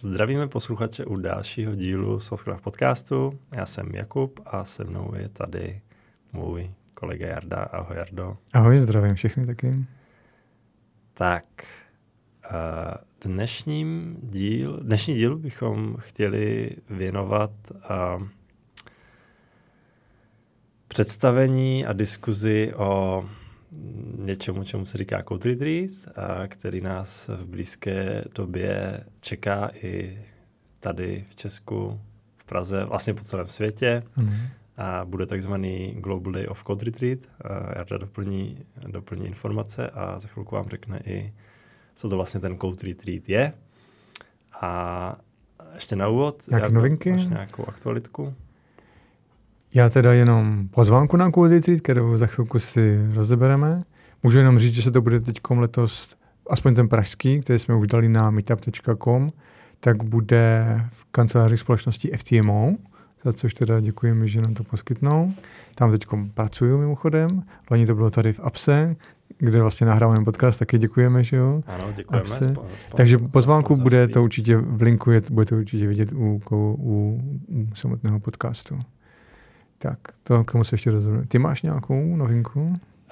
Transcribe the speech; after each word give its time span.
Zdravíme 0.00 0.48
posluchače 0.48 1.04
u 1.04 1.16
dalšího 1.16 1.74
dílu 1.74 2.20
Softcraft 2.20 2.62
podcastu. 2.62 3.38
Já 3.52 3.66
jsem 3.66 3.94
Jakub 3.94 4.40
a 4.46 4.64
se 4.64 4.84
mnou 4.84 5.14
je 5.14 5.28
tady 5.28 5.80
můj 6.32 6.70
kolega 6.94 7.26
Jarda. 7.26 7.56
Ahoj 7.56 7.96
Jardo. 7.96 8.36
Ahoj, 8.52 8.78
zdravím 8.78 9.14
všechny 9.14 9.46
taky. 9.46 9.84
Tak, 11.14 11.44
eh, 12.44 12.48
dnešním 13.24 14.16
díl, 14.22 14.80
dnešní 14.82 15.14
díl 15.14 15.36
bychom 15.38 15.96
chtěli 15.98 16.70
věnovat 16.90 17.50
uh, 17.70 18.22
představení 20.88 21.86
a 21.86 21.92
diskuzi 21.92 22.72
o 22.76 23.24
něčemu, 24.18 24.64
čemu 24.64 24.86
se 24.86 24.98
říká 24.98 25.22
Code 25.28 25.50
Retreat, 25.50 25.90
a 26.16 26.46
který 26.46 26.80
nás 26.80 27.28
v 27.28 27.46
blízké 27.46 28.24
době 28.34 29.00
čeká 29.20 29.70
i 29.82 30.22
tady 30.80 31.24
v 31.30 31.34
Česku, 31.34 32.00
v 32.36 32.44
Praze, 32.44 32.84
vlastně 32.84 33.14
po 33.14 33.22
celém 33.22 33.48
světě. 33.48 34.02
Mm. 34.16 34.30
A 34.76 35.04
bude 35.04 35.26
takzvaný 35.26 35.94
Global 35.98 36.32
Day 36.32 36.46
of 36.48 36.64
Code 36.64 36.84
Retreat. 36.84 37.18
A 37.44 37.78
Jarda 37.78 37.98
doplní, 37.98 38.58
doplní 38.86 39.26
informace 39.26 39.90
a 39.90 40.18
za 40.18 40.28
chvilku 40.28 40.54
vám 40.54 40.68
řekne 40.68 41.00
i, 41.04 41.32
co 41.94 42.08
to 42.08 42.16
vlastně 42.16 42.40
ten 42.40 42.58
Code 42.58 42.86
Retreat 42.86 43.28
je. 43.28 43.52
A 44.60 45.16
ještě 45.74 45.96
na 45.96 46.08
úvod, 46.08 46.48
Nějaké 46.48 46.68
novinky? 46.68 47.12
máš 47.12 47.26
nějakou 47.26 47.64
aktualitku? 47.68 48.34
Já 49.74 49.90
teda 49.90 50.12
jenom 50.12 50.68
pozvánku 50.68 51.16
na 51.16 51.30
Cool 51.30 51.48
Retreat, 51.48 51.80
kterou 51.80 52.16
za 52.16 52.26
chvilku 52.26 52.58
si 52.58 53.08
rozebereme. 53.12 53.82
Můžu 54.22 54.38
jenom 54.38 54.58
říct, 54.58 54.74
že 54.74 54.82
se 54.82 54.90
to 54.90 55.00
bude 55.02 55.20
teď 55.20 55.40
letos, 55.50 56.16
aspoň 56.50 56.74
ten 56.74 56.88
pražský, 56.88 57.40
který 57.40 57.58
jsme 57.58 57.74
už 57.74 57.86
dali 57.86 58.08
na 58.08 58.30
meetup.com, 58.30 59.30
tak 59.80 60.04
bude 60.04 60.80
v 60.90 61.04
kanceláři 61.10 61.56
společnosti 61.56 62.10
FTMO, 62.16 62.76
za 63.24 63.32
což 63.32 63.54
teda 63.54 63.80
děkujeme, 63.80 64.28
že 64.28 64.40
nám 64.40 64.54
to 64.54 64.64
poskytnou. 64.64 65.32
Tam 65.74 65.90
teď 65.90 66.06
pracuju 66.34 66.78
mimochodem. 66.78 67.42
Loni 67.70 67.86
to 67.86 67.94
bylo 67.94 68.10
tady 68.10 68.32
v 68.32 68.40
APSE, 68.40 68.96
kde 69.38 69.62
vlastně 69.62 69.86
nahráváme 69.86 70.24
podcast, 70.24 70.58
taky 70.58 70.78
děkujeme, 70.78 71.24
že 71.24 71.36
jo? 71.36 71.62
Ano, 71.66 71.84
děkujeme. 71.96 72.26
Spo, 72.26 72.66
spo, 72.78 72.96
Takže 72.96 73.18
pozvánku 73.18 73.76
bude 73.76 74.08
to 74.08 74.24
určitě 74.24 74.56
v 74.56 74.82
linku, 74.82 75.10
je, 75.10 75.22
bude 75.30 75.46
to 75.46 75.56
určitě 75.56 75.86
vidět 75.86 76.12
u, 76.12 76.40
u, 76.50 76.56
u, 76.56 77.20
u 77.48 77.74
samotného 77.74 78.20
podcastu. 78.20 78.78
Tak, 79.78 79.98
to 80.22 80.44
k 80.44 80.52
tomu 80.52 80.64
se 80.64 80.74
ještě 80.74 80.90
rozhodnu. 80.90 81.24
Ty 81.24 81.38
máš 81.38 81.62
nějakou 81.62 82.16
novinku? 82.16 82.60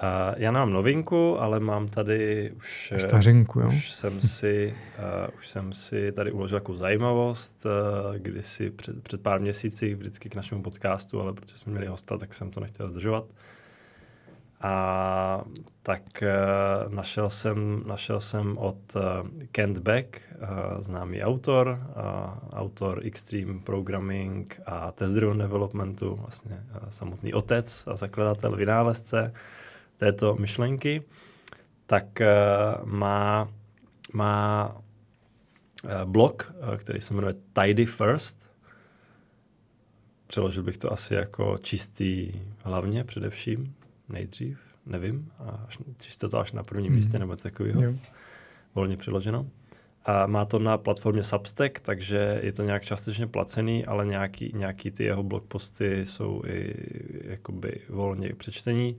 Uh, 0.03 0.35
já 0.37 0.51
mám 0.51 0.73
novinku, 0.73 1.41
ale 1.41 1.61
mám 1.61 1.89
tady 1.89 2.53
už... 2.57 2.93
Eh, 2.97 3.01
Stařinku, 3.01 3.61
jo? 3.61 3.67
Už 3.67 3.91
jsem 3.91 4.21
si, 4.21 4.75
uh, 4.99 5.35
už 5.37 5.49
jsem 5.49 5.73
si 5.73 6.13
tady 6.13 6.33
uložil 6.33 6.59
takovou 6.59 6.79
zajímavost, 6.79 7.67
uh, 7.67 8.17
kdy 8.17 8.43
si 8.43 8.71
před, 8.71 9.03
před 9.03 9.23
pár 9.23 9.41
měsíci 9.41 9.95
vždycky 9.95 10.29
k 10.29 10.35
našemu 10.35 10.63
podcastu, 10.63 11.21
ale 11.21 11.33
protože 11.33 11.57
jsme 11.57 11.73
měli 11.73 11.87
hosta, 11.87 12.19
tak 12.19 12.35
jsem 12.35 12.51
to 12.51 12.61
nechtěl 12.61 12.91
zdržovat. 12.91 13.25
A 14.67 15.45
tak 15.83 16.03
uh, 16.23 16.93
našel, 16.95 17.31
jsem, 17.31 17.83
našel 17.87 18.21
jsem 18.21 18.59
od 18.59 18.97
uh, 18.97 19.03
Kent 19.53 19.79
Beck, 19.79 20.21
uh, 20.43 20.81
známý 20.81 21.23
autor, 21.23 21.81
autor 22.53 23.01
Extreme 23.05 23.61
Programming 23.61 24.61
a 24.67 24.93
Test 24.93 25.15
Driven 25.15 25.39
Developmentu, 25.39 26.15
vlastně 26.15 26.65
samotný 26.89 27.35
otec 27.35 27.87
a 27.87 27.97
zakladatel, 27.97 28.57
vynálezce 28.57 29.33
této 29.97 30.35
myšlenky, 30.35 31.03
tak 31.87 32.07
má, 32.85 33.49
má 34.13 34.77
blog, 36.05 36.55
který 36.77 37.01
se 37.01 37.15
jmenuje 37.15 37.35
Tidy 37.61 37.87
First. 37.87 38.51
Přeložil 40.27 40.63
bych 40.63 40.79
to 40.79 40.93
asi 40.93 41.15
jako 41.15 41.59
čistý 41.59 42.33
hlavně 42.63 43.05
především 43.05 43.75
nejdřív, 44.09 44.59
nevím, 44.87 45.33
až, 45.67 45.79
čisto 45.99 46.29
to 46.29 46.39
až 46.39 46.53
na 46.53 46.63
prvním 46.63 46.87
hmm. 46.87 46.97
místě 46.97 47.19
nebo 47.19 47.37
takového, 47.37 47.95
volně 48.75 48.97
přiloženo. 48.97 49.47
A 50.05 50.27
má 50.27 50.45
to 50.45 50.59
na 50.59 50.79
platformě 50.79 51.23
Substack, 51.23 51.81
takže 51.81 52.41
je 52.43 52.53
to 52.53 52.63
nějak 52.63 52.85
částečně 52.85 53.27
placený, 53.27 53.87
ale 53.87 54.07
nějaký, 54.07 54.53
nějaký 54.55 54.91
ty 54.91 55.05
jeho 55.05 55.23
blogposty 55.23 56.07
jsou 56.07 56.43
i 56.47 56.75
jakoby 57.25 57.81
volně 57.89 58.35
přečtení. 58.35 58.99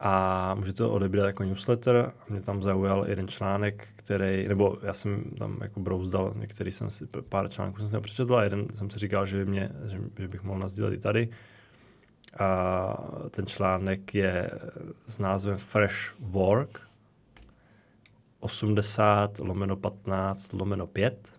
A 0.00 0.54
můžete 0.54 0.76
to 0.76 0.90
odebírat 0.92 1.26
jako 1.26 1.44
newsletter. 1.44 2.12
Mě 2.28 2.40
tam 2.40 2.62
zaujal 2.62 3.04
jeden 3.08 3.28
článek, 3.28 3.88
který, 3.96 4.48
nebo 4.48 4.78
já 4.82 4.94
jsem 4.94 5.24
tam 5.38 5.58
jako 5.62 5.80
brouzdal, 5.80 6.32
některý 6.36 6.72
jsem 6.72 6.90
si, 6.90 7.06
pár 7.28 7.48
článků 7.48 7.78
jsem 7.78 7.88
si 7.88 8.00
přečetl 8.00 8.36
a 8.36 8.44
jeden 8.44 8.66
jsem 8.74 8.90
si 8.90 8.98
říkal, 8.98 9.26
že, 9.26 9.36
by 9.36 9.50
mě, 9.50 9.70
že, 9.84 10.00
že 10.18 10.28
bych 10.28 10.42
mohl 10.42 10.60
nazdílet 10.60 10.94
i 10.94 10.98
tady. 10.98 11.28
A 12.38 12.96
ten 13.30 13.46
článek 13.46 14.14
je 14.14 14.50
s 15.06 15.18
názvem 15.18 15.56
Fresh 15.56 16.14
Work 16.20 16.80
80 18.40 19.38
lomeno 19.38 19.76
15 19.76 20.52
lomeno 20.52 20.86
5. 20.86 21.32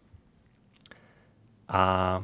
A 1.67 2.23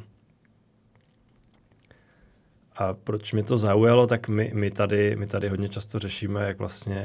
a 2.76 2.94
proč 2.94 3.32
mě 3.32 3.42
to 3.42 3.58
zaujalo, 3.58 4.06
tak 4.06 4.28
my, 4.28 4.50
my, 4.54 4.70
tady, 4.70 5.16
my 5.16 5.26
tady 5.26 5.48
hodně 5.48 5.68
často 5.68 5.98
řešíme, 5.98 6.46
jak 6.46 6.58
vlastně 6.58 7.04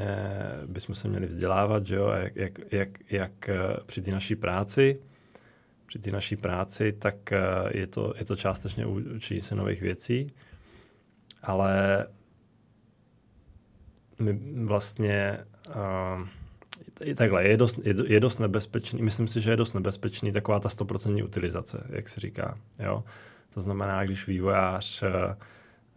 bychom 0.65 0.95
se 0.95 1.07
měli 1.07 1.27
vzdělávat, 1.27 1.87
že 1.87 1.95
jo? 1.95 2.09
jak, 2.09 2.35
jak, 2.35 2.59
jak, 2.71 2.89
jak 3.11 3.49
eh, 3.49 3.55
při 3.85 4.01
té 4.01 4.11
naší 4.11 4.35
práci, 4.35 4.99
při 5.85 5.99
té 5.99 6.11
naší 6.11 6.35
práci, 6.35 6.93
tak 6.93 7.31
eh, 7.31 7.39
je 7.71 7.87
to, 7.87 8.13
je 8.17 8.25
to 8.25 8.35
částečně 8.35 8.85
učení 8.85 9.41
se 9.41 9.55
nových 9.55 9.81
věcí 9.81 10.33
ale 11.43 12.05
my 14.19 14.39
vlastně 14.65 15.45
uh, 15.75 16.27
takhle, 17.15 17.47
je 17.47 17.57
dost, 17.57 17.79
je, 17.83 17.95
je 18.07 18.19
dost 18.19 18.39
nebezpečný, 18.39 19.01
myslím 19.01 19.27
si, 19.27 19.41
že 19.41 19.51
je 19.51 19.57
dost 19.57 19.73
nebezpečný 19.73 20.31
taková 20.31 20.59
ta 20.59 20.69
100% 20.69 21.23
utilizace, 21.23 21.87
jak 21.89 22.09
se 22.09 22.19
říká. 22.19 22.57
Jo? 22.79 23.03
To 23.53 23.61
znamená, 23.61 24.03
když 24.03 24.27
vývojář 24.27 25.03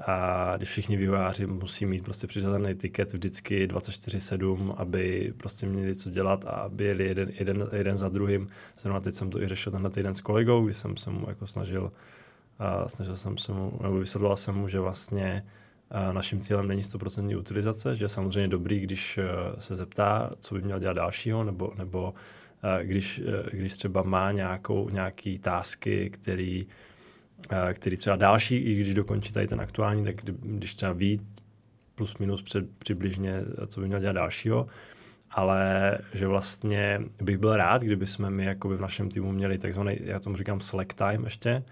a 0.07 0.57
když 0.57 0.69
všichni 0.69 0.97
vývojáři 0.97 1.47
musí 1.47 1.87
mít 1.87 2.05
prostě 2.05 2.27
přiřazený 2.27 2.75
tiket 2.75 3.13
vždycky 3.13 3.67
24-7, 3.67 4.75
aby 4.77 5.33
prostě 5.37 5.67
měli 5.67 5.95
co 5.95 6.11
dělat 6.11 6.45
a 6.45 6.51
aby 6.51 6.85
jeli 6.85 7.07
jeden, 7.07 7.31
jeden, 7.33 7.69
jeden 7.73 7.99
za 7.99 8.09
druhým. 8.09 8.49
Zrovna 8.79 9.01
teď 9.01 9.15
jsem 9.15 9.31
to 9.31 9.43
i 9.43 9.49
řešil 9.49 9.73
tenhle 9.73 9.91
týden 9.91 10.15
s 10.15 10.21
kolegou, 10.21 10.65
kdy 10.65 10.75
jsem 10.75 10.97
se 10.97 11.11
mu 11.11 11.29
jako 11.29 11.47
snažil 11.47 11.93
a 12.61 12.89
snažil 12.89 13.17
jsem 13.17 13.39
se 13.39 13.53
mu, 13.53 13.79
nebo 13.83 13.99
vysvětloval 13.99 14.37
jsem 14.37 14.55
mu, 14.55 14.69
že 14.69 14.81
vlastně 14.81 15.45
naším 16.13 16.41
cílem 16.41 16.69
není 16.69 16.83
100% 16.83 17.39
utilizace, 17.39 17.95
že 17.95 18.05
je 18.05 18.09
samozřejmě 18.09 18.49
dobrý, 18.49 18.81
když 18.81 19.19
e, 19.19 19.25
se 19.59 19.77
zeptá, 19.77 20.31
co 20.41 20.55
by 20.55 20.63
měl 20.63 20.79
dělat 20.79 20.93
dalšího, 20.93 21.45
nebo, 21.45 21.73
nebo 21.79 22.15
e, 22.63 22.85
když, 22.85 23.19
e, 23.19 23.57
když 23.57 23.73
třeba 23.73 24.03
má 24.03 24.33
nějakou, 24.33 24.91
nějaký 24.91 25.39
tásky, 25.39 26.11
který, 26.11 26.67
který 27.73 27.97
třeba 27.97 28.17
další, 28.17 28.57
i 28.57 28.75
když 28.75 28.95
dokončí 28.95 29.33
tady 29.33 29.47
ten 29.47 29.61
aktuální, 29.61 30.05
tak 30.05 30.17
když 30.25 30.75
třeba 30.75 30.93
ví 30.93 31.21
plus 31.95 32.19
minus 32.19 32.43
před, 32.43 32.65
přibližně, 32.79 33.43
co 33.67 33.81
by 33.81 33.87
měl 33.87 34.01
dělat 34.01 34.13
dalšího, 34.13 34.67
ale 35.31 35.99
že 36.15 36.27
vlastně 36.27 37.01
bych 37.23 37.39
byl 37.39 37.57
rád, 37.57 37.83
kdyby 37.83 38.07
jsme 38.07 38.31
my 38.31 38.45
jako 38.45 38.69
v 38.69 38.81
našem 38.81 39.11
týmu 39.11 39.33
měli 39.33 39.59
takzvaný, 39.59 39.99
já 40.01 40.21
tomu 40.21 40.37
říkám 40.37 40.61
slack 40.61 40.95
time 40.95 41.25
ještě, 41.25 41.63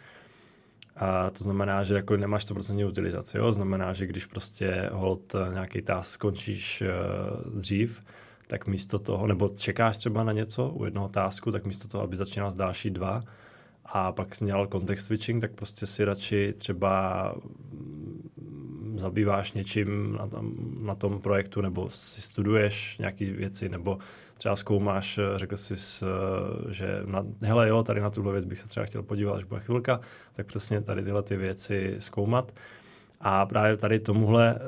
a 0.98 1.30
to 1.30 1.44
znamená, 1.44 1.84
že 1.84 1.94
jako 1.94 2.16
nemáš 2.16 2.44
to 2.44 2.54
procentní 2.54 2.84
utilizaci. 2.84 3.38
Jo? 3.38 3.52
Znamená, 3.52 3.92
že 3.92 4.06
když 4.06 4.26
prostě 4.26 4.90
hold 4.92 5.34
eh, 5.34 5.52
nějaký 5.52 5.82
task 5.82 6.10
skončíš 6.10 6.82
uh, 6.82 7.60
dřív, 7.60 8.02
tak 8.46 8.66
místo 8.66 8.98
toho, 8.98 9.26
nebo 9.26 9.48
čekáš 9.48 9.96
třeba 9.96 10.24
na 10.24 10.32
něco 10.32 10.68
u 10.68 10.84
jednoho 10.84 11.08
tásku, 11.08 11.52
tak 11.52 11.66
místo 11.66 11.88
toho, 11.88 12.04
aby 12.04 12.16
začínal 12.16 12.50
s 12.50 12.56
další 12.56 12.90
dva 12.90 13.22
a 13.84 14.12
pak 14.12 14.34
jsi 14.34 14.44
měl 14.44 14.66
context 14.72 15.06
switching, 15.06 15.40
tak 15.40 15.52
prostě 15.52 15.86
si 15.86 16.04
radši 16.04 16.54
třeba 16.58 17.34
zabýváš 18.96 19.52
něčím 19.52 20.16
na 20.18 20.26
tom, 20.26 20.54
na 20.86 20.94
tom 20.94 21.20
projektu, 21.20 21.60
nebo 21.60 21.90
si 21.90 22.20
studuješ 22.20 22.98
nějaké 22.98 23.24
věci, 23.24 23.68
nebo 23.68 23.98
třeba 24.38 24.56
zkoumáš, 24.56 25.20
řekl 25.36 25.56
jsi, 25.56 26.04
že 26.70 27.02
na, 27.04 27.24
hele 27.42 27.68
jo, 27.68 27.82
tady 27.82 28.00
na 28.00 28.10
tuhle 28.10 28.32
věc 28.32 28.44
bych 28.44 28.58
se 28.58 28.68
třeba 28.68 28.86
chtěl 28.86 29.02
podívat, 29.02 29.36
až 29.36 29.44
bude 29.44 29.60
chvilka, 29.60 30.00
tak 30.32 30.46
přesně 30.46 30.80
tady 30.80 31.02
tyhle 31.02 31.22
ty 31.22 31.36
věci 31.36 31.96
zkoumat. 31.98 32.52
A 33.20 33.46
právě 33.46 33.76
tady 33.76 34.00
tomuhle 34.00 34.58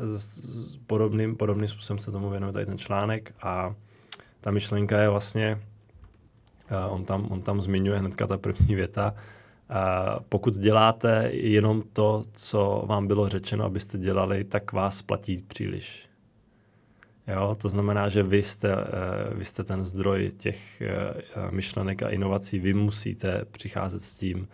podobným, 0.87 1.37
podobným 1.37 1.69
způsobem 1.69 1.99
se 1.99 2.11
tomu 2.11 2.31
věnuje 2.31 2.52
tady 2.52 2.67
ten 2.67 2.78
článek 2.78 3.34
a 3.43 3.75
ta 4.40 4.50
myšlenka 4.50 5.00
je 5.00 5.08
vlastně, 5.08 5.61
on 6.88 7.05
tam, 7.05 7.26
on 7.31 7.43
tam 7.43 7.61
zmiňuje 7.61 7.99
hnedka 7.99 8.26
ta 8.26 8.38
první 8.38 8.75
věta, 8.75 9.14
pokud 10.28 10.55
děláte 10.55 11.28
jenom 11.32 11.82
to, 11.93 12.22
co 12.32 12.84
vám 12.87 13.06
bylo 13.06 13.28
řečeno, 13.28 13.64
abyste 13.64 13.99
dělali, 13.99 14.44
tak 14.44 14.72
vás 14.72 15.02
platí 15.02 15.43
příliš. 15.43 16.10
Jo? 17.32 17.55
To 17.59 17.69
znamená, 17.69 18.09
že 18.09 18.23
vy 18.23 18.43
jste, 18.43 18.77
vy 19.32 19.44
jste 19.44 19.65
ten 19.65 19.85
zdroj 19.85 20.31
těch 20.37 20.82
myšlenek 21.50 22.03
a 22.03 22.09
inovací, 22.09 22.59
vy 22.59 22.75
musíte 22.75 23.44
přicházet 23.50 24.03
s 24.03 24.15
tím, 24.15 24.49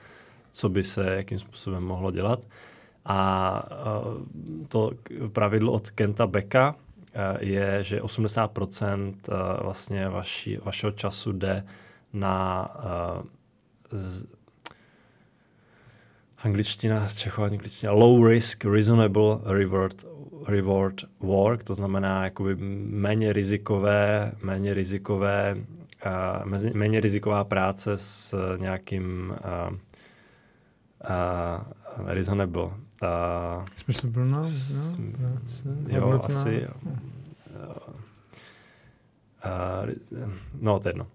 co 0.51 0.69
by 0.69 0.85
se 0.85 1.17
jakým 1.17 1.39
způsobem 1.39 1.85
mohlo 1.85 2.11
dělat. 2.11 2.41
A 3.05 3.69
to 4.69 4.91
pravidlo 5.33 5.73
od 5.73 5.91
Kenta 5.91 6.27
Becka 6.27 6.75
je, 7.41 7.79
že 7.83 8.01
80% 8.01 9.15
vlastně 9.63 10.09
vaši, 10.09 10.59
vašeho 10.65 10.93
času 10.93 11.33
jde 11.33 11.65
na 12.13 12.69
z, 13.91 14.25
angličtina, 16.39 17.09
čecho 17.17 17.43
angličtina, 17.43 17.93
low 17.93 18.27
risk, 18.27 18.65
reasonable 18.65 19.39
reward, 19.45 20.05
reward 20.47 21.05
work, 21.21 21.65
to 21.65 21.75
znamená 21.75 22.25
jakoby 22.25 22.57
méně 22.91 23.33
rizikové, 23.33 24.33
méně 24.43 24.75
rizikové, 24.75 25.57
uh, 26.47 26.75
méně 26.75 27.01
riziková 27.01 27.45
práce 27.45 27.99
s 27.99 28.37
nějakým 28.57 29.35
uh, 29.71 29.77
uh, 31.11 32.09
reasonable. 32.09 32.63
Uh, 32.65 32.71
Smysluplná? 33.77 34.43
S, 34.43 34.97
jo, 35.89 36.11
jo 36.11 36.21
asi. 36.25 36.63
Jo. 36.63 36.93
Uh, 39.45 39.91
no, 40.61 40.79
to 40.79 40.89
je 40.89 40.91
jedno. 40.91 41.05
Uh, 41.05 41.11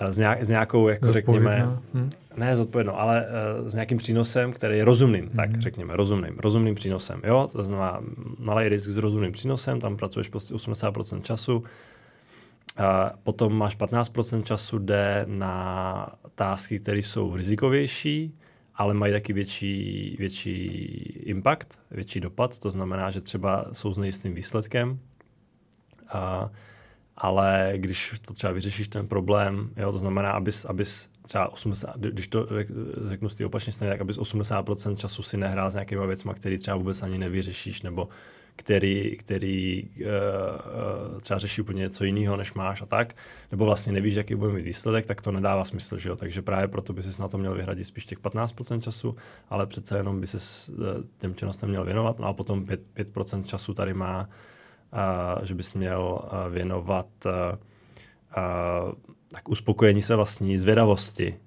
s, 0.00 0.16
nějak, 0.16 0.44
s 0.44 0.48
nějakou, 0.48 0.88
jako 0.88 1.12
řekněme, 1.12 1.78
hm? 1.94 2.10
ne 2.36 2.56
zodpovědnou, 2.56 2.94
ale 2.94 3.26
uh, 3.60 3.68
s 3.68 3.74
nějakým 3.74 3.98
přínosem, 3.98 4.52
který 4.52 4.78
je 4.78 4.84
rozumným, 4.84 5.24
hmm. 5.24 5.34
tak 5.34 5.60
řekněme, 5.60 5.96
rozumným, 5.96 6.38
rozumným 6.38 6.74
přínosem, 6.74 7.20
jo, 7.24 7.48
to 7.52 7.64
znamená 7.64 8.00
malý 8.38 8.68
risk 8.68 8.90
s 8.90 8.96
rozumným 8.96 9.32
přínosem, 9.32 9.80
tam 9.80 9.96
pracuješ 9.96 10.28
prostě 10.28 10.54
80% 10.54 11.22
času, 11.22 11.56
uh, 11.56 11.64
potom 13.22 13.58
máš 13.58 13.78
15% 13.78 14.42
času 14.42 14.78
jde 14.78 15.24
na 15.28 16.08
tásky, 16.34 16.78
které 16.78 16.98
jsou 16.98 17.36
rizikovější, 17.36 18.34
ale 18.74 18.94
mají 18.94 19.12
taky 19.12 19.32
větší, 19.32 20.16
větší 20.18 20.64
impact, 21.24 21.78
větší 21.90 22.20
dopad, 22.20 22.58
to 22.58 22.70
znamená, 22.70 23.10
že 23.10 23.20
třeba 23.20 23.64
jsou 23.72 23.92
s 23.92 23.98
nejistým 23.98 24.34
výsledkem. 24.34 24.98
Uh, 26.14 26.48
ale 27.16 27.72
když 27.76 28.14
to 28.26 28.34
třeba 28.34 28.52
vyřešíš 28.52 28.88
ten 28.88 29.08
problém, 29.08 29.70
jo, 29.76 29.92
to 29.92 29.98
znamená, 29.98 30.30
abys, 30.30 30.64
abys 30.64 31.10
třeba 31.22 31.52
80, 31.52 31.96
když 31.98 32.28
to 32.28 32.48
řeknu 33.08 33.28
z 33.28 33.34
té 33.34 33.46
opačné 33.46 33.72
strany, 33.72 33.92
tak 33.92 34.00
abys 34.00 34.18
80% 34.18 34.96
času 34.96 35.22
si 35.22 35.36
nehrál 35.36 35.70
s 35.70 35.74
nějakýma 35.74 36.06
věcmi, 36.06 36.32
který 36.34 36.58
třeba 36.58 36.76
vůbec 36.76 37.02
ani 37.02 37.18
nevyřešíš, 37.18 37.82
nebo 37.82 38.08
který, 38.56 39.16
který 39.16 39.82
uh, 39.82 41.20
třeba 41.20 41.38
řeší 41.38 41.60
úplně 41.62 41.80
něco 41.80 42.04
jiného, 42.04 42.36
než 42.36 42.54
máš 42.54 42.82
a 42.82 42.86
tak, 42.86 43.16
nebo 43.50 43.64
vlastně 43.64 43.92
nevíš, 43.92 44.14
jaký 44.14 44.34
bude 44.34 44.52
mít 44.52 44.64
výsledek, 44.64 45.06
tak 45.06 45.20
to 45.20 45.32
nedává 45.32 45.64
smysl, 45.64 45.98
že 45.98 46.08
jo? 46.08 46.16
Takže 46.16 46.42
právě 46.42 46.68
proto 46.68 46.92
by 46.92 47.02
si 47.02 47.22
na 47.22 47.28
to 47.28 47.38
měl 47.38 47.54
vyhradit 47.54 47.84
spíš 47.84 48.04
těch 48.04 48.20
15% 48.20 48.80
času, 48.80 49.16
ale 49.50 49.66
přece 49.66 49.96
jenom 49.96 50.20
by 50.20 50.26
se 50.26 50.72
těm 51.18 51.34
činnostem 51.34 51.68
měl 51.68 51.84
věnovat, 51.84 52.18
no 52.18 52.26
a 52.26 52.32
potom 52.32 52.64
5%, 52.64 52.78
5% 52.96 53.44
času 53.44 53.74
tady 53.74 53.94
má 53.94 54.28
že 55.42 55.54
bys 55.54 55.74
měl 55.74 56.20
věnovat 56.50 57.06
tak 59.28 59.48
uspokojení 59.48 60.02
své 60.02 60.16
vlastní 60.16 60.58
zvědavosti 60.58 61.38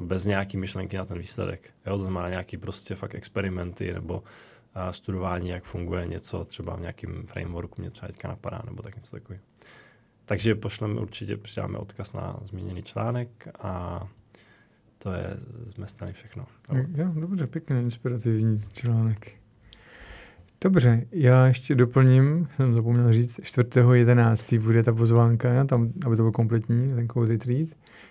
bez 0.00 0.24
nějaký 0.24 0.56
myšlenky 0.56 0.96
na 0.96 1.04
ten 1.04 1.18
výsledek. 1.18 1.70
Jo? 1.86 1.98
To 1.98 2.04
znamená 2.04 2.28
nějaký 2.28 2.56
prostě 2.56 2.94
fakt 2.94 3.14
experimenty 3.14 3.92
nebo 3.92 4.22
studování, 4.90 5.48
jak 5.48 5.64
funguje 5.64 6.06
něco 6.06 6.44
třeba 6.44 6.76
v 6.76 6.80
nějakém 6.80 7.26
frameworku, 7.26 7.80
mě 7.80 7.90
třeba 7.90 8.08
teďka 8.08 8.28
napadá, 8.28 8.62
nebo 8.64 8.82
tak 8.82 8.96
něco 8.96 9.16
takového. 9.16 9.44
Takže 10.24 10.54
pošleme 10.54 11.00
určitě, 11.00 11.36
přidáme 11.36 11.78
odkaz 11.78 12.12
na 12.12 12.40
zmíněný 12.42 12.82
článek 12.82 13.48
a 13.58 14.02
to 14.98 15.12
je 15.12 15.36
z 15.62 15.74
mé 15.74 15.86
strany 15.86 16.12
všechno. 16.12 16.46
Jo, 16.94 17.08
dobře, 17.14 17.46
pěkný, 17.46 17.80
inspirativní 17.80 18.64
článek. 18.72 19.39
Dobře, 20.64 21.06
já 21.12 21.46
ještě 21.46 21.74
doplním, 21.74 22.48
jsem 22.56 22.74
zapomněl 22.74 23.12
říct, 23.12 23.38
4.11. 23.38 24.60
bude 24.60 24.82
ta 24.82 24.92
pozvánka, 24.92 25.64
tam, 25.64 25.92
aby 26.06 26.16
to 26.16 26.22
bylo 26.22 26.32
kompletní, 26.32 26.94
ten 26.94 27.08
Cozy 27.08 27.38
Treat. 27.38 27.68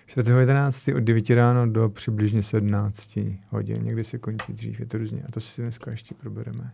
4.11. 0.08 0.96
od 0.96 1.00
9 1.00 1.30
ráno 1.30 1.66
do 1.66 1.88
přibližně 1.88 2.42
17 2.42 3.18
hodin, 3.48 3.76
někdy 3.82 4.04
se 4.04 4.18
končí 4.18 4.52
dřív, 4.52 4.80
je 4.80 4.86
to 4.86 4.98
různě, 4.98 5.22
a 5.22 5.32
to 5.32 5.40
si 5.40 5.62
dneska 5.62 5.90
ještě 5.90 6.14
probereme. 6.14 6.70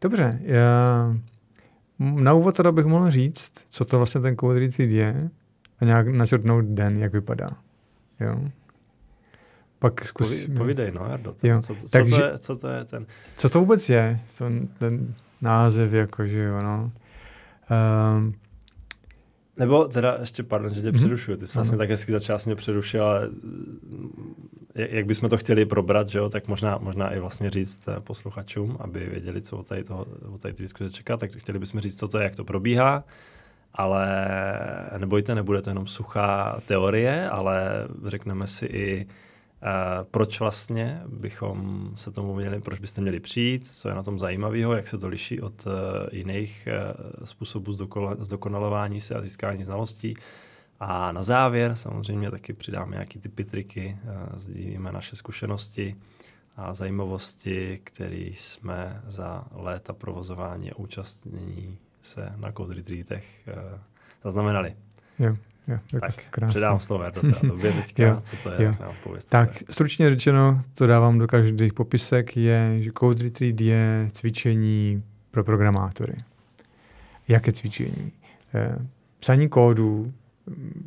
Dobře, 0.00 0.40
já 0.42 1.16
na 1.98 2.32
úvod 2.32 2.56
teda 2.56 2.72
bych 2.72 2.86
mohl 2.86 3.10
říct, 3.10 3.52
co 3.70 3.84
to 3.84 3.96
vlastně 3.96 4.20
ten 4.20 4.36
Cozy 4.36 4.82
je 4.82 5.30
a 5.80 5.84
nějak 5.84 6.08
načrtnout 6.08 6.64
den, 6.64 6.96
jak 6.96 7.12
vypadá. 7.12 7.50
Jo? 8.20 8.50
Pak 9.78 10.04
zkus... 10.04 10.46
Povídej, 10.56 10.92
no, 10.92 11.06
Jardo, 11.10 11.32
ten, 11.32 11.62
co, 11.62 11.74
co, 11.74 11.88
Takže, 11.88 12.10
co, 12.10 12.16
to 12.16 12.24
je, 12.24 12.38
co 12.38 12.56
to 12.56 12.68
je 12.68 12.84
ten... 12.84 13.06
Co 13.36 13.48
to 13.48 13.60
vůbec 13.60 13.88
je, 13.88 14.20
ten, 14.38 14.68
ten 14.78 15.14
název, 15.40 15.92
jako, 15.92 16.26
že 16.26 16.38
jo, 16.38 16.62
no. 16.62 16.92
Um, 18.16 18.34
nebo 19.56 19.88
teda 19.88 20.16
ještě, 20.20 20.42
pardon, 20.42 20.74
že 20.74 20.82
tě 20.82 20.88
mm-hmm. 20.88 20.94
přerušuju, 20.94 21.36
ty 21.36 21.46
jsi 21.46 21.58
vlastně 21.58 21.78
tak 21.78 21.90
hezky 21.90 22.12
začal 22.12 22.38
mě 22.46 22.54
přerušil, 22.54 23.04
ale 23.04 23.28
mm, 23.28 24.34
jak 24.74 25.06
bychom 25.06 25.28
to 25.28 25.36
chtěli 25.36 25.66
probrat, 25.66 26.08
že 26.08 26.18
jo, 26.18 26.28
tak 26.28 26.48
možná, 26.48 26.78
možná 26.78 27.14
i 27.14 27.20
vlastně 27.20 27.50
říct 27.50 27.88
eh, 27.88 28.00
posluchačům, 28.00 28.76
aby 28.80 29.00
věděli, 29.00 29.42
co 29.42 29.56
od 29.56 29.68
tady, 29.68 29.84
toho, 29.84 30.06
od 30.32 30.40
tady 30.40 30.54
diskuze 30.54 30.90
čeká, 30.90 31.16
tak 31.16 31.30
chtěli 31.32 31.58
bychom 31.58 31.80
říct, 31.80 31.98
co 31.98 32.08
to 32.08 32.18
je, 32.18 32.24
jak 32.24 32.36
to 32.36 32.44
probíhá, 32.44 33.04
ale 33.74 34.08
nebojte, 34.98 35.34
nebude 35.34 35.62
to 35.62 35.70
jenom 35.70 35.86
suchá 35.86 36.60
teorie, 36.66 37.28
ale 37.30 37.88
řekneme 38.04 38.46
si 38.46 38.66
i 38.66 39.06
proč 40.10 40.40
vlastně 40.40 41.02
bychom 41.06 41.90
se 41.94 42.10
tomu 42.10 42.34
měli, 42.34 42.60
proč 42.60 42.78
byste 42.78 43.00
měli 43.00 43.20
přijít, 43.20 43.66
co 43.66 43.88
je 43.88 43.94
na 43.94 44.02
tom 44.02 44.18
zajímavého, 44.18 44.72
jak 44.72 44.88
se 44.88 44.98
to 44.98 45.08
liší 45.08 45.40
od 45.40 45.66
uh, 45.66 45.72
jiných 46.12 46.68
uh, 46.68 47.24
způsobů 47.24 47.72
zdokonalování 48.18 49.00
se 49.00 49.14
a 49.14 49.22
získání 49.22 49.62
znalostí. 49.62 50.16
A 50.80 51.12
na 51.12 51.22
závěr 51.22 51.74
samozřejmě 51.74 52.30
taky 52.30 52.52
přidáme 52.52 52.92
nějaké 52.92 53.18
typy, 53.18 53.44
triky, 53.44 53.98
sdílíme 54.34 54.92
naše 54.92 55.16
zkušenosti 55.16 55.96
a 56.56 56.74
zajímavosti, 56.74 57.80
které 57.84 58.30
jsme 58.34 59.02
za 59.06 59.44
léta 59.52 59.92
provozování 59.92 60.72
a 60.72 60.76
účastnění 60.76 61.78
se 62.02 62.32
na 62.36 62.52
Code 62.52 62.74
Retreatech 62.74 63.48
zaznamenali. 64.24 64.76
Jo. 65.18 65.36
Jo, 65.68 65.78
tak 65.90 66.00
krásně. 66.30 66.48
předám 66.48 66.80
slovo 66.80 67.04
tobě 67.48 67.72
teďka, 67.82 68.02
jo, 68.02 68.20
co 68.22 68.36
to 68.36 68.50
je, 68.50 68.56
jo. 68.64 68.74
nám 68.80 68.92
pověst, 69.02 69.30
Tak 69.30 69.50
stručně 69.70 70.10
řečeno, 70.10 70.62
to 70.74 70.86
dávám 70.86 71.18
do 71.18 71.26
každých 71.26 71.72
popisek, 71.72 72.36
je, 72.36 72.76
že 72.82 72.90
Code 72.98 73.24
Retreat 73.24 73.60
je 73.60 74.08
cvičení 74.12 75.02
pro 75.30 75.44
programátory. 75.44 76.14
Jaké 77.28 77.52
cvičení? 77.52 78.12
Eh, 78.54 78.78
psaní 79.18 79.48
kódu, 79.48 80.12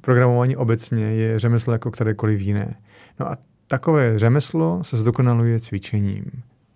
programování 0.02 0.56
obecně 0.56 1.06
je 1.06 1.40
řemeslo 1.40 1.74
jako 1.74 1.92
kterékoliv 1.92 2.42
jiné. 2.42 2.76
No 3.20 3.32
a 3.32 3.38
takové 3.68 4.20
řemeslo 4.20 4.84
se 4.84 4.98
zdokonaluje 4.98 5.60
cvičením, 5.60 6.26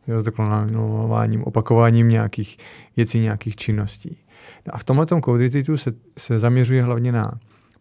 jo, 0.07 0.19
zdokonalováním, 0.19 1.43
opakováním 1.43 2.07
nějakých 2.10 2.57
věcí, 2.98 3.19
nějakých 3.19 3.55
činností. 3.55 4.17
No 4.67 4.75
a 4.75 4.77
v 4.77 4.83
tomhle 4.83 5.05
Code 5.05 5.43
Retreatu 5.43 5.77
se, 5.77 5.91
se 6.17 6.39
zaměřuje 6.39 6.83
hlavně 6.83 7.12
na 7.12 7.31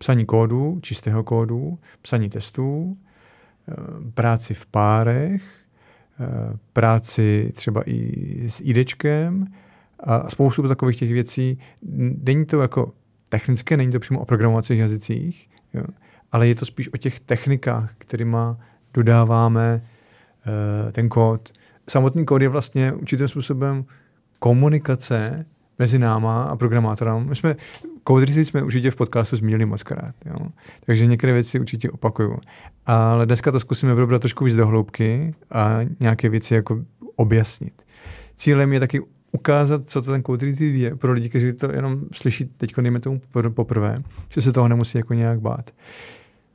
psaní 0.02 0.26
kódu, 0.26 0.78
čistého 0.82 1.24
kódu, 1.24 1.78
psaní 2.02 2.28
testů, 2.28 2.96
eh, 3.68 3.74
práci 4.14 4.54
v 4.54 4.66
párech, 4.66 5.42
eh, 6.20 6.58
práci 6.72 7.52
třeba 7.54 7.82
i 7.86 8.00
s 8.48 8.60
IDčkem 8.60 9.46
a 10.00 10.28
spoustu 10.28 10.68
takových 10.68 10.98
těch 10.98 11.12
věcí. 11.12 11.58
Není 12.22 12.46
to 12.46 12.60
jako 12.60 12.92
technické, 13.28 13.76
není 13.76 13.92
to 13.92 14.00
přímo 14.00 14.20
o 14.20 14.24
programovacích 14.24 14.78
jazycích, 14.78 15.50
jo, 15.74 15.84
ale 16.32 16.48
je 16.48 16.54
to 16.54 16.66
spíš 16.66 16.92
o 16.94 16.96
těch 16.96 17.20
technikách, 17.20 17.94
kterými 17.98 18.36
dodáváme 18.94 19.82
uh, 19.82 20.92
ten 20.92 21.08
kód. 21.08 21.52
Samotný 21.90 22.24
kód 22.24 22.42
je 22.42 22.48
vlastně 22.48 22.92
určitým 22.92 23.28
způsobem 23.28 23.84
komunikace 24.38 25.46
mezi 25.82 25.98
náma 25.98 26.42
a 26.42 26.56
programátorem. 26.56 27.28
My 27.28 27.36
jsme 27.36 27.56
Code 28.08 28.44
jsme 28.44 28.62
určitě 28.62 28.90
v 28.90 28.96
podcastu 28.96 29.36
zmínili 29.36 29.66
moc 29.66 29.82
krát, 29.82 30.14
jo? 30.26 30.46
takže 30.86 31.06
některé 31.06 31.32
věci 31.32 31.60
určitě 31.60 31.90
opakuju. 31.90 32.38
Ale 32.86 33.26
dneska 33.26 33.52
to 33.52 33.60
zkusíme 33.60 33.94
probrat 33.94 34.20
trošku 34.20 34.44
víc 34.44 34.56
do 34.56 34.66
hloubky 34.66 35.34
a 35.50 35.78
nějaké 36.00 36.28
věci 36.28 36.54
jako 36.54 36.84
objasnit. 37.16 37.82
Cílem 38.34 38.72
je 38.72 38.80
taky 38.80 39.00
ukázat, 39.32 39.82
co 39.86 40.02
to 40.02 40.10
ten 40.10 40.22
Code 40.22 40.46
je 40.46 40.96
pro 40.96 41.12
lidi, 41.12 41.28
kteří 41.28 41.52
to 41.52 41.72
jenom 41.72 42.00
slyší 42.14 42.44
teď, 42.44 42.74
dejme 42.80 43.00
tomu 43.00 43.20
poprvé, 43.54 44.02
že 44.28 44.40
se 44.40 44.52
toho 44.52 44.68
nemusí 44.68 44.98
jako 44.98 45.14
nějak 45.14 45.40
bát. 45.40 45.70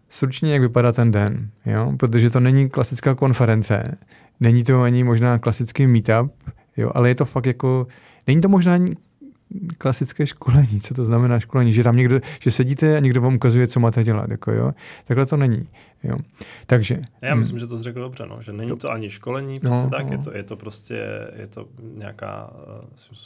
Stručně, 0.09 0.53
jak 0.53 0.61
vypadá 0.61 0.91
ten 0.91 1.11
den, 1.11 1.49
jo? 1.65 1.93
protože 1.97 2.29
to 2.29 2.39
není 2.39 2.69
klasická 2.69 3.15
konference, 3.15 3.97
není 4.39 4.63
to 4.63 4.81
ani 4.81 5.03
možná 5.03 5.39
klasický 5.39 5.87
meetup, 5.87 6.31
jo? 6.77 6.91
ale 6.93 7.09
je 7.09 7.15
to 7.15 7.25
fakt 7.25 7.45
jako, 7.45 7.87
není 8.27 8.41
to 8.41 8.49
možná 8.49 8.77
klasické 9.77 10.27
školení. 10.27 10.81
Co 10.81 10.93
to 10.93 11.05
znamená 11.05 11.39
školení? 11.39 11.73
Že 11.73 11.83
tam 11.83 11.95
někdo, 11.95 12.19
že 12.39 12.51
sedíte 12.51 12.97
a 12.97 12.99
někdo 12.99 13.21
vám 13.21 13.35
ukazuje, 13.35 13.67
co 13.67 13.79
máte 13.79 14.03
dělat. 14.03 14.29
Jako 14.29 14.51
jo? 14.51 14.71
Takhle 15.05 15.25
to 15.25 15.37
není. 15.37 15.67
Jo? 16.03 16.17
Takže. 16.65 17.01
Já 17.21 17.35
myslím, 17.35 17.53
hmm. 17.53 17.59
že 17.59 17.67
to 17.67 17.83
řekl 17.83 18.01
dobře, 18.01 18.25
no. 18.29 18.41
že 18.41 18.53
není 18.53 18.77
to 18.77 18.91
ani 18.91 19.09
školení, 19.09 19.59
prostě 19.59 19.83
no, 19.83 19.89
tak, 19.89 20.05
no. 20.05 20.11
Je, 20.11 20.17
to, 20.17 20.37
je 20.37 20.43
to 20.43 20.55
prostě 20.55 21.27
je 21.35 21.47
to 21.47 21.67
nějaká 21.95 22.53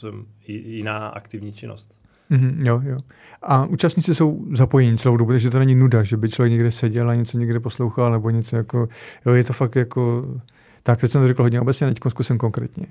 uh, 0.02 0.14
jiná 0.46 1.08
aktivní 1.08 1.52
činnost. 1.52 2.02
Mm, 2.30 2.66
jo, 2.66 2.80
jo. 2.84 2.98
A 3.42 3.64
účastníci 3.64 4.14
jsou 4.14 4.44
zapojení 4.52 4.98
celou 4.98 5.16
dobu, 5.16 5.30
takže 5.30 5.50
to 5.50 5.58
není 5.58 5.74
nuda, 5.74 6.02
že 6.02 6.16
by 6.16 6.28
člověk 6.28 6.50
někde 6.50 6.70
seděl 6.70 7.10
a 7.10 7.14
něco 7.14 7.38
někde 7.38 7.60
poslouchal, 7.60 8.12
nebo 8.12 8.30
něco 8.30 8.56
jako, 8.56 8.88
jo, 9.26 9.32
je 9.32 9.44
to 9.44 9.52
fakt 9.52 9.76
jako 9.76 10.24
tak, 10.82 11.00
teď 11.00 11.10
jsem 11.10 11.20
to 11.20 11.28
řekl 11.28 11.42
hodně 11.42 11.60
obecně, 11.60 11.86
teď 11.86 11.98
zkusím 12.08 12.38
konkrétně. 12.38 12.86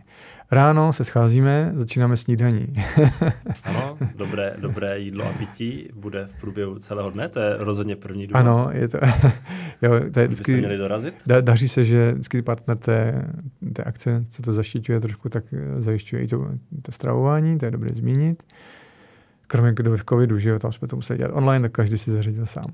Ráno 0.51 0.93
se 0.93 1.03
scházíme, 1.03 1.71
začínáme 1.75 2.17
snídaní. 2.17 2.74
ano, 3.63 3.98
dobré, 4.15 4.53
dobré 4.60 5.00
jídlo 5.00 5.25
a 5.25 5.33
pití 5.33 5.89
bude 5.93 6.29
v 6.38 6.41
průběhu 6.41 6.79
celého 6.79 7.10
dne, 7.10 7.29
to 7.29 7.39
je 7.39 7.57
rozhodně 7.57 7.95
první 7.95 8.27
důvod. 8.27 8.39
Ano, 8.39 8.69
je 8.71 8.88
to, 8.88 8.98
jo, 9.81 9.91
to 10.13 10.19
je 10.19 10.27
vždycky, 10.27 10.57
měli 10.57 10.77
dorazit? 10.77 11.13
Da, 11.25 11.41
daří 11.41 11.69
se, 11.69 11.86
že 11.86 12.12
vždycky 12.12 12.41
partner 12.41 12.77
té, 12.77 13.25
té 13.74 13.83
akce, 13.83 14.25
co 14.29 14.41
to 14.41 14.53
zaštiťuje 14.53 15.00
trošku, 15.00 15.29
tak 15.29 15.43
zajišťuje 15.77 16.24
i 16.24 16.27
to, 16.27 16.48
to 16.81 16.91
stravování, 16.91 17.57
to 17.57 17.65
je 17.65 17.71
dobré 17.71 17.89
zmínit 17.93 18.43
kromě 19.51 19.74
kdo 19.74 19.98
v 19.98 20.03
covidu, 20.10 20.39
že 20.39 20.50
jo, 20.50 20.60
tam 20.60 20.72
jsme 20.72 20.88
to 20.88 20.96
museli 20.96 21.20
dělat 21.20 21.31
online, 21.34 21.62
tak 21.62 21.72
každý 21.72 21.98
si 21.98 22.12
zařídil 22.12 22.46
sám. 22.46 22.65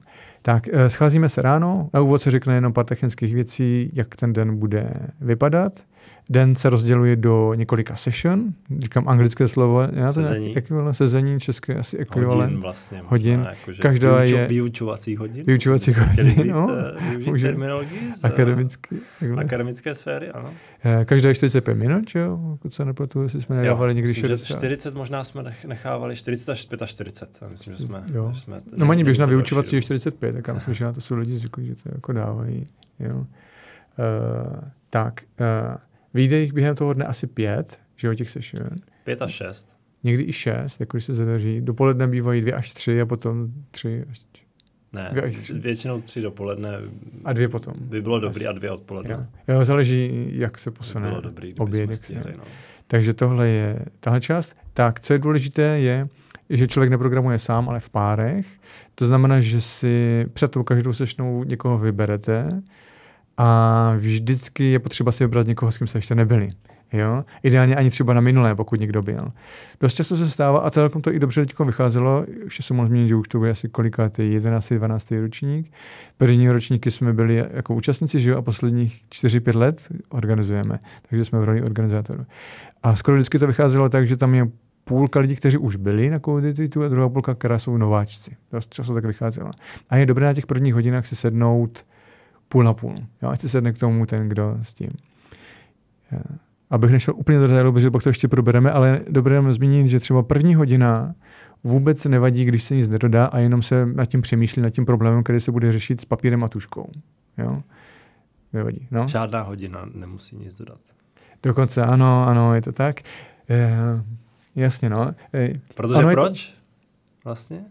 Tak 0.41 0.63
eh, 0.71 0.89
scházíme 0.89 1.29
se 1.29 1.41
ráno, 1.41 1.89
na 1.93 2.01
úvod 2.01 2.21
se 2.21 2.31
řekne 2.31 2.55
jenom 2.55 2.73
pár 2.73 2.85
technických 2.85 3.33
věcí, 3.33 3.89
jak 3.93 4.15
ten 4.15 4.33
den 4.33 4.57
bude 4.57 4.93
vypadat. 5.21 5.83
Den 6.29 6.55
se 6.55 6.69
rozděluje 6.69 7.15
do 7.15 7.53
několika 7.53 7.95
session, 7.95 8.53
říkám 8.79 9.09
anglické 9.09 9.47
slovo, 9.47 9.81
já 9.81 10.07
to 10.07 10.13
sezení. 10.13 10.57
Ekvivalent, 10.57 10.97
sezení, 10.97 11.39
české 11.39 11.75
asi 11.75 11.97
ekvivalent. 11.97 12.51
Hodin 12.51 12.59
vlastně. 12.59 13.01
Hodin. 13.05 13.47
Jako, 13.49 13.81
Každá 13.81 14.17
vyuču, 14.17 14.35
je... 14.35 14.47
Vyučovací 14.47 15.15
hodin. 15.15 15.45
Vyučovací 15.45 15.93
hodin, 15.93 16.47
no. 16.47 16.67
Využít 17.17 17.43
terminologii 17.43 18.13
z 18.15 18.25
akademické, 18.25 18.95
akademické 19.37 19.95
sféry, 19.95 20.29
ano. 20.29 20.53
Eh, 20.83 21.05
každá 21.05 21.29
je 21.29 21.35
45 21.35 21.75
minut, 21.75 22.15
jo, 22.15 22.39
pokud 22.51 22.73
se 22.73 22.85
nepletu, 22.85 23.23
jestli 23.23 23.41
jsme 23.41 23.55
nedávali 23.55 23.95
někdy 23.95 24.13
40. 24.13 24.45
40 24.45 24.93
možná 24.93 25.23
jsme 25.23 25.43
nechávali, 25.67 26.15
40 26.15 26.51
až 26.51 26.66
45, 26.85 27.41
já 27.41 27.51
myslím, 27.51 27.73
že 27.73 27.79
jsme... 27.79 28.03
Jo. 28.13 28.31
Že 28.33 28.41
jsme 28.41 28.59
no 28.77 28.89
ani 28.89 29.03
běžná 29.03 29.25
vyučovací 29.25 29.75
je 29.75 29.81
45, 29.81 30.33
tak 30.33 30.47
já 30.47 30.53
myslím, 30.53 30.73
že 30.73 30.85
na 30.85 30.93
to 30.93 31.01
jsou 31.01 31.15
lidi 31.15 31.37
zvyklí, 31.37 31.67
že 31.67 31.75
to 31.75 31.89
jako 31.95 32.13
dávají, 32.13 32.67
jo. 32.99 33.17
Uh, 33.17 33.25
tak, 34.89 35.21
uh, 35.39 35.77
Vyjde 36.17 36.39
jich 36.39 36.53
během 36.53 36.75
toho 36.75 36.93
dne 36.93 37.05
asi 37.05 37.27
pět, 37.27 37.79
že 37.95 38.09
o 38.09 38.13
těch 38.13 38.29
session. 38.29 38.69
Pět 39.03 39.21
až 39.21 39.31
šest. 39.31 39.79
Někdy 40.03 40.23
i 40.23 40.33
šest, 40.33 40.79
jako 40.79 40.97
když 40.97 41.05
se 41.05 41.13
zadaří. 41.13 41.61
Dopoledne 41.61 42.07
bývají 42.07 42.41
dvě 42.41 42.53
až 42.53 42.73
tři 42.73 43.01
a 43.01 43.05
potom 43.05 43.47
tři 43.71 44.05
až 44.09 44.21
ne, 44.93 45.09
dvě 45.11 45.23
až 45.23 45.35
tři. 45.35 45.53
většinou 45.53 46.01
tři 46.01 46.21
dopoledne. 46.21 46.81
A 47.25 47.33
dvě 47.33 47.47
potom. 47.47 47.73
By 47.79 48.01
bylo 48.01 48.19
dobrý 48.19 48.37
asi. 48.37 48.47
a 48.47 48.51
dvě 48.51 48.71
odpoledne. 48.71 49.29
Jo. 49.47 49.55
jo, 49.55 49.65
záleží, 49.65 50.29
jak 50.31 50.57
se 50.57 50.71
posune. 50.71 51.05
By 51.05 51.09
bylo 51.09 51.21
dobrý, 51.21 51.53
oběd. 51.53 51.95
Stihli, 51.95 52.33
no. 52.37 52.43
Takže 52.87 53.13
tohle 53.13 53.47
je 53.47 53.79
tahle 53.99 54.21
část. 54.21 54.55
Tak, 54.73 54.99
co 54.99 55.13
je 55.13 55.19
důležité, 55.19 55.79
je, 55.79 56.07
že 56.49 56.67
člověk 56.67 56.91
neprogramuje 56.91 57.39
sám, 57.39 57.69
ale 57.69 57.79
v 57.79 57.89
párech. 57.89 58.47
To 58.95 59.07
znamená, 59.07 59.41
že 59.41 59.61
si 59.61 60.25
před 60.33 60.51
tou 60.51 60.63
každou 60.63 60.93
sešnou 60.93 61.43
někoho 61.43 61.77
vyberete, 61.77 62.61
a 63.37 63.93
vždycky 63.97 64.63
je 64.63 64.79
potřeba 64.79 65.11
si 65.11 65.23
vybrat 65.23 65.47
někoho, 65.47 65.71
s 65.71 65.77
kým 65.77 65.87
se 65.87 65.97
ještě 65.97 66.15
nebyli. 66.15 66.49
Jo? 66.93 67.23
Ideálně 67.43 67.75
ani 67.75 67.89
třeba 67.89 68.13
na 68.13 68.21
minulé, 68.21 68.55
pokud 68.55 68.79
někdo 68.79 69.01
byl. 69.01 69.31
Dost 69.79 69.93
často 69.93 70.17
se 70.17 70.29
stává, 70.29 70.59
a 70.59 70.69
celkem 70.69 71.01
to 71.01 71.13
i 71.13 71.19
dobře 71.19 71.45
teď 71.45 71.59
vycházelo, 71.59 72.25
ještě 72.43 72.63
jsem 72.63 72.75
mohl 72.75 72.87
zmínit, 72.87 73.07
že 73.07 73.15
už 73.15 73.27
to 73.27 73.37
bude 73.37 73.51
asi 73.51 73.69
kolikátý, 73.69 74.33
11. 74.33 74.73
12. 74.73 75.11
ročník. 75.11 75.71
První 76.17 76.49
ročníky 76.49 76.91
jsme 76.91 77.13
byli 77.13 77.45
jako 77.53 77.75
účastníci, 77.75 78.19
že 78.19 78.31
jo, 78.31 78.37
a 78.37 78.41
posledních 78.41 79.03
4-5 79.09 79.57
let 79.57 79.87
organizujeme, 80.09 80.79
takže 81.09 81.25
jsme 81.25 81.39
v 81.39 81.43
roli 81.43 81.61
organizátoru. 81.61 82.25
A 82.83 82.95
skoro 82.95 83.17
vždycky 83.17 83.39
to 83.39 83.47
vycházelo 83.47 83.89
tak, 83.89 84.07
že 84.07 84.17
tam 84.17 84.35
je 84.35 84.47
půlka 84.87 85.19
lidí, 85.19 85.35
kteří 85.35 85.57
už 85.57 85.75
byli 85.75 86.09
na 86.09 86.19
Codititu 86.19 86.83
a 86.83 86.87
druhá 86.87 87.09
půlka, 87.09 87.35
která 87.35 87.59
jsou 87.59 87.77
nováčci. 87.77 88.37
Dost 88.51 88.73
často 88.73 88.93
tak 88.93 89.05
vycházelo. 89.05 89.51
A 89.89 89.95
je 89.97 90.05
dobré 90.05 90.25
na 90.25 90.33
těch 90.33 90.45
prvních 90.45 90.73
hodinách 90.73 91.05
si 91.05 91.15
sednout 91.15 91.85
půl 92.49 92.63
na 92.63 92.73
půl. 92.73 92.95
Jo, 93.21 93.29
ať 93.29 93.39
se 93.39 93.49
sedne 93.49 93.73
k 93.73 93.77
tomu 93.77 94.05
ten, 94.05 94.29
kdo 94.29 94.57
s 94.61 94.73
tím. 94.73 94.89
Abych 96.69 96.91
nešel 96.91 97.13
úplně 97.17 97.39
do 97.39 97.47
detailu, 97.47 97.73
protože 97.73 97.91
pak 97.91 98.03
to 98.03 98.09
ještě 98.09 98.27
probereme, 98.27 98.71
ale 98.71 99.01
dobré 99.09 99.35
nám 99.35 99.53
zmínit, 99.53 99.87
že 99.87 99.99
třeba 99.99 100.23
první 100.23 100.55
hodina 100.55 101.15
vůbec 101.63 102.05
nevadí, 102.05 102.45
když 102.45 102.63
se 102.63 102.75
nic 102.75 102.89
nedodá 102.89 103.25
a 103.25 103.39
jenom 103.39 103.61
se 103.61 103.85
nad 103.85 104.05
tím 104.05 104.21
přemýšlí, 104.21 104.61
nad 104.61 104.69
tím 104.69 104.85
problémem, 104.85 105.23
který 105.23 105.39
se 105.39 105.51
bude 105.51 105.71
řešit 105.71 106.01
s 106.01 106.05
papírem 106.05 106.43
a 106.43 106.47
tuškou. 106.47 106.89
Jo? 107.37 107.55
Nevadí. 108.53 108.87
No? 108.91 109.07
Žádná 109.07 109.41
hodina 109.41 109.85
nemusí 109.93 110.35
nic 110.35 110.57
dodat. 110.57 110.79
Dokonce 111.43 111.81
ano, 111.83 112.27
ano, 112.27 112.55
je 112.55 112.61
to 112.61 112.71
tak. 112.71 113.01
Jasně, 114.57 114.89
no. 114.89 115.15
Protože 115.75 115.99
ano, 115.99 116.11
proč? 116.11 116.47
To... 116.47 116.57
Vlastně? 117.25 117.65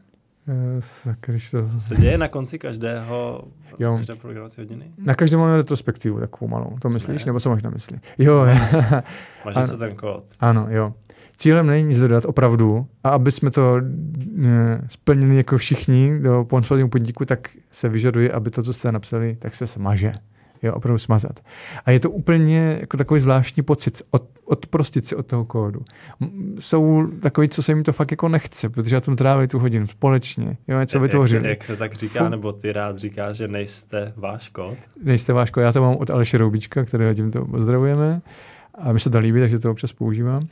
Eh, 0.49 0.77
sakryš 0.81 1.51
to... 1.51 1.69
Co 1.69 1.81
se 1.81 1.97
děje 1.97 2.19
na 2.19 2.29
konci 2.29 2.59
každého, 2.59 3.45
jo. 3.79 3.97
každé 3.97 4.15
programovací 4.15 4.61
hodiny? 4.61 4.91
Na 4.99 5.15
každém 5.15 5.41
máme 5.41 5.57
retrospektivu 5.57 6.21
takovou 6.21 6.49
malou, 6.49 6.77
to 6.81 6.89
myslíš? 6.89 7.25
Ne. 7.25 7.29
Nebo 7.29 7.41
co 7.41 7.51
máš 7.51 7.63
na 7.63 7.71
mysli? 7.71 7.99
Jo. 8.19 8.47
Máš 9.45 9.67
se 9.67 9.77
ten 9.77 9.97
kód. 9.97 10.25
Ano, 10.41 10.67
jo. 10.71 10.95
Cílem 11.37 11.67
není 11.67 11.89
nic 11.89 12.01
dodat 12.01 12.25
opravdu 12.25 12.87
a 13.05 13.09
aby 13.09 13.33
jsme 13.33 13.51
to 13.51 13.81
ne, 14.33 14.81
eh, 14.83 14.89
splnili 14.89 15.37
jako 15.37 15.59
všichni 15.59 16.21
do 16.21 16.45
posledního 16.45 16.89
podniku, 16.89 17.25
tak 17.25 17.49
se 17.71 17.89
vyžaduje, 17.89 18.33
aby 18.33 18.51
to, 18.51 18.63
co 18.63 18.73
jste 18.73 18.93
napsali, 18.93 19.37
tak 19.39 19.55
se 19.55 19.67
smaže 19.67 20.13
jo, 20.63 20.73
opravdu 20.73 20.99
smazat. 20.99 21.41
A 21.85 21.91
je 21.91 22.01
to 22.01 22.11
úplně 22.11 22.79
jako 22.81 22.97
takový 22.97 23.21
zvláštní 23.21 23.63
pocit, 23.63 24.03
od, 24.11 24.23
odprostit 24.45 25.07
si 25.07 25.17
od 25.17 25.27
toho 25.27 25.45
kódu. 25.45 25.81
Jsou 26.59 27.07
takový, 27.21 27.49
co 27.49 27.63
se 27.63 27.73
jim 27.73 27.85
to 27.85 27.93
fakt 27.93 28.11
jako 28.11 28.29
nechce, 28.29 28.69
protože 28.69 28.97
já 28.97 29.01
tam 29.01 29.17
trávili 29.17 29.49
tu 29.49 29.59
hodinu 29.59 29.87
společně, 29.87 30.57
jo, 30.69 30.81
něco 30.81 31.01
vytvořili. 31.01 31.49
Jak, 31.49 31.65
se, 31.65 31.73
jak 31.73 31.77
se 31.77 31.79
tak 31.79 31.95
říká, 31.95 32.21
Fum. 32.21 32.31
nebo 32.31 32.53
ty 32.53 32.73
rád 32.73 32.99
říká, 32.99 33.33
že 33.33 33.49
nejste 33.49 34.13
váš 34.17 34.49
kód? 34.49 34.77
Nejste 35.03 35.33
váš 35.33 35.51
kód, 35.51 35.61
já 35.61 35.73
to 35.73 35.81
mám 35.81 35.97
od 35.97 36.11
Aleše 36.11 36.39
Roubička, 36.39 36.85
kterého 36.85 37.15
tím 37.15 37.31
to 37.31 37.45
pozdravujeme 37.45 38.23
a 38.79 38.93
mi 38.93 39.01
se 39.01 39.11
to 39.11 39.19
líbí, 39.19 39.41
takže 39.41 39.59
to 39.59 39.71
občas 39.71 39.93
používám. 39.93 40.47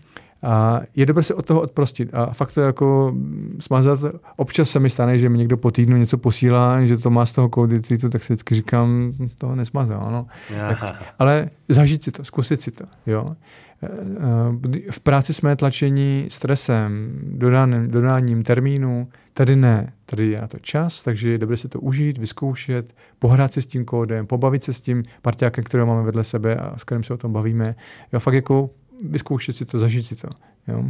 A 0.45 0.81
je 0.97 1.07
dobré 1.07 1.23
se 1.23 1.35
od 1.35 1.47
toho 1.47 1.61
odprostit 1.61 2.15
a 2.15 2.33
fakt 2.33 2.53
to 2.53 2.61
jako 2.61 3.15
smazat. 3.61 4.01
Občas 4.37 4.71
se 4.71 4.81
mi 4.81 4.91
stane, 4.91 5.19
že 5.19 5.29
mi 5.29 5.39
někdo 5.39 5.57
po 5.57 5.71
týdnu 5.71 5.97
něco 5.97 6.19
posílá, 6.19 6.87
že 6.87 6.99
to 6.99 7.11
má 7.11 7.27
z 7.27 7.33
toho 7.33 7.49
kódy 7.49 7.81
treatu, 7.81 8.09
tak 8.09 8.23
si 8.23 8.33
vždycky 8.33 8.55
říkám, 8.55 9.13
to 9.39 9.55
nesmazal. 9.55 10.09
No. 10.11 10.27
Tak, 10.69 11.03
ale 11.19 11.51
zažít 11.69 12.05
si 12.05 12.13
to, 12.13 12.25
zkusit 12.25 12.63
si 12.63 12.71
to. 12.71 12.85
Jo. 13.07 13.37
E, 13.83 13.87
e, 13.87 14.91
v 14.91 15.01
práci 15.01 15.35
jsme 15.35 15.57
tlačení 15.57 16.27
stresem, 16.29 17.21
dodáním, 17.25 17.89
dodáním 17.89 18.43
termínu, 18.43 19.09
tady 19.33 19.57
ne, 19.57 19.93
tady 20.07 20.27
je 20.27 20.41
na 20.41 20.47
to 20.47 20.59
čas, 20.59 21.03
takže 21.03 21.31
je 21.31 21.39
dobré 21.39 21.57
si 21.57 21.69
to 21.69 21.81
užít, 21.81 22.19
vyzkoušet, 22.19 22.95
pohrát 23.19 23.53
si 23.53 23.63
s 23.63 23.67
tím 23.67 23.85
kódem, 23.85 24.27
pobavit 24.27 24.63
se 24.63 24.73
s 24.73 24.81
tím 24.81 25.03
partiákem, 25.23 25.65
kterého 25.65 25.87
máme 25.87 26.03
vedle 26.03 26.25
sebe 26.25 26.57
a 26.57 26.79
s 26.79 26.85
kterým 26.85 27.05
se 27.05 27.15
o 27.15 27.17
tom 27.17 27.33
bavíme. 27.33 27.75
Jo, 28.13 28.21
fakt 28.21 28.35
jako 28.35 28.71
vyzkoušet 29.03 29.57
si 29.57 29.65
to, 29.65 29.79
zažít 29.79 30.07
si 30.07 30.17
to. 30.17 30.29
Jo? 30.69 30.85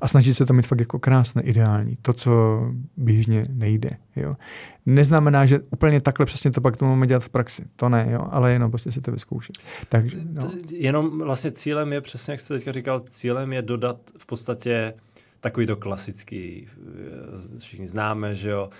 A 0.00 0.08
snažit 0.08 0.34
se 0.34 0.46
to 0.46 0.52
mít 0.52 0.66
fakt 0.66 0.80
jako 0.80 0.98
krásné, 0.98 1.42
ideální, 1.42 1.98
to, 2.02 2.12
co 2.12 2.60
běžně 2.96 3.44
nejde. 3.48 3.90
Jo? 4.16 4.36
Neznamená, 4.86 5.46
že 5.46 5.60
úplně 5.70 6.00
takhle 6.00 6.26
přesně 6.26 6.50
to 6.50 6.60
pak 6.60 6.76
to 6.76 6.84
máme 6.84 7.06
dělat 7.06 7.24
v 7.24 7.28
praxi. 7.28 7.64
To 7.76 7.88
ne, 7.88 8.08
jo? 8.10 8.28
ale 8.30 8.52
jenom 8.52 8.70
prostě 8.70 8.92
si 8.92 9.00
to 9.00 9.12
vyzkoušet. 9.12 9.56
Takže, 9.88 10.18
no. 10.32 10.50
Jenom 10.70 11.18
vlastně 11.18 11.52
cílem 11.52 11.92
je, 11.92 12.00
přesně 12.00 12.30
jak 12.30 12.40
jste 12.40 12.54
teďka 12.54 12.72
říkal, 12.72 13.00
cílem 13.00 13.52
je 13.52 13.62
dodat 13.62 14.00
v 14.18 14.26
podstatě 14.26 14.94
takový 15.40 15.66
to 15.66 15.76
klasický, 15.76 16.68
eh, 17.56 17.58
všichni 17.58 17.88
známe, 17.88 18.34
že 18.34 18.48
jo, 18.48 18.70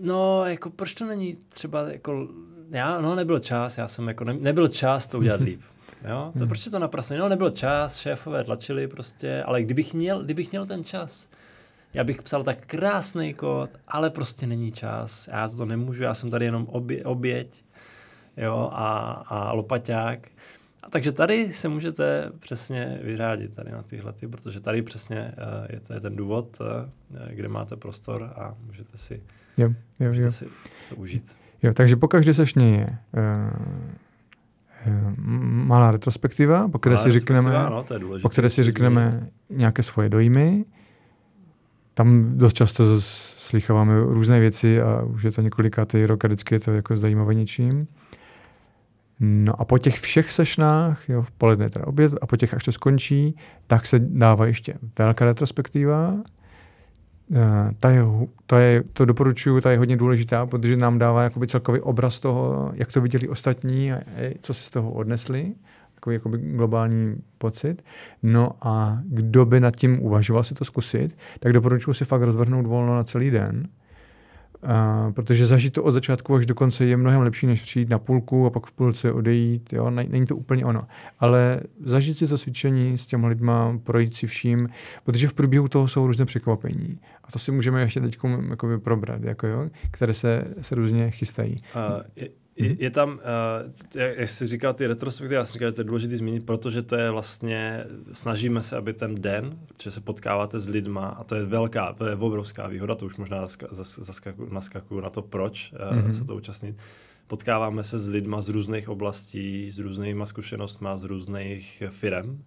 No, 0.00 0.44
jako 0.46 0.70
proč 0.70 0.94
to 0.94 1.06
není 1.06 1.36
třeba 1.48 1.88
jako, 1.90 2.28
já, 2.70 3.00
no 3.00 3.14
nebyl 3.14 3.38
čas, 3.38 3.78
já 3.78 3.88
jsem 3.88 4.08
jako, 4.08 4.24
ne, 4.24 4.34
nebyl 4.34 4.68
čas 4.68 5.08
to 5.08 5.18
udělat 5.18 5.40
líp. 5.40 5.60
Jo? 6.04 6.30
To, 6.32 6.38
hmm. 6.38 6.48
Proč 6.48 6.64
to 6.64 6.78
naprasně? 6.78 7.18
No, 7.18 7.28
nebyl 7.28 7.50
čas, 7.50 7.98
šéfové 7.98 8.44
tlačili 8.44 8.88
prostě, 8.88 9.42
ale 9.42 9.62
kdybych 9.62 9.94
měl, 9.94 10.24
kdybych 10.24 10.50
měl 10.50 10.66
ten 10.66 10.84
čas, 10.84 11.28
já 11.94 12.04
bych 12.04 12.22
psal 12.22 12.42
tak 12.42 12.66
krásný 12.66 13.34
kód, 13.34 13.70
ale 13.88 14.10
prostě 14.10 14.46
není 14.46 14.72
čas. 14.72 15.28
Já 15.32 15.48
to 15.48 15.66
nemůžu, 15.66 16.02
já 16.02 16.14
jsem 16.14 16.30
tady 16.30 16.44
jenom 16.44 16.66
obě, 16.66 17.04
oběť 17.04 17.64
jo, 18.36 18.70
a, 18.72 18.98
a 19.26 19.52
lopaťák. 19.52 20.28
A 20.82 20.90
takže 20.90 21.12
tady 21.12 21.52
se 21.52 21.68
můžete 21.68 22.30
přesně 22.38 22.98
vyřádit 23.02 23.54
tady 23.54 23.70
na 23.72 23.82
tyhle, 23.82 24.12
ty, 24.12 24.28
protože 24.28 24.60
tady 24.60 24.82
přesně 24.82 25.34
uh, 25.38 25.66
je, 25.70 25.80
to, 25.80 25.92
je 25.92 26.00
ten 26.00 26.16
důvod, 26.16 26.58
uh, 26.60 26.66
kde 27.30 27.48
máte 27.48 27.76
prostor 27.76 28.22
a 28.22 28.54
můžete 28.66 28.98
si, 28.98 29.22
jo, 29.56 29.68
jo, 30.00 30.08
můžete 30.08 30.26
jo. 30.26 30.32
si 30.32 30.48
to 30.88 30.96
užít. 30.96 31.36
Jo, 31.62 31.72
takže 31.74 31.96
pokaždé 31.96 32.34
sešně 32.34 32.76
je 32.76 32.86
uh 32.86 34.05
malá 35.66 35.90
retrospektiva, 35.90 36.68
po 36.68 36.78
které 36.78 36.94
Malá 36.94 37.04
si 37.04 37.12
řekneme, 37.12 37.52
no, 37.70 37.82
to 37.82 37.94
je 37.94 38.00
důležité, 38.00 38.22
po 38.22 38.28
které 38.28 38.50
si 38.50 38.62
řekneme 38.62 39.28
nějaké 39.50 39.82
svoje 39.82 40.08
dojmy. 40.08 40.64
Tam 41.94 42.38
dost 42.38 42.52
často 42.52 43.00
slycháváme 43.00 44.00
různé 44.00 44.40
věci 44.40 44.82
a 44.82 45.02
už 45.02 45.22
je 45.22 45.32
to 45.32 45.42
několikátý 45.42 46.06
rok 46.06 46.24
a 46.24 46.28
vždycky 46.28 46.54
je 46.54 46.60
to 46.60 46.72
jako 46.72 46.96
zajímavé 46.96 47.34
něčím. 47.34 47.86
No 49.20 49.60
a 49.60 49.64
po 49.64 49.78
těch 49.78 50.00
všech 50.00 50.32
sešnách, 50.32 51.08
jo, 51.08 51.22
v 51.22 51.30
poledne 51.30 51.70
teda 51.70 51.86
oběd, 51.86 52.12
a 52.22 52.26
po 52.26 52.36
těch, 52.36 52.54
až 52.54 52.64
to 52.64 52.72
skončí, 52.72 53.36
tak 53.66 53.86
se 53.86 53.98
dává 53.98 54.46
ještě 54.46 54.74
velká 54.98 55.24
retrospektiva. 55.24 56.14
Eh, 57.34 57.70
Ta 57.80 57.90
je, 57.90 58.02
to, 58.46 58.56
je, 58.56 58.84
to 58.92 59.04
doporučuju, 59.04 59.60
ta 59.60 59.70
je 59.70 59.78
hodně 59.78 59.96
důležitá, 59.96 60.46
protože 60.46 60.76
nám 60.76 60.98
dává 60.98 61.22
jakoby 61.22 61.48
celkový 61.48 61.80
obraz 61.80 62.20
toho, 62.20 62.70
jak 62.74 62.92
to 62.92 63.00
viděli 63.00 63.28
ostatní 63.28 63.92
a, 63.92 64.00
co 64.40 64.54
si 64.54 64.62
z 64.62 64.70
toho 64.70 64.92
odnesli, 64.92 65.54
takový 65.94 66.14
jakoby 66.14 66.38
globální 66.38 67.16
pocit. 67.38 67.84
No 68.22 68.50
a 68.62 68.98
kdo 69.04 69.44
by 69.44 69.60
nad 69.60 69.76
tím 69.76 70.02
uvažoval 70.02 70.44
si 70.44 70.54
to 70.54 70.64
zkusit, 70.64 71.16
tak 71.40 71.52
doporučuji 71.52 71.94
si 71.94 72.04
fakt 72.04 72.22
rozvrhnout 72.22 72.66
volno 72.66 72.94
na 72.96 73.04
celý 73.04 73.30
den, 73.30 73.68
Protože 75.12 75.46
zažít 75.46 75.72
to 75.72 75.82
od 75.82 75.92
začátku 75.92 76.34
až 76.34 76.46
do 76.46 76.54
konce 76.54 76.84
je 76.84 76.96
mnohem 76.96 77.20
lepší, 77.20 77.46
než 77.46 77.62
přijít 77.62 77.88
na 77.88 77.98
půlku 77.98 78.46
a 78.46 78.50
pak 78.50 78.66
v 78.66 78.72
půlce 78.72 79.12
odejít. 79.12 79.72
Jo? 79.72 79.90
Ne- 79.90 80.06
Není 80.08 80.26
to 80.26 80.36
úplně 80.36 80.64
ono. 80.64 80.86
Ale 81.18 81.60
zažít 81.84 82.18
si 82.18 82.28
to 82.28 82.38
cvičení 82.38 82.98
s 82.98 83.06
těma 83.06 83.28
lidma, 83.28 83.78
projít 83.84 84.14
si 84.14 84.26
vším, 84.26 84.68
protože 85.04 85.28
v 85.28 85.32
průběhu 85.32 85.68
toho 85.68 85.88
jsou 85.88 86.06
různé 86.06 86.24
překvapení. 86.24 86.98
A 87.24 87.32
to 87.32 87.38
si 87.38 87.52
můžeme 87.52 87.80
ještě 87.80 88.00
teď 88.00 88.18
probrat, 88.82 89.22
jako 89.22 89.46
jo? 89.46 89.70
které 89.90 90.14
se, 90.14 90.44
se 90.60 90.74
různě 90.74 91.10
chystají. 91.10 91.58
Uh, 91.76 92.02
je, 92.16 92.28
je, 92.56 92.76
je 92.78 92.90
tam, 92.90 93.10
uh, 93.12 94.00
jak 94.00 94.28
jsi 94.28 94.46
říkal, 94.46 94.74
ty 94.74 94.86
retrospektivy, 94.86 95.34
já 95.34 95.44
jsem 95.44 95.52
říkal, 95.52 95.68
že 95.68 95.72
to 95.72 95.80
je 95.80 95.84
důležité 95.84 96.16
zmínit, 96.16 96.46
protože 96.46 96.82
to 96.82 96.96
je 96.96 97.10
vlastně, 97.10 97.84
snažíme 98.12 98.62
se, 98.62 98.76
aby 98.76 98.92
ten 98.92 99.14
den, 99.14 99.58
že 99.82 99.90
se 99.90 100.00
potkáváte 100.00 100.58
s 100.60 100.68
lidma, 100.68 101.06
a 101.08 101.24
to 101.24 101.34
je 101.34 101.44
velká, 101.44 101.92
to 101.92 102.06
je 102.06 102.14
obrovská 102.16 102.66
výhoda, 102.68 102.94
to 102.94 103.06
už 103.06 103.16
možná 103.16 103.42
zaska- 103.46 103.68
zas- 103.70 104.00
zaskakuju, 104.04 104.48
naskakuju 104.52 105.00
na 105.00 105.10
to, 105.10 105.22
proč 105.22 105.72
uh, 105.72 105.96
Mhm. 105.96 106.06
mm-hmm. 106.10 106.18
se 106.18 106.24
to 106.24 106.36
účastnit. 106.36 106.76
Potkáváme 107.26 107.82
se 107.84 107.98
s 107.98 108.08
lidma 108.08 108.40
z 108.40 108.48
různých 108.48 108.88
oblastí, 108.88 109.70
s 109.70 109.78
různýma 109.78 110.26
zkušenostmi, 110.26 110.88
z 110.96 111.04
různých 111.04 111.82
firm. 111.90 112.42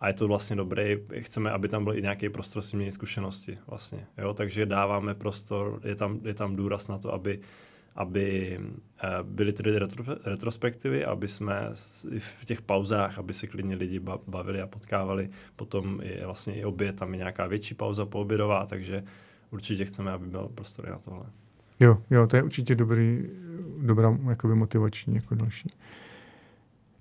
A 0.00 0.08
je 0.08 0.14
to 0.14 0.28
vlastně 0.28 0.56
dobré, 0.56 0.96
chceme, 1.18 1.50
aby 1.50 1.68
tam 1.68 1.84
byl 1.84 1.94
i 1.98 2.02
nějaký 2.02 2.28
prostor 2.28 2.62
si 2.62 2.76
měnit 2.76 2.92
zkušenosti 2.92 3.58
vlastně, 3.66 4.06
jo, 4.18 4.34
takže 4.34 4.66
dáváme 4.66 5.14
prostor, 5.14 5.80
je 5.84 5.94
tam, 5.94 6.20
je 6.24 6.34
tam 6.34 6.56
důraz 6.56 6.88
na 6.88 6.98
to, 6.98 7.14
aby 7.14 7.40
aby 8.00 8.60
eh, 9.04 9.08
byly 9.22 9.52
tedy 9.52 9.78
retro, 9.78 10.04
retrospektivy, 10.24 11.04
aby 11.04 11.28
jsme 11.28 11.68
v 12.18 12.44
těch 12.44 12.62
pauzách, 12.62 13.18
aby 13.18 13.32
se 13.32 13.46
klidně 13.46 13.76
lidi 13.76 13.98
ba- 13.98 14.18
bavili 14.26 14.60
a 14.60 14.66
potkávali. 14.66 15.28
Potom 15.56 16.00
je 16.02 16.26
vlastně 16.26 16.54
i 16.54 16.64
oběd, 16.64 16.96
tam 16.96 17.12
je 17.12 17.18
nějaká 17.18 17.46
větší 17.46 17.74
pauza 17.74 18.06
poobědová, 18.06 18.66
takže 18.66 19.04
určitě 19.50 19.84
chceme, 19.84 20.12
aby 20.12 20.26
byl 20.26 20.50
prostor 20.54 20.88
na 20.88 20.98
tohle. 20.98 21.26
Jo, 21.80 21.98
jo, 22.10 22.26
to 22.26 22.36
je 22.36 22.42
určitě 22.42 22.74
dobrý, 22.74 23.28
dobrá 23.82 24.18
jakoby 24.28 24.54
motivační 24.54 25.14
jako 25.14 25.34
další. 25.34 25.70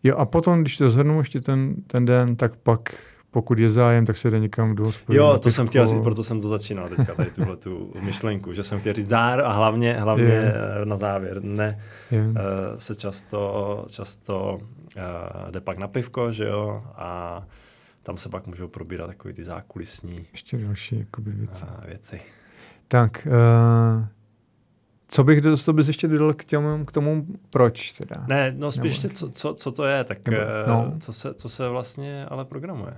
Jo 0.04 0.16
a 0.16 0.26
potom, 0.26 0.62
když 0.62 0.78
to 0.78 0.90
zhrnu 0.90 1.20
ještě 1.20 1.42
ten, 1.42 1.76
ten 1.88 2.06
den, 2.06 2.36
tak 2.36 2.56
pak, 2.56 2.96
pokud 3.32 3.60
je 3.60 3.70
zájem, 3.70 4.06
tak 4.06 4.18
se 4.18 4.32
jde 4.32 4.40
někam 4.40 4.76
do 4.76 4.84
hospody. 4.84 5.18
Jo, 5.18 5.40
to 5.40 5.52
jsem 5.52 5.68
chtěl 5.68 5.88
říct, 5.88 6.04
proto 6.04 6.24
jsem 6.24 6.42
to 6.42 6.48
začínal 6.50 6.90
teďka, 6.90 7.16
tady 7.16 7.32
tuhle 7.32 7.56
tu 7.58 7.94
myšlenku, 8.02 8.54
že 8.54 8.64
jsem 8.64 8.80
chtěl 8.80 8.94
říct 8.94 9.08
zár 9.08 9.42
a 9.42 9.52
hlavně, 9.52 9.94
hlavně 9.94 10.24
Je. 10.26 10.54
eh, 10.82 10.86
na 10.86 10.98
závěr. 10.98 11.44
Ne, 11.44 11.80
Je. 12.12 12.26
eh, 12.36 12.80
se 12.80 12.96
často, 12.96 13.86
často 13.90 14.60
eh, 14.98 15.52
jde 15.52 15.62
pak 15.62 15.78
na 15.78 15.88
pivko, 15.88 16.32
že 16.32 16.46
jo, 16.48 16.84
a 16.96 17.44
tam 18.04 18.18
se 18.18 18.30
pak 18.30 18.48
můžou 18.48 18.68
probírat 18.68 19.08
takový 19.08 19.34
ty 19.34 19.44
zákulisní 19.44 20.26
Ještě 20.32 20.58
další 20.58 21.00
jakoby 21.00 21.32
věci. 21.32 21.66
věci. 21.88 22.22
Tak, 22.88 23.28
uh, 23.32 24.06
co 25.08 25.24
bych 25.24 25.42
do, 25.42 25.58
co 25.58 25.74
bys 25.74 25.88
ještě 25.88 26.08
dodal 26.08 26.34
k, 26.34 26.46
těm, 26.46 26.86
k 26.86 26.92
tomu, 26.92 27.26
proč 27.50 27.92
teda? 27.92 28.24
Ne, 28.28 28.54
no 28.58 28.72
spíš 28.72 29.02
Nebo- 29.04 29.16
co, 29.16 29.30
co, 29.30 29.54
co 29.54 29.72
to 29.72 29.84
je, 29.86 30.04
tak 30.04 30.28
Nebo- 30.28 30.42
no. 30.68 30.94
co, 31.00 31.14
se, 31.14 31.34
co 31.34 31.50
se 31.50 31.70
vlastně 31.70 32.26
ale 32.26 32.46
programuje. 32.46 32.94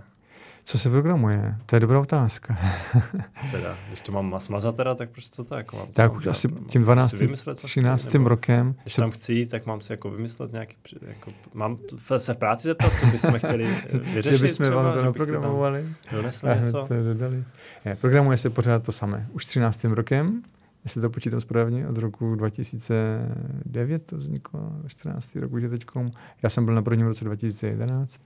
Co 0.63 0.79
se 0.79 0.89
programuje? 0.89 1.55
To 1.65 1.75
je 1.75 1.79
dobrá 1.79 1.99
otázka. 1.99 2.57
Teda, 3.51 3.77
když 3.87 4.01
to 4.01 4.11
mám 4.11 4.39
smazat 4.39 4.75
teda, 4.75 4.95
tak 4.95 5.09
proč 5.09 5.29
to 5.29 5.55
jako 5.55 5.77
mám? 5.77 5.87
tak 5.93 6.15
už 6.15 6.27
asi 6.27 6.47
tím 6.47 6.81
si 6.81 6.85
12. 6.85 7.13
vymyslet, 7.13 7.59
co 7.59 7.67
chci, 7.67 7.79
13. 7.79 8.13
nebo 8.13 8.29
rokem 8.29 8.75
Když 8.81 8.93
se 8.93 9.01
tam 9.01 9.11
chci 9.11 9.33
jít, 9.33 9.49
tak 9.49 9.65
mám 9.65 9.81
si 9.81 9.93
jako 9.93 10.11
vymyslet 10.11 10.51
nějaký, 10.51 10.75
jako, 11.07 11.31
mám 11.53 11.77
se 12.17 12.33
v 12.33 12.37
práci 12.37 12.67
zeptat, 12.67 12.93
co 12.99 13.05
bychom 13.05 13.37
chtěli 13.37 13.63
eh, 13.89 13.97
vyřešit 13.97 14.37
že 14.37 14.43
bychom 14.43 14.65
třeba, 14.65 14.83
vám 14.83 14.93
to 14.93 14.99
že 14.99 15.05
naprogramovali 15.05 15.85
Donesl 16.11 16.49
a 16.49 16.55
něco. 16.55 16.85
to 16.87 17.03
dodali. 17.03 17.43
Ne, 17.85 17.95
programuje 17.95 18.37
se 18.37 18.49
pořád 18.49 18.83
to 18.83 18.91
samé. 18.91 19.27
Už 19.31 19.45
13. 19.45 19.83
rokem, 19.83 20.41
jestli 20.83 21.01
to 21.01 21.09
počítám 21.09 21.41
správně, 21.41 21.87
od 21.87 21.97
roku 21.97 22.35
2009 22.35 24.05
to 24.05 24.17
vzniklo, 24.17 24.71
14. 24.87 25.35
rok 25.35 25.51
už 25.51 25.63
je 25.63 25.69
teďkom. 25.69 26.11
Já 26.43 26.49
jsem 26.49 26.65
byl 26.65 26.75
na 26.75 26.81
prvním 26.81 27.07
roce 27.07 27.25
2011. 27.25 28.21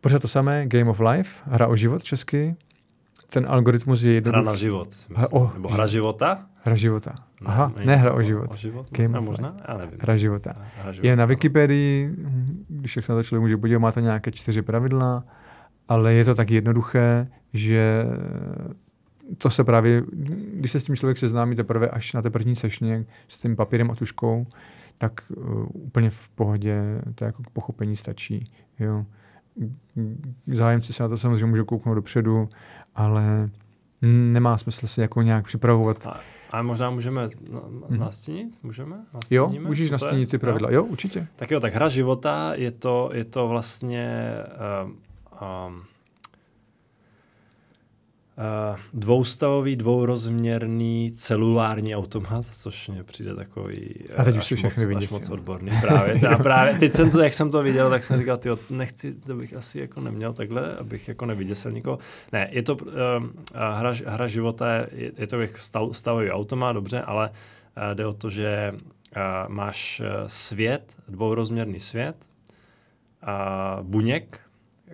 Pořád 0.00 0.22
to 0.22 0.28
samé, 0.28 0.66
Game 0.66 0.90
of 0.90 1.00
Life, 1.00 1.40
hra 1.44 1.66
o 1.66 1.76
život 1.76 2.02
česky. 2.04 2.56
Ten 3.32 3.46
algoritmus 3.48 4.02
je 4.02 4.08
Hra 4.10 4.14
jednoduchý. 4.14 4.46
na 4.46 4.56
život. 4.56 4.88
myslím. 4.88 5.16
Hra- 5.16 5.28
o, 5.32 5.50
Nebo 5.54 5.68
hra 5.68 5.86
života? 5.86 6.46
Hra 6.64 6.74
života. 6.76 7.14
Aha, 7.44 7.72
není 7.76 7.86
ne 7.86 7.94
to 7.94 8.00
hra 8.00 8.12
o 8.12 8.22
život. 8.22 8.50
O 8.50 8.56
život? 8.56 8.86
Game 8.90 9.08
ne, 9.08 9.18
of 9.18 9.24
možná? 9.24 9.56
Já 9.68 9.76
nevím. 9.76 9.98
Hra 10.02 10.16
života. 10.16 10.52
Hra 10.82 10.92
života. 10.92 11.08
Je 11.08 11.16
na 11.16 11.22
ano. 11.22 11.28
Wikipedii, 11.28 12.14
když 12.68 12.92
se 12.92 13.00
na 13.08 13.14
to 13.14 13.22
člověk 13.22 13.40
může 13.42 13.56
podívat, 13.56 13.78
má 13.78 13.92
to 13.92 14.00
nějaké 14.00 14.30
čtyři 14.32 14.62
pravidla, 14.62 15.24
ale 15.88 16.14
je 16.14 16.24
to 16.24 16.34
tak 16.34 16.50
jednoduché, 16.50 17.26
že 17.52 18.04
to 19.38 19.50
se 19.50 19.64
právě, 19.64 20.02
když 20.54 20.72
se 20.72 20.80
s 20.80 20.84
tím 20.84 20.96
člověk 20.96 21.18
seznámí 21.18 21.56
teprve 21.56 21.88
až 21.88 22.12
na 22.12 22.22
té 22.22 22.30
první 22.30 22.56
sešně 22.56 23.04
s 23.28 23.38
tím 23.38 23.56
papírem 23.56 23.90
a 23.90 23.94
tuškou, 23.94 24.46
tak 24.98 25.20
uh, 25.36 25.66
úplně 25.72 26.10
v 26.10 26.28
pohodě 26.28 26.82
to 27.14 27.24
jako 27.24 27.42
k 27.42 27.50
pochopení 27.50 27.96
stačí. 27.96 28.44
Jo. 28.78 29.04
Zájemci 30.46 30.92
se 30.92 31.02
na 31.02 31.08
to 31.08 31.16
samozřejmě 31.18 31.46
můžou 31.46 31.64
kouknout 31.64 31.94
dopředu, 31.94 32.48
ale 32.94 33.50
nemá 34.32 34.58
smysl 34.58 34.86
se 34.86 35.02
jako 35.02 35.22
nějak 35.22 35.44
připravovat. 35.46 36.06
A, 36.06 36.20
a 36.50 36.62
možná 36.62 36.90
můžeme 36.90 37.22
na, 37.50 37.60
Mhm. 37.88 38.00
nastínit? 38.00 38.58
Můžeme? 38.62 38.96
Jo, 39.30 39.42
Nastíníme, 39.44 39.68
můžeš 39.68 39.90
co 39.90 39.98
to 39.98 40.04
je? 40.04 40.08
nastínit 40.08 40.30
ty 40.30 40.38
pravidla. 40.38 40.70
Jo? 40.70 40.76
Jo, 40.76 40.84
určitě. 40.84 41.26
Tak 41.36 41.50
jo, 41.50 41.60
tak 41.60 41.74
hra 41.74 41.88
života 41.88 42.52
je 42.54 42.70
to, 42.70 43.10
je 43.14 43.24
to 43.24 43.48
vlastně 43.48 44.32
um, 44.84 44.90
um, 45.68 45.82
dvoustavový, 48.92 49.76
dvourozměrný 49.76 51.12
celulární 51.12 51.96
automat, 51.96 52.44
což 52.54 52.88
mně 52.88 53.04
přijde 53.04 53.34
takový 53.34 53.94
A 54.16 54.24
teď 54.24 54.36
už 54.36 54.38
až 54.38 54.46
si 54.46 54.56
všechny 54.56 54.86
moc, 54.86 55.04
až 55.04 55.10
moc 55.10 55.30
odborný. 55.30 55.72
Právě, 55.80 56.20
teda 56.20 56.38
právě, 56.38 56.74
teď 56.74 56.94
jsem 56.94 57.10
to, 57.10 57.22
jak 57.22 57.34
jsem 57.34 57.50
to 57.50 57.62
viděl, 57.62 57.90
tak 57.90 58.04
jsem 58.04 58.18
říkal, 58.18 58.36
tyjo, 58.36 58.58
nechci, 58.70 59.12
to 59.12 59.34
bych 59.34 59.54
asi 59.54 59.80
jako 59.80 60.00
neměl 60.00 60.32
takhle, 60.32 60.76
abych 60.76 61.08
jako 61.08 61.26
nevyděsil 61.26 61.72
nikoho. 61.72 61.98
Ne, 62.32 62.48
je 62.52 62.62
to 62.62 62.76
um, 62.76 63.32
hra, 63.54 63.94
hra 64.06 64.26
života, 64.26 64.76
je, 64.76 65.12
je 65.16 65.26
to 65.26 65.40
jak 65.40 65.58
stav, 65.58 65.88
stavový 65.92 66.30
automat, 66.30 66.72
dobře, 66.72 67.00
ale 67.00 67.30
uh, 67.30 67.94
jde 67.94 68.06
o 68.06 68.12
to, 68.12 68.30
že 68.30 68.72
uh, 68.74 68.78
máš 69.48 70.00
uh, 70.00 70.06
svět, 70.26 70.96
dvourozměrný 71.08 71.80
svět, 71.80 72.16
uh, 73.22 73.86
buněk, 73.86 74.40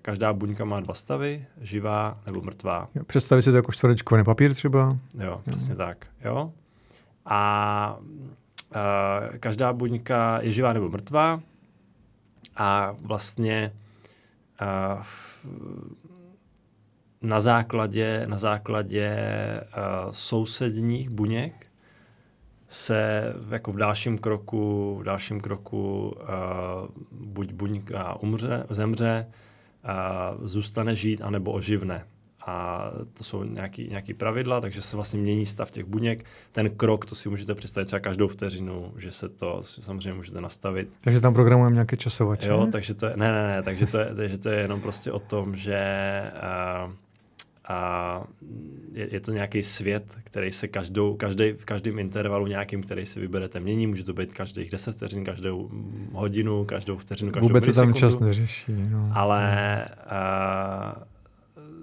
každá 0.06 0.32
buňka 0.32 0.64
má 0.64 0.80
dva 0.80 0.94
stavy, 0.94 1.46
živá 1.60 2.18
nebo 2.26 2.40
mrtvá. 2.40 2.88
Jo, 2.94 3.04
Představit 3.04 3.42
si 3.42 3.50
to 3.50 3.56
jako 3.56 3.72
čtverečkovaný 3.72 4.24
papír 4.24 4.54
třeba. 4.54 4.96
Jo, 5.18 5.40
přesně 5.50 5.74
tak. 5.76 6.06
Jo. 6.24 6.52
A 7.24 7.96
uh, 8.00 9.36
každá 9.38 9.72
buňka 9.72 10.38
je 10.42 10.52
živá 10.52 10.72
nebo 10.72 10.88
mrtvá 10.88 11.40
a 12.56 12.94
vlastně 13.00 13.72
uh, 14.96 15.02
na 17.22 17.40
základě, 17.40 18.22
na 18.26 18.38
základě 18.38 19.10
uh, 19.60 20.10
sousedních 20.10 21.10
buněk 21.10 21.66
se 22.68 23.32
v- 23.36 23.52
jako 23.52 23.72
v 23.72 23.76
dalším 23.76 24.18
kroku, 24.18 24.96
v 25.00 25.04
dalším 25.04 25.40
kroku 25.40 26.08
uh, 26.08 26.24
buď 27.10 27.52
buňka 27.52 28.14
umře, 28.20 28.66
zemře, 28.70 29.26
zůstane 30.42 30.94
žít, 30.94 31.22
anebo 31.22 31.52
oživne. 31.52 32.04
A 32.46 32.90
to 33.14 33.24
jsou 33.24 33.44
nějaký, 33.44 33.88
nějaký 33.88 34.14
pravidla, 34.14 34.60
takže 34.60 34.82
se 34.82 34.96
vlastně 34.96 35.20
mění 35.20 35.46
stav 35.46 35.70
těch 35.70 35.84
buněk. 35.84 36.24
Ten 36.52 36.70
krok, 36.70 37.06
to 37.06 37.14
si 37.14 37.28
můžete 37.28 37.54
představit 37.54 37.86
třeba 37.86 38.00
každou 38.00 38.28
vteřinu, 38.28 38.92
že 38.96 39.10
se 39.10 39.28
to 39.28 39.60
samozřejmě 39.62 40.12
můžete 40.12 40.40
nastavit. 40.40 40.88
Takže 41.00 41.20
tam 41.20 41.34
programujeme 41.34 41.74
nějaké 41.74 41.96
časovače. 41.96 42.48
Jo, 42.48 42.68
takže 42.72 42.94
to 42.94 43.06
je, 43.06 43.12
ne, 43.16 43.32
ne, 43.32 43.46
ne, 43.46 43.62
takže 43.62 43.86
to 43.86 43.98
je, 43.98 44.14
takže 44.16 44.38
to 44.38 44.48
je 44.48 44.58
jenom 44.58 44.80
prostě 44.80 45.12
o 45.12 45.18
tom, 45.18 45.56
že 45.56 45.80
uh, 46.86 46.92
a 47.68 48.22
je, 48.92 49.08
je 49.12 49.20
to 49.20 49.32
nějaký 49.32 49.62
svět, 49.62 50.18
který 50.24 50.52
se 50.52 50.68
každou, 50.68 51.14
každý, 51.14 51.52
v 51.52 51.64
každém 51.64 51.98
intervalu 51.98 52.46
nějakým, 52.46 52.82
který 52.82 53.06
si 53.06 53.20
vyberete, 53.20 53.60
mění. 53.60 53.86
Může 53.86 54.04
to 54.04 54.12
být 54.12 54.34
každých 54.34 54.70
10 54.70 54.96
vteřin, 54.96 55.24
každou 55.24 55.70
hodinu, 56.12 56.64
každou 56.64 56.96
vteřinu, 56.96 57.30
každou 57.30 57.48
Vůbec 57.48 57.64
se 57.64 57.72
tam 57.72 57.94
čas 57.94 58.18
neřeší. 58.18 58.72
No. 58.90 59.10
Ale 59.14 59.84
a, 59.84 61.02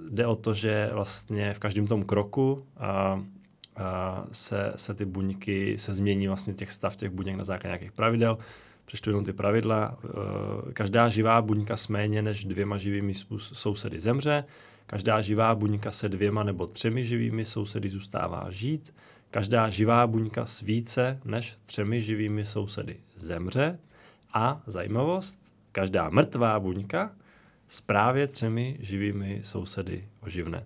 jde 0.09 0.27
o 0.27 0.35
to, 0.35 0.53
že 0.53 0.89
vlastně 0.93 1.53
v 1.53 1.59
každém 1.59 1.87
tom 1.87 2.03
kroku 2.03 2.65
a, 2.77 3.23
a 3.75 4.25
se, 4.31 4.73
se 4.75 4.93
ty 4.93 5.05
buňky, 5.05 5.77
se 5.77 5.93
změní 5.93 6.27
vlastně 6.27 6.53
těch 6.53 6.71
stav 6.71 6.95
těch 6.95 7.09
buněk 7.09 7.35
na 7.35 7.43
základě 7.43 7.69
nějakých 7.69 7.91
pravidel. 7.91 8.37
Přečtu 8.85 9.09
jenom 9.09 9.25
ty 9.25 9.33
pravidla. 9.33 9.97
Každá 10.73 11.09
živá 11.09 11.41
buňka 11.41 11.77
s 11.77 11.87
méně 11.87 12.21
než 12.21 12.45
dvěma 12.45 12.77
živými 12.77 13.13
sousedy 13.37 13.99
zemře 13.99 14.43
Každá 14.93 15.21
živá 15.21 15.55
buňka 15.55 15.91
se 15.91 16.09
dvěma 16.09 16.43
nebo 16.43 16.67
třemi 16.67 17.05
živými 17.05 17.45
sousedy 17.45 17.89
zůstává 17.89 18.49
žít. 18.49 18.93
Každá 19.31 19.69
živá 19.69 20.07
buňka 20.07 20.45
s 20.45 20.61
více 20.61 21.19
než 21.25 21.57
třemi 21.65 22.01
živými 22.01 22.45
sousedy 22.45 22.97
zemře. 23.15 23.79
A 24.33 24.61
zajímavost, 24.67 25.39
každá 25.71 26.09
mrtvá 26.09 26.59
buňka 26.59 27.11
s 27.67 27.81
právě 27.81 28.27
třemi 28.27 28.77
živými 28.79 29.39
sousedy 29.43 30.07
oživne. 30.21 30.65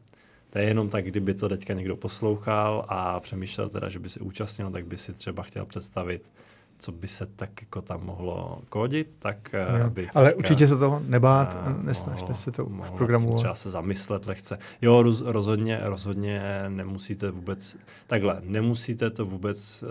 To 0.49 0.59
je 0.59 0.65
jenom 0.65 0.89
tak, 0.89 1.05
kdyby 1.05 1.33
to 1.33 1.49
teďka 1.49 1.73
někdo 1.73 1.95
poslouchal 1.95 2.85
a 2.87 3.19
přemýšlel 3.19 3.69
teda, 3.69 3.89
že 3.89 3.99
by 3.99 4.09
se 4.09 4.19
účastnil, 4.19 4.71
tak 4.71 4.85
by 4.85 4.97
si 4.97 5.13
třeba 5.13 5.43
chtěl 5.43 5.65
představit 5.65 6.31
co 6.79 6.91
by 6.91 7.07
se 7.07 7.25
tak 7.25 7.61
jako 7.61 7.81
tam 7.81 8.05
mohlo 8.05 8.61
kódit, 8.69 9.15
tak 9.19 9.53
eh, 9.53 9.79
jo. 9.79 9.89
by 9.89 10.09
Ale 10.09 10.33
určitě 10.33 10.67
se 10.67 10.77
toho 10.77 11.01
nebát, 11.07 11.59
eh, 11.65 11.83
nesnažte 11.83 12.33
se 12.33 12.51
to 12.51 12.65
v 12.65 12.91
programu. 12.91 13.35
Třeba 13.35 13.55
se 13.55 13.69
zamyslet 13.69 14.25
lehce. 14.25 14.59
Jo, 14.81 15.03
roz, 15.03 15.21
rozhodně, 15.21 15.79
rozhodně 15.83 16.41
nemusíte 16.69 17.31
vůbec, 17.31 17.77
takhle, 18.07 18.41
nemusíte 18.43 19.09
to 19.09 19.25
vůbec 19.25 19.83
uh, 19.83 19.89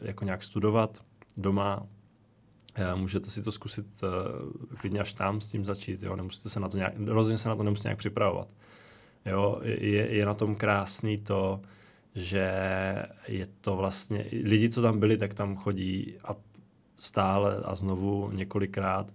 jako 0.00 0.24
nějak 0.24 0.42
studovat 0.42 0.98
doma, 1.36 1.82
uh, 2.78 3.00
můžete 3.00 3.30
si 3.30 3.42
to 3.42 3.52
zkusit 3.52 3.86
uh, 4.02 4.78
klidně 4.78 5.00
až 5.00 5.12
tam 5.12 5.40
s 5.40 5.50
tím 5.50 5.64
začít, 5.64 6.02
jo, 6.02 6.16
nemusíte 6.16 6.48
se 6.48 6.60
na 6.60 6.68
to 6.68 6.76
nějak, 6.76 6.92
rozhodně 7.06 7.38
se 7.38 7.48
na 7.48 7.56
to 7.56 7.62
nemusíte 7.62 7.88
nějak 7.88 7.98
připravovat. 7.98 8.48
Jo, 9.26 9.60
je, 9.62 10.14
je 10.14 10.26
na 10.26 10.34
tom 10.34 10.54
krásný 10.54 11.18
to, 11.18 11.60
že 12.16 12.52
je 13.28 13.46
to 13.60 13.76
vlastně, 13.76 14.24
lidi, 14.42 14.68
co 14.68 14.82
tam 14.82 15.00
byli, 15.00 15.16
tak 15.16 15.34
tam 15.34 15.56
chodí 15.56 16.14
a 16.24 16.34
stále 16.96 17.56
a 17.64 17.74
znovu 17.74 18.30
několikrát 18.30 19.12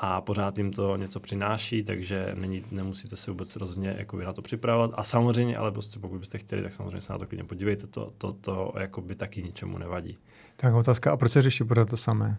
a 0.00 0.20
pořád 0.20 0.58
jim 0.58 0.72
to 0.72 0.96
něco 0.96 1.20
přináší, 1.20 1.82
takže 1.82 2.32
není, 2.34 2.64
nemusíte 2.70 3.16
se 3.16 3.30
vůbec 3.30 3.56
rozhodně 3.56 3.94
jako 3.98 4.16
na 4.16 4.32
to 4.32 4.42
připravovat. 4.42 4.90
A 4.94 5.02
samozřejmě, 5.02 5.56
ale 5.56 5.72
prostě 5.72 5.98
pokud 5.98 6.18
byste 6.18 6.38
chtěli, 6.38 6.62
tak 6.62 6.72
samozřejmě 6.72 7.00
se 7.00 7.12
na 7.12 7.18
to 7.18 7.26
klidně 7.26 7.44
podívejte, 7.44 7.86
to, 7.86 8.12
to, 8.18 8.32
to 8.32 8.72
jako 8.78 9.00
by 9.00 9.14
taky 9.14 9.42
ničemu 9.42 9.78
nevadí. 9.78 10.18
Tak 10.56 10.74
otázka, 10.74 11.12
a 11.12 11.16
proč 11.16 11.32
se 11.32 11.42
řeší 11.42 11.64
pořád 11.64 11.90
to 11.90 11.96
samé? 11.96 12.38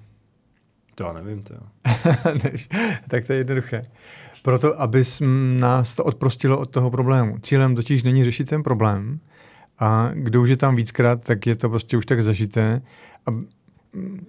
To 0.96 1.04
já 1.04 1.14
nevím, 1.14 1.44
to 1.44 1.54
jo. 1.54 1.62
tak 3.08 3.26
to 3.26 3.34
je 3.34 3.38
jednoduché. 3.38 3.86
Proto, 4.42 4.82
aby 4.82 5.04
nás 5.60 5.96
to 5.96 6.04
odprostilo 6.04 6.60
od 6.60 6.70
toho 6.70 6.92
problému. 6.92 7.38
Cílem 7.40 7.76
totiž 7.76 8.04
není 8.04 8.24
řešit 8.24 8.50
ten 8.50 8.64
problém, 8.64 9.20
a 9.80 10.12
kdo 10.14 10.42
už 10.42 10.50
je 10.50 10.58
tam 10.58 10.76
víckrát, 10.76 11.26
tak 11.26 11.48
je 11.48 11.56
to 11.56 11.70
prostě 11.70 11.98
už 11.98 12.06
tak 12.06 12.22
zažité. 12.22 12.82
A, 13.26 13.32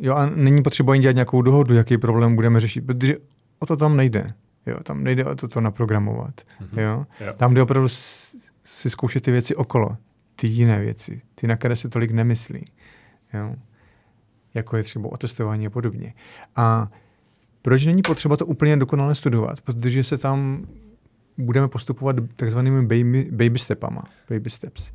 jo, 0.00 0.14
a 0.14 0.26
není 0.26 0.62
potřeba 0.62 0.94
jen 0.94 1.02
dělat 1.02 1.14
nějakou 1.14 1.42
dohodu, 1.42 1.74
jaký 1.74 1.98
problém 1.98 2.34
budeme 2.34 2.60
řešit, 2.60 2.86
protože 2.86 3.16
o 3.58 3.66
to 3.66 3.76
tam 3.76 3.96
nejde. 3.96 4.26
Jo, 4.66 4.76
tam 4.82 5.04
nejde 5.04 5.24
o 5.24 5.34
to, 5.34 5.48
to 5.48 5.60
naprogramovat. 5.60 6.40
Mm-hmm. 6.40 6.80
Jo? 6.80 7.06
Jo. 7.26 7.32
Tam 7.36 7.54
jde 7.54 7.62
opravdu 7.62 7.88
si 8.64 8.90
zkoušet 8.90 9.24
ty 9.24 9.32
věci 9.32 9.56
okolo, 9.56 9.96
ty 10.36 10.46
jiné 10.46 10.80
věci, 10.80 11.22
ty, 11.34 11.46
na 11.46 11.56
které 11.56 11.76
se 11.76 11.88
tolik 11.88 12.10
nemyslí. 12.10 12.64
Jo? 13.34 13.54
Jako 14.54 14.76
je 14.76 14.82
třeba 14.82 15.12
otestování 15.12 15.66
a 15.66 15.70
podobně. 15.70 16.14
A 16.56 16.90
proč 17.62 17.86
není 17.86 18.02
potřeba 18.02 18.36
to 18.36 18.46
úplně 18.46 18.76
dokonale 18.76 19.14
studovat? 19.14 19.60
Protože 19.60 20.04
se 20.04 20.18
tam 20.18 20.66
budeme 21.38 21.68
postupovat 21.68 22.16
takzvanými 22.36 22.82
baby, 22.82 23.28
baby 23.30 23.58
stepama. 23.58 24.04
Baby 24.30 24.50
steps. 24.50 24.92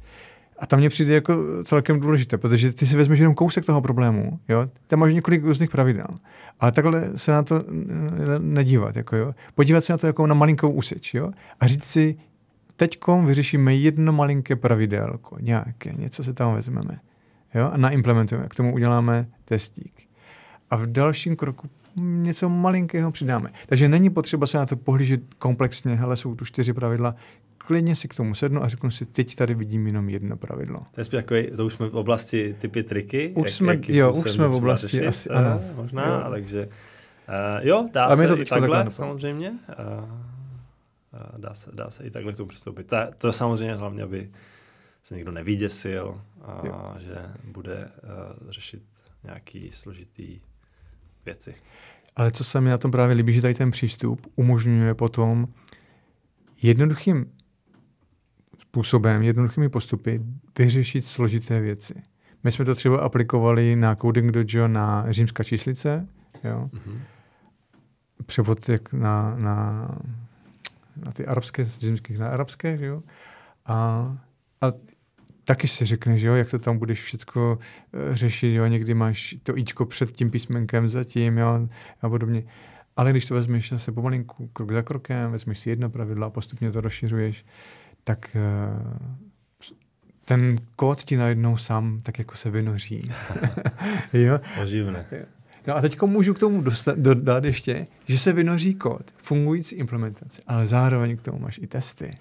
A 0.59 0.65
tam 0.65 0.79
mě 0.79 0.89
přijde 0.89 1.13
jako 1.13 1.63
celkem 1.63 1.99
důležité, 1.99 2.37
protože 2.37 2.73
ty 2.73 2.87
si 2.87 2.97
vezmeš 2.97 3.19
jenom 3.19 3.35
kousek 3.35 3.65
toho 3.65 3.81
problému, 3.81 4.39
jo? 4.49 4.67
Tam 4.87 4.99
máš 4.99 5.13
několik 5.13 5.43
různých 5.43 5.69
pravidel. 5.69 6.07
Ale 6.59 6.71
takhle 6.71 7.09
se 7.15 7.31
na 7.31 7.43
to 7.43 7.63
nedívat, 8.39 8.95
jako 8.95 9.15
jo? 9.15 9.33
Podívat 9.55 9.81
se 9.81 9.93
na 9.93 9.97
to 9.97 10.07
jako 10.07 10.27
na 10.27 10.35
malinkou 10.35 10.69
úseč, 10.69 11.13
jo? 11.13 11.31
A 11.59 11.67
říct 11.67 11.83
si, 11.83 12.17
teďkom 12.75 13.25
vyřešíme 13.25 13.75
jedno 13.75 14.13
malinké 14.13 14.55
pravidelko, 14.55 15.37
nějaké, 15.41 15.93
něco 15.93 16.23
se 16.23 16.33
tam 16.33 16.55
vezmeme, 16.55 16.99
jo? 17.55 17.69
A 17.73 17.77
naimplementujeme, 17.77 18.47
k 18.47 18.55
tomu 18.55 18.73
uděláme 18.73 19.27
testík. 19.45 19.93
A 20.69 20.75
v 20.75 20.87
dalším 20.87 21.35
kroku 21.35 21.69
něco 22.01 22.49
malinkého 22.49 23.11
přidáme. 23.11 23.51
Takže 23.67 23.89
není 23.89 24.09
potřeba 24.09 24.47
se 24.47 24.57
na 24.57 24.65
to 24.65 24.75
pohlížet 24.75 25.21
komplexně, 25.39 25.95
hele, 25.95 26.17
jsou 26.17 26.35
tu 26.35 26.45
čtyři 26.45 26.73
pravidla, 26.73 27.15
klidně 27.65 27.95
si 27.95 28.08
k 28.08 28.15
tomu 28.15 28.36
sednu 28.36 28.63
a 28.63 28.67
řeknu 28.67 28.91
si, 28.91 29.06
teď 29.06 29.36
tady 29.36 29.54
vidím 29.54 29.88
jenom 29.88 30.10
jedno 30.10 30.38
pravidlo. 30.38 30.84
To 30.91 31.01
je 31.01 31.06
jako, 31.12 31.36
to 31.56 31.65
už 31.65 31.73
jsme 31.73 31.89
v 31.89 31.95
oblasti 31.95 32.56
typy 32.60 32.84
triky. 32.84 33.34
Už 33.36 33.43
jak, 33.43 33.54
jsme, 33.54 33.73
jak 33.73 33.89
jo, 33.89 34.13
už 34.13 34.32
jsme 34.32 34.47
v 34.47 34.54
oblasti 34.54 34.88
řešit, 34.88 35.08
asi, 35.08 35.30
uh, 35.30 35.38
ano. 35.38 35.62
Možná, 35.75 36.06
jo. 36.06 36.30
takže 36.30 36.65
uh, 36.67 37.67
jo, 37.67 37.89
dá 37.93 38.06
a 38.06 38.15
se 38.15 38.28
to 38.28 38.39
i 38.39 38.45
takhle, 38.45 38.78
takhle 38.78 38.91
samozřejmě. 38.91 39.49
Uh, 39.49 40.04
uh, 40.04 41.38
dá, 41.38 41.54
se, 41.54 41.71
dá 41.73 41.89
se 41.89 42.04
i 42.04 42.10
takhle 42.10 42.34
k 42.34 42.38
tomu 42.38 42.49
přistoupit. 42.49 42.88
Ta, 42.88 43.12
to 43.17 43.28
je 43.28 43.34
samozřejmě 43.34 43.73
hlavně, 43.73 44.04
aby 44.04 44.30
se 45.04 45.15
někdo 45.15 45.32
nevyděsil 45.32 46.21
a 46.43 46.95
že 46.99 47.15
bude 47.43 47.75
uh, 47.78 48.49
řešit 48.49 48.82
nějaký 49.23 49.71
složitý 49.71 50.39
věci. 51.25 51.56
Ale 52.15 52.32
co 52.32 52.43
se 52.43 52.62
mi 52.62 52.69
na 52.69 52.78
tom 52.78 52.91
právě 52.91 53.15
líbí, 53.15 53.34
že 53.34 53.41
tady 53.41 53.54
ten 53.54 53.71
přístup 53.71 54.28
umožňuje 54.36 54.93
potom 54.93 55.47
jednoduchým 56.62 57.32
způsobem, 58.75 59.23
jednoduchými 59.23 59.69
postupy 59.69 60.21
vyřešit 60.59 61.05
složité 61.05 61.59
věci. 61.59 61.93
My 62.43 62.51
jsme 62.51 62.65
to 62.65 62.75
třeba 62.75 62.99
aplikovali 62.99 63.75
na 63.75 63.95
Coding 63.95 64.31
Dojo 64.31 64.67
na 64.67 65.05
římská 65.09 65.43
číslice, 65.43 66.07
jo? 66.43 66.69
Mm-hmm. 66.73 66.99
převod 68.25 68.69
jak 68.69 68.93
na, 68.93 69.35
na, 69.35 69.88
na 71.05 71.11
ty 71.11 71.25
arabské, 71.25 71.65
z 71.65 71.79
římských 71.79 72.19
na 72.19 72.27
arabské, 72.29 72.77
jo? 72.81 73.03
A, 73.65 73.75
a 74.61 74.71
taky 75.43 75.67
si 75.67 75.85
řekneš, 75.85 76.21
jo, 76.21 76.35
jak 76.35 76.51
to 76.51 76.59
tam 76.59 76.77
budeš 76.77 77.03
všechno 77.03 77.57
eh, 77.93 78.15
řešit, 78.15 78.53
jo, 78.53 78.65
někdy 78.65 78.93
máš 78.93 79.35
to 79.43 79.57
ičko 79.57 79.85
před 79.85 80.11
tím 80.11 80.31
písmenkem 80.31 80.88
zatím, 80.88 81.38
jo, 81.38 81.67
a 82.01 82.09
podobně. 82.09 82.43
Ale 82.97 83.11
když 83.11 83.25
to 83.25 83.33
vezmeš 83.33 83.69
zase 83.69 83.91
pomalinku, 83.91 84.47
krok 84.47 84.71
za 84.71 84.81
krokem, 84.81 85.31
vezmeš 85.31 85.59
si 85.59 85.69
jedno 85.69 85.89
pravidlo 85.89 86.25
a 86.25 86.29
postupně 86.29 86.71
to 86.71 86.81
rozšiřuješ, 86.81 87.45
tak 88.05 88.35
eh, 88.35 89.15
ten 90.25 90.55
kód 90.75 91.03
ti 91.03 91.17
najednou 91.17 91.57
sám 91.57 91.97
tak 92.03 92.19
jako 92.19 92.35
se 92.35 92.49
vynoří. 92.49 93.11
jo? 94.13 94.39
Oživne. 94.61 95.05
No 95.67 95.75
a 95.75 95.81
teď 95.81 96.01
můžu 96.01 96.33
k 96.33 96.39
tomu 96.39 96.61
dostat, 96.61 96.97
dodat 96.97 97.43
ještě, 97.43 97.87
že 98.05 98.19
se 98.19 98.33
vynoří 98.33 98.73
kód, 98.75 99.03
fungující 99.17 99.75
implementace, 99.75 100.41
ale 100.47 100.67
zároveň 100.67 101.17
k 101.17 101.21
tomu 101.21 101.39
máš 101.39 101.57
i 101.57 101.67
testy. 101.67 102.15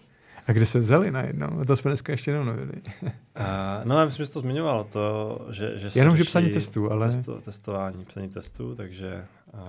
A 0.46 0.52
kde 0.52 0.66
se 0.66 0.78
vzali 0.78 1.10
najednou? 1.10 1.64
To 1.66 1.76
jsme 1.76 1.90
dneska 1.90 2.12
ještě 2.12 2.32
nemluvili. 2.32 2.72
uh, 3.02 3.10
no, 3.84 3.98
já 3.98 4.04
myslím, 4.04 4.22
že 4.22 4.26
jsi 4.26 4.32
to 4.32 4.40
zmiňoval, 4.40 4.84
to, 4.84 5.38
že, 5.50 5.78
že 5.78 5.90
se 5.90 5.98
Jenom, 5.98 6.16
že 6.16 6.24
psaní 6.24 6.50
testů, 6.50 6.92
ale... 6.92 7.06
Testo, 7.06 7.40
testování, 7.40 8.04
psaní 8.04 8.28
testů, 8.28 8.74
takže 8.74 9.24
uh, 9.54 9.60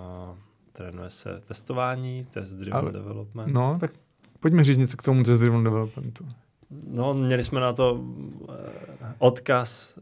trénuje 0.72 1.10
se 1.10 1.42
testování, 1.48 2.28
test 2.34 2.54
driven 2.54 2.80
ale, 2.80 2.92
development. 2.92 3.54
No, 3.54 3.78
tak 3.80 3.92
Pojďme 4.46 4.64
říct 4.64 4.78
něco 4.78 4.98
k 4.98 5.04
tomu 5.04 5.24
test 5.24 5.40
driven 5.40 5.64
developmentu. 5.64 6.28
No, 6.88 7.14
měli 7.14 7.44
jsme 7.44 7.60
na 7.60 7.74
to 7.74 7.94
uh, 7.94 8.48
odkaz, 9.18 10.00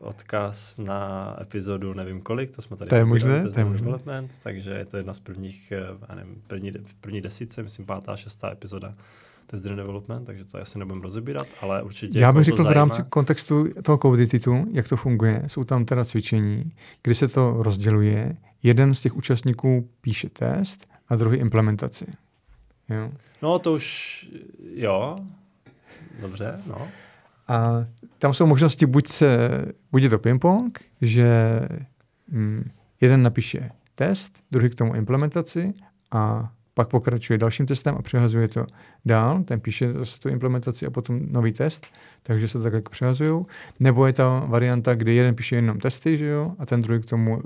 uh, 0.00 0.08
odkaz 0.08 0.78
na 0.78 1.36
epizodu 1.40 1.94
nevím 1.94 2.20
kolik, 2.20 2.50
to 2.50 2.62
jsme 2.62 2.76
tady 2.76 2.88
to 2.88 2.94
je 2.94 3.04
možné, 3.04 3.50
to 3.50 3.60
je 3.60 3.64
možné. 3.64 3.84
Development, 3.84 4.32
takže 4.42 4.70
je 4.70 4.84
to 4.84 4.96
jedna 4.96 5.12
z 5.12 5.20
prvních, 5.20 5.72
uh, 6.10 6.16
nevím, 6.16 6.42
první, 6.46 6.72
první 7.00 7.20
desíce, 7.20 7.62
myslím 7.62 7.86
pátá, 7.86 8.16
šestá 8.16 8.52
epizoda 8.52 8.94
test 9.46 9.62
driven 9.62 9.84
development, 9.84 10.26
takže 10.26 10.44
to 10.44 10.58
asi 10.58 10.78
nebudeme 10.78 11.02
rozebírat, 11.02 11.46
ale 11.60 11.82
určitě. 11.82 12.18
Já 12.18 12.32
bych 12.32 12.44
řekl 12.44 12.64
v 12.64 12.72
rámci 12.72 13.02
kontextu 13.02 13.66
toho 13.82 13.98
Codititu, 13.98 14.66
jak 14.72 14.88
to 14.88 14.96
funguje, 14.96 15.42
jsou 15.46 15.64
tam 15.64 15.84
teda 15.84 16.04
cvičení, 16.04 16.72
kdy 17.02 17.14
se 17.14 17.28
to 17.28 17.56
rozděluje, 17.58 18.36
jeden 18.62 18.94
z 18.94 19.00
těch 19.00 19.16
účastníků 19.16 19.88
píše 20.00 20.28
test 20.28 20.86
a 21.08 21.16
druhý 21.16 21.38
implementaci. 21.38 22.06
Jo. 22.88 23.12
No 23.42 23.58
to 23.58 23.72
už, 23.72 24.26
jo, 24.74 25.18
dobře, 26.20 26.60
no. 26.66 26.88
A 27.48 27.84
tam 28.18 28.34
jsou 28.34 28.46
možnosti, 28.46 28.86
buď, 28.86 29.08
se, 29.08 29.64
buď 29.92 30.02
je 30.02 30.10
to 30.10 30.18
ping-pong, 30.18 30.78
že 31.00 31.60
hm, 32.28 32.64
jeden 33.00 33.22
napíše 33.22 33.70
test, 33.94 34.42
druhý 34.50 34.70
k 34.70 34.74
tomu 34.74 34.94
implementaci 34.94 35.72
a 36.10 36.52
pak 36.74 36.88
pokračuje 36.88 37.38
dalším 37.38 37.66
testem 37.66 37.94
a 37.98 38.02
přehazuje 38.02 38.48
to 38.48 38.66
dál, 39.04 39.42
ten 39.44 39.60
píše 39.60 39.88
tu 40.22 40.28
implementaci 40.28 40.86
a 40.86 40.90
potom 40.90 41.20
nový 41.30 41.52
test, 41.52 41.86
takže 42.22 42.48
se 42.48 42.58
to 42.58 42.64
tak 42.64 42.72
jako 42.72 42.90
přehazují. 42.90 43.44
Nebo 43.80 44.06
je 44.06 44.12
ta 44.12 44.44
varianta, 44.46 44.94
kdy 44.94 45.14
jeden 45.14 45.34
píše 45.34 45.56
jenom 45.56 45.78
testy, 45.78 46.16
že 46.16 46.26
jo, 46.26 46.52
a 46.58 46.66
ten 46.66 46.80
druhý 46.80 47.02
k 47.02 47.06
tomu 47.06 47.42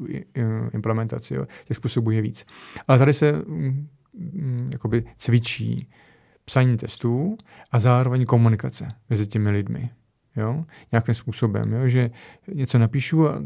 implementaci, 0.74 1.34
jo. 1.34 1.46
Těch 1.64 1.76
způsobů 1.76 2.10
je 2.10 2.22
víc. 2.22 2.46
Ale 2.88 2.98
tady 2.98 3.12
se 3.12 3.32
mm, 3.32 3.88
jakoby 4.72 5.04
cvičí 5.16 5.88
psaní 6.44 6.76
testů 6.76 7.36
a 7.70 7.78
zároveň 7.78 8.24
komunikace 8.24 8.88
mezi 9.10 9.26
těmi 9.26 9.50
lidmi. 9.50 9.90
Jo? 10.36 10.64
Nějakým 10.92 11.14
způsobem, 11.14 11.72
jo? 11.72 11.88
že 11.88 12.10
něco 12.48 12.78
napíšu 12.78 13.28
a 13.28 13.42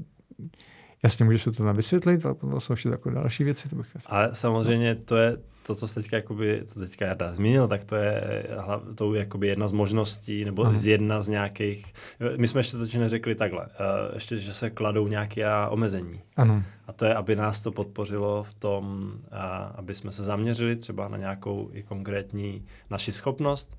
jasně 1.02 1.24
můžeš 1.24 1.44
to 1.44 1.52
tam 1.52 1.76
vysvětlit, 1.76 2.26
ale 2.26 2.34
to 2.34 2.60
jsou 2.60 2.72
ještě 2.72 2.90
takové 2.90 3.14
další 3.14 3.44
věci. 3.44 3.68
To 3.68 3.76
bych 3.76 3.96
asi... 3.96 4.08
Ale 4.10 4.30
samozřejmě 4.32 4.94
to 4.94 5.16
je 5.16 5.36
to, 5.66 5.74
co 5.74 5.88
jste 5.88 6.02
teďka, 6.02 6.16
jakoby, 6.16 6.62
co 6.64 6.80
teďka 6.80 7.06
Jarda 7.06 7.34
zmínil, 7.34 7.68
tak 7.68 7.84
to 7.84 7.96
je, 7.96 8.46
to 8.94 9.14
je 9.14 9.20
jakoby 9.20 9.46
jedna 9.46 9.68
z 9.68 9.72
možností, 9.72 10.44
nebo 10.44 10.64
ano. 10.64 10.76
z 10.76 10.86
jedna 10.86 11.22
z 11.22 11.28
nějakých, 11.28 11.92
my 12.36 12.48
jsme 12.48 12.58
ještě 12.58 12.76
to 12.76 12.98
neřekli 12.98 13.34
takhle, 13.34 13.66
uh, 13.66 14.14
ještě, 14.14 14.38
že 14.38 14.54
se 14.54 14.70
kladou 14.70 15.08
nějaké 15.08 15.46
omezení. 15.68 16.20
Ano. 16.36 16.62
A 16.86 16.92
to 16.92 17.04
je, 17.04 17.14
aby 17.14 17.36
nás 17.36 17.62
to 17.62 17.72
podpořilo 17.72 18.42
v 18.42 18.54
tom, 18.54 19.12
uh, 19.14 19.38
aby 19.74 19.94
jsme 19.94 20.12
se 20.12 20.24
zaměřili 20.24 20.76
třeba 20.76 21.08
na 21.08 21.16
nějakou 21.16 21.70
i 21.72 21.82
konkrétní 21.82 22.66
naši 22.90 23.12
schopnost. 23.12 23.76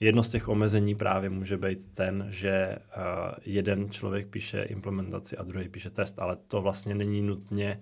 Jedno 0.00 0.22
z 0.22 0.28
těch 0.28 0.48
omezení 0.48 0.94
právě 0.94 1.30
může 1.30 1.56
být 1.56 1.92
ten, 1.94 2.26
že 2.30 2.76
uh, 2.96 3.02
jeden 3.44 3.90
člověk 3.90 4.26
píše 4.26 4.62
implementaci 4.62 5.36
a 5.36 5.42
druhý 5.42 5.68
píše 5.68 5.90
test, 5.90 6.18
ale 6.18 6.36
to 6.48 6.62
vlastně 6.62 6.94
není 6.94 7.22
nutně 7.22 7.80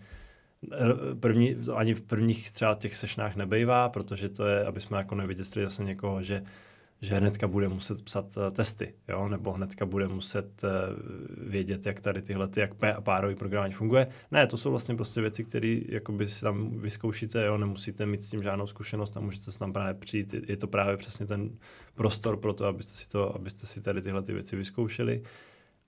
první, 1.20 1.56
ani 1.74 1.94
v 1.94 2.02
prvních 2.02 2.50
třeba 2.52 2.74
těch 2.74 2.96
sešnách 2.96 3.36
nebejvá, 3.36 3.88
protože 3.88 4.28
to 4.28 4.46
je, 4.46 4.64
aby 4.64 4.80
jsme 4.80 4.98
jako 4.98 5.14
nevyděsili 5.14 5.64
zase 5.64 5.84
někoho, 5.84 6.22
že 6.22 6.42
že 7.00 7.14
hnedka 7.14 7.48
bude 7.48 7.68
muset 7.68 8.02
psat 8.02 8.36
uh, 8.36 8.50
testy, 8.50 8.94
jo? 9.08 9.28
nebo 9.28 9.52
hnedka 9.52 9.86
bude 9.86 10.08
muset 10.08 10.64
uh, 10.64 10.70
vědět, 11.50 11.86
jak 11.86 12.00
tady 12.00 12.22
tyhle, 12.22 12.48
ty, 12.48 12.60
jak 12.60 12.74
párový 13.00 13.34
programování 13.34 13.74
funguje. 13.74 14.06
Ne, 14.30 14.46
to 14.46 14.56
jsou 14.56 14.70
vlastně 14.70 14.94
prostě 14.94 15.20
věci, 15.20 15.44
které 15.44 15.80
si 16.26 16.40
tam 16.40 16.78
vyzkoušíte, 16.80 17.44
jo? 17.44 17.58
nemusíte 17.58 18.06
mít 18.06 18.22
s 18.22 18.30
tím 18.30 18.42
žádnou 18.42 18.66
zkušenost 18.66 19.16
a 19.16 19.20
můžete 19.20 19.52
se 19.52 19.58
tam 19.58 19.72
právě 19.72 19.94
přijít. 19.94 20.34
Je 20.48 20.56
to 20.56 20.66
právě 20.66 20.96
přesně 20.96 21.26
ten 21.26 21.50
prostor 21.94 22.36
pro 22.36 22.52
to, 22.52 22.66
abyste 22.66 22.94
si, 22.94 23.08
to, 23.08 23.36
abyste 23.36 23.66
si 23.66 23.80
tady 23.80 24.02
tyhle 24.02 24.22
ty 24.22 24.32
věci 24.32 24.56
vyzkoušeli. 24.56 25.22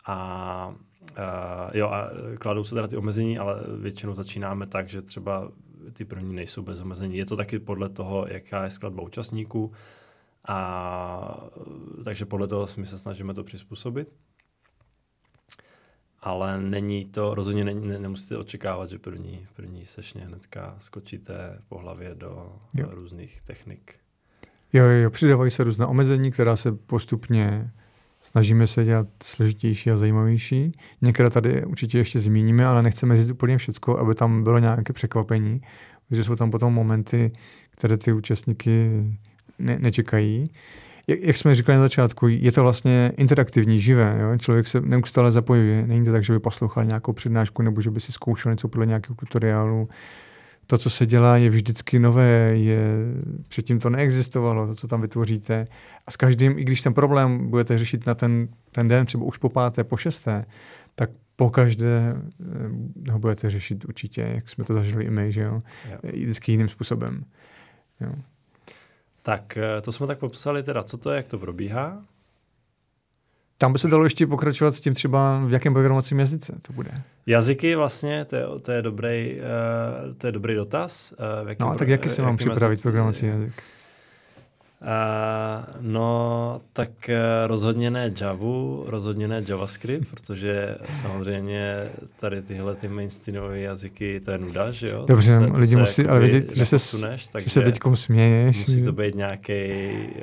A 0.06 0.74
Uh, 1.10 1.70
jo, 1.74 1.88
a 1.88 2.10
kladou 2.38 2.64
se 2.64 2.74
teda 2.74 2.88
ty 2.88 2.96
omezení, 2.96 3.38
ale 3.38 3.60
většinou 3.80 4.14
začínáme 4.14 4.66
tak, 4.66 4.88
že 4.88 5.02
třeba 5.02 5.52
ty 5.92 6.04
první 6.04 6.34
nejsou 6.34 6.62
bez 6.62 6.80
omezení. 6.80 7.16
Je 7.16 7.26
to 7.26 7.36
taky 7.36 7.58
podle 7.58 7.88
toho, 7.88 8.26
jaká 8.28 8.64
je 8.64 8.70
skladba 8.70 9.02
účastníků. 9.02 9.72
A 10.48 11.48
takže 12.04 12.24
podle 12.24 12.48
toho 12.48 12.66
my 12.76 12.86
se 12.86 12.98
snažíme 12.98 13.34
to 13.34 13.44
přizpůsobit. 13.44 14.08
Ale 16.20 16.60
není 16.60 17.04
to, 17.04 17.34
rozhodně 17.34 17.64
není, 17.64 17.88
ne, 17.88 17.98
nemusíte 17.98 18.36
očekávat, 18.36 18.90
že 18.90 18.98
první, 18.98 19.46
první 19.56 19.86
sešně 19.86 20.20
hnedka 20.20 20.76
skočíte 20.78 21.62
po 21.68 21.78
hlavě 21.78 22.14
do, 22.14 22.56
do 22.74 22.90
různých 22.90 23.42
technik. 23.42 23.94
Jo, 24.72 24.84
jo, 24.84 25.10
přidávají 25.10 25.50
se 25.50 25.64
různá 25.64 25.86
omezení, 25.86 26.30
která 26.30 26.56
se 26.56 26.72
postupně 26.72 27.70
Snažíme 28.30 28.66
se 28.66 28.84
dělat 28.84 29.06
složitější 29.22 29.90
a 29.90 29.96
zajímavější. 29.96 30.72
Některé 31.02 31.30
tady 31.30 31.64
určitě 31.64 31.98
ještě 31.98 32.20
zmíníme, 32.20 32.66
ale 32.66 32.82
nechceme 32.82 33.16
říct 33.16 33.30
úplně 33.30 33.58
všechno, 33.58 33.98
aby 33.98 34.14
tam 34.14 34.44
bylo 34.44 34.58
nějaké 34.58 34.92
překvapení, 34.92 35.60
protože 36.08 36.24
jsou 36.24 36.36
tam 36.36 36.50
potom 36.50 36.74
momenty, 36.74 37.32
které 37.70 37.96
ty 37.96 38.12
účastníky 38.12 38.90
ne- 39.58 39.78
nečekají. 39.78 40.44
Jak, 41.06 41.20
jak 41.20 41.36
jsme 41.36 41.54
říkali 41.54 41.76
na 41.78 41.84
začátku, 41.84 42.28
je 42.28 42.52
to 42.52 42.62
vlastně 42.62 43.12
interaktivní, 43.16 43.80
živé. 43.80 44.16
Jo? 44.20 44.38
Člověk 44.38 44.66
se 44.66 44.80
neustále 44.80 45.32
zapojuje. 45.32 45.86
Není 45.86 46.04
to 46.04 46.12
tak, 46.12 46.24
že 46.24 46.32
by 46.32 46.38
poslouchal 46.38 46.84
nějakou 46.84 47.12
přednášku 47.12 47.62
nebo 47.62 47.80
že 47.80 47.90
by 47.90 48.00
si 48.00 48.12
zkoušel 48.12 48.52
něco 48.52 48.68
podle 48.68 48.86
nějakého 48.86 49.16
tutoriálu 49.16 49.88
to, 50.70 50.78
co 50.78 50.90
se 50.90 51.06
dělá, 51.06 51.36
je 51.36 51.50
vždycky 51.50 51.98
nové, 51.98 52.56
je, 52.56 52.80
předtím 53.48 53.78
to 53.78 53.90
neexistovalo, 53.90 54.66
to, 54.66 54.74
co 54.74 54.88
tam 54.88 55.00
vytvoříte. 55.00 55.64
A 56.06 56.10
s 56.10 56.16
každým, 56.16 56.58
i 56.58 56.64
když 56.64 56.80
ten 56.80 56.94
problém 56.94 57.50
budete 57.50 57.78
řešit 57.78 58.06
na 58.06 58.14
ten, 58.14 58.48
ten 58.72 58.88
den, 58.88 59.06
třeba 59.06 59.24
už 59.24 59.38
po 59.38 59.48
páté, 59.48 59.84
po 59.84 59.96
šesté, 59.96 60.44
tak 60.94 61.10
po 61.36 61.50
každé 61.50 62.16
eh, 63.06 63.10
ho 63.10 63.18
budete 63.18 63.50
řešit 63.50 63.84
určitě, 63.84 64.30
jak 64.34 64.48
jsme 64.48 64.64
to 64.64 64.74
zažili 64.74 65.04
i 65.04 65.10
my, 65.10 65.32
že 65.32 65.42
jo? 65.42 65.62
jo. 65.90 65.98
Vždycky 66.12 66.52
jiným 66.52 66.68
způsobem. 66.68 67.24
Jo. 68.00 68.12
Tak 69.22 69.56
eh, 69.56 69.80
to 69.80 69.92
jsme 69.92 70.06
tak 70.06 70.18
popsali 70.18 70.62
teda, 70.62 70.82
co 70.82 70.96
to 70.96 71.10
je, 71.10 71.16
jak 71.16 71.28
to 71.28 71.38
probíhá. 71.38 72.04
Tam 73.60 73.72
by 73.72 73.78
se 73.78 73.88
dalo 73.88 74.04
ještě 74.04 74.26
pokračovat 74.26 74.74
s 74.74 74.80
tím 74.80 74.94
třeba, 74.94 75.40
v 75.46 75.52
jakém 75.52 75.72
programovacím 75.72 76.20
jazyce 76.20 76.54
to 76.66 76.72
bude. 76.72 76.90
Jazyky 77.26 77.76
vlastně, 77.76 78.24
to 78.24 78.36
je, 78.36 78.44
to 78.62 78.72
je, 78.72 78.82
dobrý, 78.82 79.36
uh, 79.38 80.14
to 80.14 80.26
je 80.26 80.32
dobrý 80.32 80.54
dotaz. 80.54 81.14
Uh, 81.40 81.46
v 81.46 81.48
jakým, 81.48 81.66
no, 81.66 81.74
tak 81.74 81.88
jaký 81.88 82.08
si 82.08 82.22
mám 82.22 82.36
připravit 82.36 82.72
jazyc, 82.72 82.82
programovací 82.82 83.26
jazyk? 83.26 83.52
Uh, 84.80 84.88
no, 85.80 86.60
tak 86.72 86.90
uh, 87.08 87.14
rozhodně 87.46 87.90
ne 87.90 88.12
Java, 88.20 88.84
rozhodně 88.86 89.28
ne 89.28 89.42
JavaScript, 89.48 90.08
protože 90.10 90.76
samozřejmě 91.02 91.88
tady 92.20 92.42
tyhle 92.42 92.74
ty 92.74 92.88
mainstreamové 92.88 93.60
jazyky, 93.60 94.20
to 94.20 94.30
je 94.30 94.38
nuda, 94.38 94.70
že 94.70 94.88
jo? 94.88 95.04
Dobře, 95.06 95.38
se, 95.38 95.44
lidi 95.44 95.76
musí 95.76 96.06
ale 96.06 96.20
vědět, 96.20 96.56
že 96.56 96.66
se, 96.66 96.78
suneš, 96.78 97.28
že 97.38 97.50
se 97.50 97.60
teďkom 97.60 97.96
směješ. 97.96 98.58
Musí 98.58 98.82
to 98.82 98.92
být 98.92 99.14
nějaký 99.14 99.52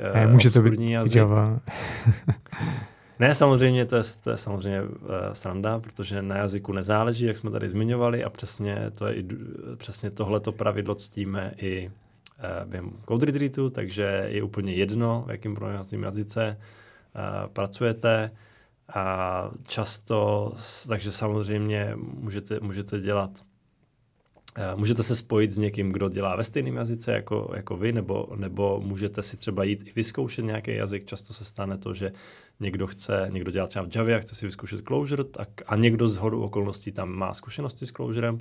uh, 0.10 0.16
ne, 0.16 0.28
může 0.28 0.52
to 0.52 0.62
být 0.62 0.80
jazyk. 0.80 1.16
Java. 1.16 1.60
Ne, 3.20 3.36
samozřejmě 3.36 3.86
to 3.86 3.96
je, 3.96 4.04
to 4.24 4.30
je 4.30 4.38
samozřejmě 4.38 4.82
uh, 4.82 4.90
sranda, 5.34 5.80
protože 5.80 6.22
na 6.22 6.38
jazyku 6.38 6.72
nezáleží, 6.74 7.26
jak 7.26 7.38
jsme 7.38 7.52
tady 7.52 7.70
zmiňovali 7.70 8.24
a 8.24 8.30
přesně, 8.30 8.92
to 8.96 9.08
je 9.08 9.16
i, 9.16 9.26
přesně 9.76 10.12
tohleto 10.12 10.52
pravidlo 10.52 10.96
ctíme 10.96 11.54
i 11.58 11.88
uh, 11.88 12.70
během 12.70 12.92
Code 13.08 13.26
Retreatu, 13.26 13.70
takže 13.70 14.26
je 14.28 14.44
úplně 14.44 14.74
jedno, 14.74 15.24
v 15.28 15.32
jakém 15.32 15.56
programovacím 15.56 16.04
jazyce 16.04 16.58
uh, 16.58 17.50
pracujete. 17.54 18.32
A 18.94 19.50
často, 19.64 20.52
takže 20.88 21.12
samozřejmě 21.12 21.92
můžete, 21.96 22.60
můžete 22.60 23.00
dělat 23.00 23.45
Můžete 24.76 25.04
se 25.04 25.16
spojit 25.16 25.52
s 25.52 25.58
někým, 25.58 25.92
kdo 25.92 26.10
dělá 26.10 26.36
ve 26.36 26.44
stejném 26.44 26.76
jazyce 26.76 27.12
jako, 27.12 27.52
jako 27.56 27.78
vy, 27.78 27.92
nebo, 27.92 28.28
nebo 28.36 28.82
můžete 28.86 29.22
si 29.22 29.38
třeba 29.38 29.64
jít 29.64 29.88
i 29.88 29.92
vyzkoušet 29.96 30.46
nějaký 30.46 30.76
jazyk. 30.76 31.06
Často 31.06 31.34
se 31.34 31.46
stane 31.46 31.78
to, 31.78 31.94
že 31.94 32.12
někdo 32.60 32.88
chce, 32.88 33.28
někdo 33.32 33.52
dělá 33.52 33.68
třeba 33.68 33.86
v 33.86 33.96
Javě 33.96 34.16
a 34.16 34.20
chce 34.20 34.36
si 34.36 34.46
vyzkoušet 34.46 34.82
Clojure 34.88 35.24
tak, 35.24 35.50
a 35.68 35.76
někdo 35.76 36.08
z 36.08 36.18
hodu 36.18 36.44
okolností 36.44 36.92
tam 36.92 37.10
má 37.10 37.34
zkušenosti 37.34 37.86
s 37.86 37.92
Clojurem, 37.92 38.38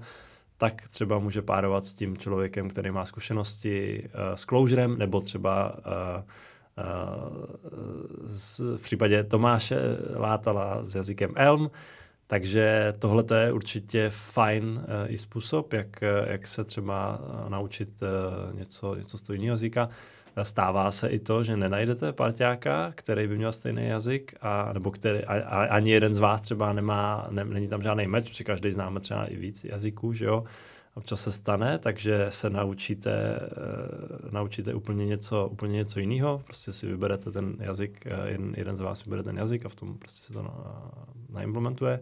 tak 0.57 0.89
třeba 0.89 1.19
může 1.19 1.43
párovat 1.43 1.85
s 1.85 1.95
tím 1.95 2.17
člověkem, 2.17 2.69
který 2.71 2.91
má 2.91 3.05
zkušenosti 3.05 4.03
uh, 4.05 4.35
s 4.35 4.45
Clojurem, 4.45 4.99
nebo 4.99 5.21
třeba 5.21 5.77
uh, 5.79 6.23
uh, 6.79 7.45
z, 8.25 8.61
v 8.77 8.83
případě 8.83 9.25
Tomáše 9.25 9.79
Látala 10.15 10.85
s 10.85 10.95
jazykem 10.95 11.33
Elm, 11.37 11.71
takže 12.35 12.93
tohle 12.99 13.25
je 13.41 13.53
určitě 13.53 14.11
fajn 14.11 14.65
uh, 14.65 15.13
i 15.13 15.19
způsob, 15.19 15.73
jak, 15.73 16.01
jak 16.27 16.47
se 16.47 16.65
třeba 16.65 17.21
naučit 17.49 17.89
uh, 18.03 18.59
něco, 18.59 18.95
něco 18.95 19.19
z 19.19 19.23
toho 19.23 19.35
jiného 19.35 19.53
jazyka. 19.53 19.89
Stává 20.43 20.93
se 20.93 21.09
i 21.09 21.19
to, 21.19 21.43
že 21.43 21.57
nenajdete 21.57 22.13
parťáka, 22.13 22.93
který 22.95 23.27
by 23.27 23.37
měl 23.37 23.53
stejný 23.53 23.87
jazyk, 23.87 24.35
a, 24.41 24.73
nebo 24.73 24.91
který, 24.91 25.25
a, 25.25 25.33
a, 25.33 25.65
ani 25.65 25.91
jeden 25.91 26.15
z 26.15 26.19
vás 26.19 26.41
třeba 26.41 26.73
nemá, 26.73 27.27
ne, 27.31 27.45
není 27.45 27.69
tam 27.69 27.83
žádný 27.83 28.07
meč, 28.07 28.29
protože 28.29 28.45
každý 28.45 28.73
známe 28.73 29.01
třeba 29.01 29.25
i 29.25 29.37
víc 29.37 29.65
jazyků, 29.65 30.13
že 30.13 30.25
jo. 30.25 30.45
Občas 30.95 31.23
se 31.23 31.33
stane, 31.33 31.79
takže 31.79 32.27
se 32.29 32.51
naučíte, 32.51 33.41
uh, 34.27 34.33
naučíte 34.33 34.75
úplně 34.75 35.07
něco, 35.07 35.49
úplně 35.49 35.73
něco 35.73 36.01
jiného. 36.01 36.43
Prostě 36.45 36.73
si 36.73 36.87
vyberete 36.87 37.31
ten 37.31 37.57
jazyk, 37.61 38.05
jeden, 38.25 38.55
jeden 38.57 38.77
z 38.77 38.81
vás 38.81 39.05
vybere 39.05 39.23
ten 39.23 39.37
jazyk 39.37 39.67
a 39.67 39.69
v 39.69 39.75
tom 39.75 39.99
prostě 39.99 40.27
se 40.27 40.33
to 40.33 40.43
na, 40.43 40.55
naimplementuje. 41.35 42.01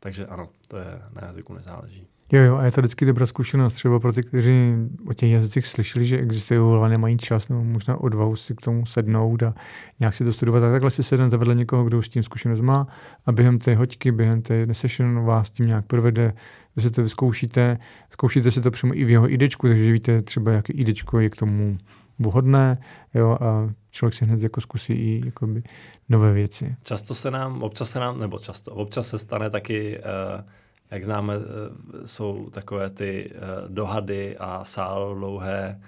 Takže 0.00 0.26
ano, 0.26 0.48
to 0.68 0.76
je 0.76 1.02
na 1.14 1.26
jazyku 1.26 1.54
nezáleží. 1.54 2.06
Jo, 2.32 2.42
jo, 2.42 2.56
a 2.56 2.64
je 2.64 2.70
to 2.70 2.80
vždycky 2.80 3.04
dobrá 3.04 3.26
zkušenost 3.26 3.74
třeba 3.74 4.00
pro 4.00 4.12
ty, 4.12 4.22
kteří 4.22 4.74
o 5.08 5.12
těch 5.12 5.30
jazycích 5.30 5.66
slyšeli, 5.66 6.04
že 6.04 6.18
existují, 6.18 6.60
ale 6.60 6.88
nemají 6.88 7.16
čas, 7.16 7.48
nebo 7.48 7.64
možná 7.64 8.00
odvahu 8.00 8.36
si 8.36 8.54
k 8.54 8.60
tomu 8.60 8.86
sednout 8.86 9.42
a 9.42 9.54
nějak 10.00 10.16
si 10.16 10.24
to 10.24 10.32
studovat. 10.32 10.60
Tak 10.60 10.72
takhle 10.72 10.90
si 10.90 11.02
sednete 11.02 11.36
vedle 11.36 11.54
někoho, 11.54 11.84
kdo 11.84 11.98
už 11.98 12.06
s 12.06 12.08
tím 12.08 12.22
zkušenost 12.22 12.60
má 12.60 12.86
a 13.26 13.32
během 13.32 13.58
té 13.58 13.74
hoďky, 13.74 14.12
během 14.12 14.42
té 14.42 14.74
session 14.74 15.24
vás 15.24 15.50
tím 15.50 15.66
nějak 15.66 15.86
provede, 15.86 16.32
vy 16.76 16.82
si 16.82 16.90
to 16.90 17.02
vyzkoušíte, 17.02 17.78
zkoušíte 18.10 18.50
si 18.50 18.60
to 18.60 18.70
přímo 18.70 18.94
i 18.94 19.04
v 19.04 19.10
jeho 19.10 19.32
idečku, 19.32 19.68
takže 19.68 19.92
víte 19.92 20.22
třeba, 20.22 20.52
jaké 20.52 20.72
idečko 20.72 21.20
je 21.20 21.30
k 21.30 21.36
tomu 21.36 21.78
vhodné 22.18 22.72
jo, 23.14 23.38
a 23.40 23.70
člověk 23.90 24.14
si 24.14 24.24
hned 24.24 24.42
jako 24.42 24.60
zkusí 24.60 24.92
i 24.92 25.22
jakoby, 25.24 25.62
nové 26.08 26.32
věci. 26.32 26.76
Často 26.82 27.14
se 27.14 27.30
nám, 27.30 27.62
občas 27.62 27.90
se 27.90 28.00
nám, 28.00 28.20
nebo 28.20 28.38
často, 28.38 28.72
občas 28.72 29.08
se 29.08 29.18
stane 29.18 29.50
taky 29.50 29.98
uh 29.98 30.44
jak 30.90 31.04
známe, 31.04 31.34
eh, 31.34 32.06
jsou 32.06 32.50
takové 32.50 32.90
ty 32.90 33.30
eh, 33.30 33.38
dohady 33.68 34.36
a 34.38 34.64
sál 34.64 35.14
dlouhé, 35.14 35.80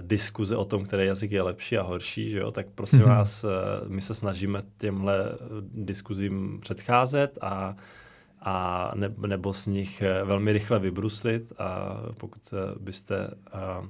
diskuze 0.00 0.56
o 0.56 0.64
tom, 0.64 0.84
který 0.84 1.06
jazyk 1.06 1.30
je 1.32 1.42
lepší 1.42 1.78
a 1.78 1.82
horší, 1.82 2.30
že 2.30 2.38
jo? 2.38 2.50
tak 2.50 2.66
prosím 2.74 3.00
mm-hmm. 3.00 3.08
vás, 3.08 3.44
uh, 3.44 3.50
my 3.88 4.00
se 4.00 4.14
snažíme 4.14 4.62
těmhle 4.78 5.24
diskuzím 5.74 6.58
předcházet 6.60 7.38
a 7.40 7.76
a 8.40 8.90
ne, 8.94 9.14
nebo 9.26 9.52
z 9.52 9.66
nich 9.66 10.02
velmi 10.24 10.52
rychle 10.52 10.78
vybruslit 10.78 11.52
a 11.58 11.96
pokud 12.16 12.54
byste, 12.80 13.30
a 13.52 13.82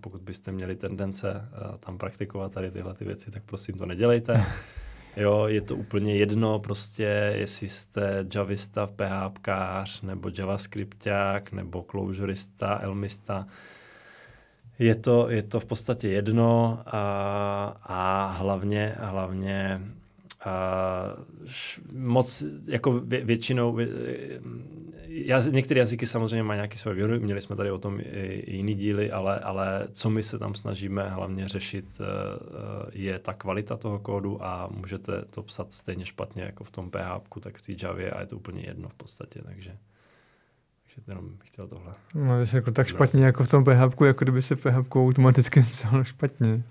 pokud 0.00 0.22
byste 0.22 0.52
měli 0.52 0.76
tendence 0.76 1.48
tam 1.80 1.98
praktikovat 1.98 2.52
tady 2.52 2.70
tyhle 2.70 2.94
ty 2.94 3.04
věci, 3.04 3.30
tak 3.30 3.42
prosím 3.42 3.74
to 3.74 3.86
nedělejte. 3.86 4.44
Jo, 5.16 5.44
je 5.46 5.60
to 5.60 5.76
úplně 5.76 6.16
jedno, 6.16 6.58
prostě 6.58 7.32
jestli 7.36 7.68
jste 7.68 8.26
javista, 8.34 8.86
PHPkář, 8.86 10.02
nebo 10.02 10.30
javascripták, 10.38 11.52
nebo 11.52 11.84
closurista, 11.90 12.78
elmista, 12.82 13.46
je 14.78 14.94
to, 14.94 15.30
je 15.30 15.42
to 15.42 15.60
v 15.60 15.64
podstatě 15.64 16.08
jedno 16.08 16.82
a, 16.86 17.00
a 17.82 18.26
hlavně, 18.38 18.94
hlavně 18.98 19.82
uh, 20.46 21.42
moc, 21.92 22.44
jako 22.66 22.92
vě, 23.00 23.24
většinou, 23.24 23.72
vě, 23.72 23.86
jaz, 25.24 25.46
některé 25.46 25.78
jazyky 25.78 26.06
samozřejmě 26.06 26.42
mají 26.42 26.58
nějaký 26.58 26.78
své 26.78 26.94
výhody, 26.94 27.18
měli 27.18 27.40
jsme 27.40 27.56
tady 27.56 27.70
o 27.70 27.78
tom 27.78 28.00
i, 28.00 28.02
i 28.02 28.56
jiný 28.56 28.74
díly, 28.74 29.10
ale, 29.10 29.38
ale 29.38 29.88
co 29.92 30.10
my 30.10 30.22
se 30.22 30.38
tam 30.38 30.54
snažíme 30.54 31.08
hlavně 31.08 31.48
řešit, 31.48 32.00
uh, 32.00 32.06
je 32.92 33.18
ta 33.18 33.32
kvalita 33.32 33.76
toho 33.76 33.98
kódu 33.98 34.44
a 34.44 34.68
můžete 34.70 35.22
to 35.30 35.42
psat 35.42 35.72
stejně 35.72 36.04
špatně 36.04 36.42
jako 36.42 36.64
v 36.64 36.70
tom 36.70 36.90
PHP, 36.90 37.40
tak 37.40 37.56
v 37.58 37.62
té 37.62 37.86
Javě 37.86 38.10
a 38.10 38.20
je 38.20 38.26
to 38.26 38.36
úplně 38.36 38.62
jedno 38.66 38.88
v 38.88 38.94
podstatě, 38.94 39.42
takže 39.44 39.76
takže 40.96 41.12
jenom 41.12 41.36
bych 41.36 41.48
chtěl 41.48 41.68
tohle. 41.68 41.92
No, 42.14 42.46
to 42.50 42.56
jako 42.56 42.70
tak 42.70 42.86
špatně 42.86 43.24
jako 43.24 43.44
v 43.44 43.48
tom 43.48 43.64
PHP, 43.64 44.00
jako 44.00 44.24
kdyby 44.24 44.42
se 44.42 44.56
PHP 44.56 44.96
automaticky 44.96 45.62
psalo 45.70 46.04
špatně. 46.04 46.62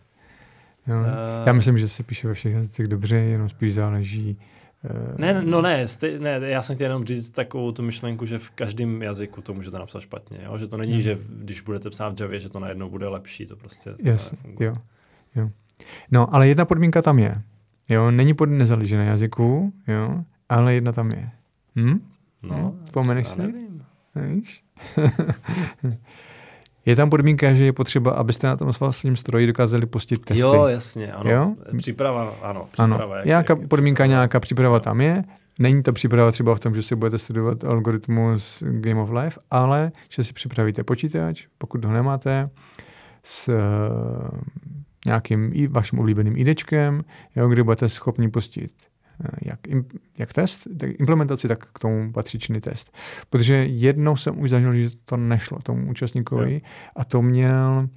Jo. 0.87 0.95
Uh, 0.95 1.47
Já 1.47 1.53
myslím, 1.53 1.77
že 1.77 1.89
se 1.89 2.03
píše 2.03 2.27
ve 2.27 2.33
všech 2.33 2.53
jazycích 2.53 2.87
dobře, 2.87 3.15
jenom 3.15 3.49
spíš 3.49 3.73
záleží. 3.73 4.39
Uh, 4.83 5.17
ne, 5.17 5.41
no 5.45 5.61
ne, 5.61 5.87
stej, 5.87 6.19
ne, 6.19 6.39
já 6.43 6.61
jsem 6.61 6.75
chtěl 6.75 6.85
jenom 6.85 7.05
říct 7.05 7.29
takovou 7.29 7.71
tu 7.71 7.83
myšlenku, 7.83 8.25
že 8.25 8.39
v 8.39 8.49
každém 8.49 9.01
jazyku 9.01 9.41
to 9.41 9.53
můžete 9.53 9.79
napsat 9.79 9.99
špatně, 9.99 10.39
jo? 10.45 10.57
že 10.57 10.67
to 10.67 10.77
není, 10.77 10.93
hmm. 10.93 11.01
že 11.01 11.17
když 11.29 11.61
budete 11.61 11.89
psát 11.89 12.19
v 12.19 12.21
Javě, 12.21 12.39
že 12.39 12.49
to 12.49 12.59
najednou 12.59 12.89
bude 12.89 13.07
lepší, 13.07 13.45
to 13.45 13.55
prostě 13.55 13.95
Jasně, 14.03 14.37
jo, 14.59 14.75
jo. 15.35 15.49
No, 16.11 16.35
ale 16.35 16.47
jedna 16.47 16.65
podmínka 16.65 17.01
tam 17.01 17.19
je. 17.19 17.41
Jo, 17.89 18.11
není 18.11 18.33
pod 18.33 18.45
nezáleží 18.45 18.95
na 18.95 19.03
jazyku, 19.03 19.73
jo, 19.87 20.23
ale 20.49 20.73
jedna 20.73 20.91
tam 20.91 21.11
je. 21.11 21.29
Hm? 21.75 22.11
No, 22.43 22.57
hm? 22.57 22.83
Vzpomeneš 22.83 23.27
si? 23.27 23.41
Nevím. 23.41 23.85
Nevíš? 24.15 24.63
Je 26.85 26.95
tam 26.95 27.09
podmínka, 27.09 27.53
že 27.53 27.65
je 27.65 27.73
potřeba, 27.73 28.11
abyste 28.11 28.47
na 28.47 28.57
tom 28.57 28.71
vlastním 28.79 29.15
stroji 29.15 29.47
dokázali 29.47 29.85
pustit 29.85 30.25
testy. 30.25 30.41
Jo, 30.41 30.65
jasně, 30.65 31.13
ano. 31.13 31.31
Jo? 31.31 31.55
Příprava, 31.77 32.35
ano. 32.41 32.67
Příprava, 32.71 33.03
ano. 33.03 33.15
Jak, 33.15 33.25
nějaká 33.25 33.53
jak 33.53 33.67
podmínka, 33.67 34.03
příprava. 34.03 34.19
nějaká 34.19 34.39
příprava 34.39 34.79
tam 34.79 35.01
je. 35.01 35.23
Není 35.59 35.83
to 35.83 35.93
příprava 35.93 36.31
třeba 36.31 36.55
v 36.55 36.59
tom, 36.59 36.75
že 36.75 36.81
si 36.81 36.95
budete 36.95 37.17
studovat 37.17 37.63
algoritmus 37.63 38.63
Game 38.67 39.01
of 39.01 39.09
Life, 39.11 39.39
ale 39.51 39.91
že 40.09 40.23
si 40.23 40.33
připravíte 40.33 40.83
počítač, 40.83 41.45
pokud 41.57 41.85
ho 41.85 41.93
nemáte, 41.93 42.49
s 43.23 43.47
uh, 43.47 44.39
nějakým 45.05 45.53
vaším 45.69 45.99
oblíbeným 45.99 46.37
IDčkem, 46.37 47.03
jo, 47.35 47.47
kde 47.47 47.63
budete 47.63 47.89
schopni 47.89 48.29
pustit 48.29 48.71
Eh, 48.71 48.94
jak, 49.41 49.59
jak 50.17 50.33
test, 50.33 50.67
tak 50.79 50.89
implementaci, 50.99 51.47
tak 51.47 51.65
k 51.65 51.79
tomu 51.79 52.11
patřičný 52.11 52.61
test. 52.61 52.95
Protože 53.29 53.53
jednou 53.55 54.15
jsem 54.15 54.39
už 54.39 54.49
zažil, 54.49 54.73
že 54.73 54.89
to 55.05 55.17
nešlo 55.17 55.59
tomu 55.59 55.89
účastníkovi 55.89 56.61
a 56.95 57.05
to 57.05 57.21
měl 57.21 57.89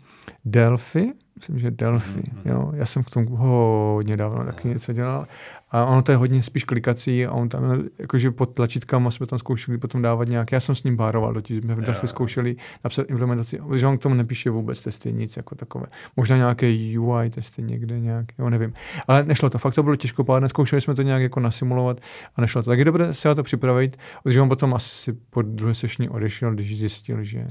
Delphi, 0.44 1.12
myslím, 1.38 1.58
že 1.58 1.70
Delphi, 1.70 2.20
mm-hmm. 2.20 2.50
jo. 2.50 2.72
Já 2.74 2.86
jsem 2.86 3.02
k 3.02 3.10
tomu 3.10 3.36
hodně 3.36 4.16
dávno 4.16 4.44
taky 4.44 4.68
něco 4.68 4.92
dělal. 4.92 5.26
A 5.70 5.84
ono 5.84 6.02
to 6.02 6.12
je 6.12 6.16
hodně 6.16 6.42
spíš 6.42 6.64
klikací 6.64 7.26
a 7.26 7.32
on 7.32 7.48
tam, 7.48 7.84
jakože 7.98 8.30
pod 8.30 8.46
tlačítkama 8.46 9.10
jsme 9.10 9.26
tam 9.26 9.38
zkoušeli 9.38 9.78
potom 9.78 10.02
dávat 10.02 10.28
nějak, 10.28 10.52
já 10.52 10.60
jsem 10.60 10.74
s 10.74 10.82
ním 10.82 10.96
pároval, 10.96 11.32
do 11.32 11.40
jsme 11.40 11.74
v 11.74 11.80
Delphi 11.80 12.08
zkoušeli 12.08 12.56
napsat 12.84 13.10
implementaci, 13.10 13.58
protože 13.58 13.86
on 13.86 13.98
k 13.98 14.00
tomu 14.00 14.14
nepíše 14.14 14.50
vůbec 14.50 14.82
testy, 14.82 15.12
nic 15.12 15.36
jako 15.36 15.54
takové. 15.54 15.86
Možná 16.16 16.36
nějaké 16.36 16.74
UI 16.98 17.30
testy 17.30 17.62
někde 17.62 18.00
nějak, 18.00 18.26
jo, 18.38 18.50
nevím. 18.50 18.72
Ale 19.08 19.24
nešlo 19.24 19.50
to, 19.50 19.58
fakt 19.58 19.74
to 19.74 19.82
bylo 19.82 19.96
těžko 19.96 20.24
pádné, 20.24 20.48
zkoušeli 20.48 20.80
jsme 20.80 20.94
to 20.94 21.02
nějak 21.02 21.22
jako 21.22 21.40
nasimulovat 21.40 22.00
a 22.36 22.40
nešlo 22.40 22.62
to. 22.62 22.70
Tak 22.70 22.78
je 22.78 22.84
dobré 22.84 23.14
se 23.14 23.28
na 23.28 23.34
to 23.34 23.42
připravit, 23.42 23.96
protože 24.22 24.40
on 24.40 24.48
potom 24.48 24.74
asi 24.74 25.12
po 25.12 25.42
druhé 25.42 25.74
sešní 25.74 26.08
odešel, 26.08 26.54
když 26.54 26.78
zjistil, 26.78 27.24
že 27.24 27.46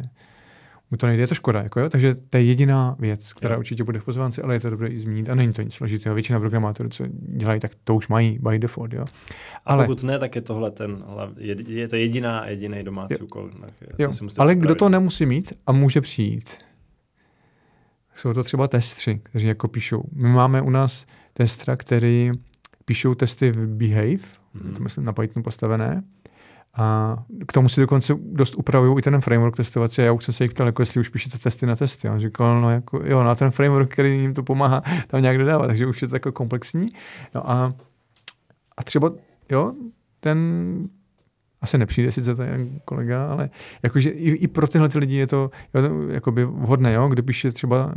mu 0.91 0.97
to 0.97 1.07
nejde, 1.07 1.23
je 1.23 1.27
to 1.27 1.35
škoda. 1.35 1.63
Jako 1.63 1.79
jo? 1.79 1.89
Takže 1.89 2.15
to 2.15 2.37
je 2.37 2.43
jediná 2.43 2.95
věc, 2.99 3.33
která 3.33 3.53
jo. 3.55 3.59
určitě 3.59 3.83
bude 3.83 3.99
v 3.99 4.03
pozvánce, 4.03 4.41
ale 4.41 4.55
je 4.55 4.59
to 4.59 4.69
dobré 4.69 4.87
i 4.87 4.99
zmínit 4.99 5.29
a 5.29 5.35
není 5.35 5.53
to 5.53 5.61
nic 5.61 5.73
složitého. 5.73 6.15
Většina 6.15 6.39
programátorů, 6.39 6.89
co 6.89 7.03
dělají, 7.11 7.59
tak 7.59 7.71
to 7.83 7.95
už 7.95 8.07
mají 8.07 8.39
by 8.39 8.59
default. 8.59 8.93
Jo? 8.93 9.05
Ale 9.65 9.83
a 9.83 9.87
pokud 9.87 10.03
ne, 10.03 10.19
tak 10.19 10.35
je 10.35 10.41
tohle 10.41 10.71
ten, 10.71 11.03
je, 11.37 11.55
je 11.67 11.87
to 11.87 11.95
jediná, 11.95 12.47
jediný 12.47 12.83
domácí 12.83 13.13
jo. 13.19 13.25
úkol. 13.25 13.51
Jo. 13.99 14.11
Ale 14.37 14.55
kdo 14.55 14.75
to 14.75 14.89
nemusí 14.89 15.25
mít 15.25 15.53
a 15.67 15.71
může 15.71 16.01
přijít, 16.01 16.57
jsou 18.15 18.33
to 18.33 18.43
třeba 18.43 18.67
testři, 18.67 19.19
kteří 19.23 19.47
jako 19.47 19.67
píšou. 19.67 20.03
My 20.13 20.29
máme 20.29 20.61
u 20.61 20.69
nás 20.69 21.05
testra, 21.33 21.75
který 21.75 22.31
píšou 22.85 23.15
testy 23.15 23.51
v 23.51 23.67
Behave, 23.67 24.13
mm-hmm. 24.13 24.73
to 24.75 24.83
myslím 24.83 25.05
na 25.05 25.13
Pythonu 25.13 25.43
postavené, 25.43 26.03
a 26.77 27.17
k 27.47 27.51
tomu 27.53 27.69
si 27.69 27.81
dokonce 27.81 28.13
dost 28.21 28.55
upravují 28.55 28.99
i 28.99 29.01
ten 29.01 29.21
framework 29.21 29.55
testovací. 29.55 30.01
Já 30.01 30.11
už 30.11 30.25
jsem 30.25 30.33
se 30.33 30.43
jich 30.43 30.51
ptal, 30.51 30.67
jako 30.67 30.81
jestli 30.81 30.99
už 30.99 31.09
píšete 31.09 31.37
testy 31.37 31.65
na 31.65 31.75
testy. 31.75 32.09
On 32.09 32.19
říkal, 32.19 32.61
no 32.61 32.69
jako, 32.69 33.01
jo, 33.05 33.23
na 33.23 33.35
ten 33.35 33.51
framework, 33.51 33.93
který 33.93 34.21
jim 34.21 34.33
to 34.33 34.43
pomáhá 34.43 34.83
tam 35.07 35.21
nějak 35.21 35.37
dodávat, 35.37 35.67
takže 35.67 35.87
už 35.87 36.01
je 36.01 36.07
to 36.07 36.15
jako 36.15 36.31
komplexní. 36.31 36.87
No 37.35 37.51
a, 37.51 37.73
a 38.77 38.83
třeba, 38.83 39.11
jo, 39.51 39.73
ten 40.19 40.37
asi 41.61 41.77
nepřijde 41.77 42.11
sice 42.11 42.35
ten 42.35 42.79
kolega, 42.85 43.27
ale 43.31 43.49
jakože 43.83 44.09
i, 44.09 44.29
i 44.29 44.47
pro 44.47 44.67
tyhle 44.67 44.89
ty 44.89 44.99
lidi 44.99 45.15
je 45.15 45.27
to, 45.27 45.51
jo, 45.73 46.07
jakoby 46.09 46.45
vhodné, 46.45 46.93
jo, 46.93 47.07
kde 47.07 47.21
píše 47.21 47.51
třeba 47.51 47.93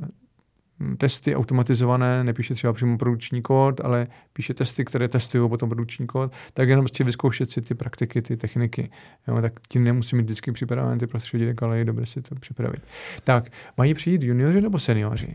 testy 0.99 1.37
automatizované, 1.37 2.25
nepíše 2.25 2.55
třeba 2.55 2.73
přímo 2.73 2.99
produkční 2.99 3.43
kód, 3.43 3.81
ale 3.81 4.07
píše 4.33 4.55
testy, 4.55 4.85
které 4.85 5.09
testují 5.09 5.49
potom 5.49 5.69
produkční 5.69 6.07
kód, 6.07 6.33
tak 6.55 6.69
jenom 6.69 6.85
prostě 6.85 7.05
vyzkoušet 7.05 7.51
si 7.51 7.63
ty 7.63 7.75
praktiky, 7.75 8.23
ty 8.23 8.37
techniky. 8.37 8.91
Jo, 9.29 9.41
tak 9.43 9.53
ti 9.69 9.79
nemusí 9.79 10.17
mít 10.17 10.23
vždycky 10.23 10.53
připravené 10.53 10.99
ty 10.99 11.07
prostředí, 11.07 11.47
ale 11.63 11.79
je 11.79 11.85
dobré 11.85 12.07
si 12.07 12.23
to 12.23 12.35
připravit. 12.35 12.83
Tak, 13.25 13.51
mají 13.77 13.95
přijít 13.95 14.23
junioři 14.23 14.61
nebo 14.61 14.79
seniori? 14.79 15.35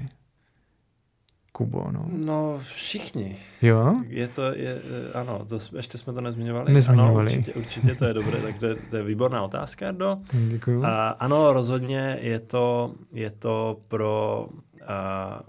Kubo, 1.51 1.87
no. 1.91 2.05
No, 2.25 2.59
všichni. 2.63 3.37
Jo? 3.61 3.95
Je 4.07 4.27
to, 4.27 4.41
je, 4.41 4.81
ano, 5.13 5.45
to, 5.49 5.59
ještě 5.77 5.97
jsme 5.97 6.13
to 6.13 6.21
nezmiňovali. 6.21 6.73
Nezmiňovali. 6.73 7.31
Ano, 7.31 7.37
určitě, 7.37 7.53
určitě 7.53 7.95
to 7.95 8.05
je 8.05 8.13
dobré, 8.13 8.41
tak 8.41 8.57
to 8.57 8.65
je, 8.65 8.75
to 8.75 8.95
je 8.95 9.03
výborná 9.03 9.43
otázka, 9.43 9.91
do. 9.91 10.17
Děkuju. 10.47 10.85
A, 10.85 11.09
ano, 11.09 11.53
rozhodně 11.53 12.17
je 12.21 12.39
to, 12.39 12.93
je 13.13 13.31
to 13.31 13.79
pro 13.87 14.47
a, 14.87 15.41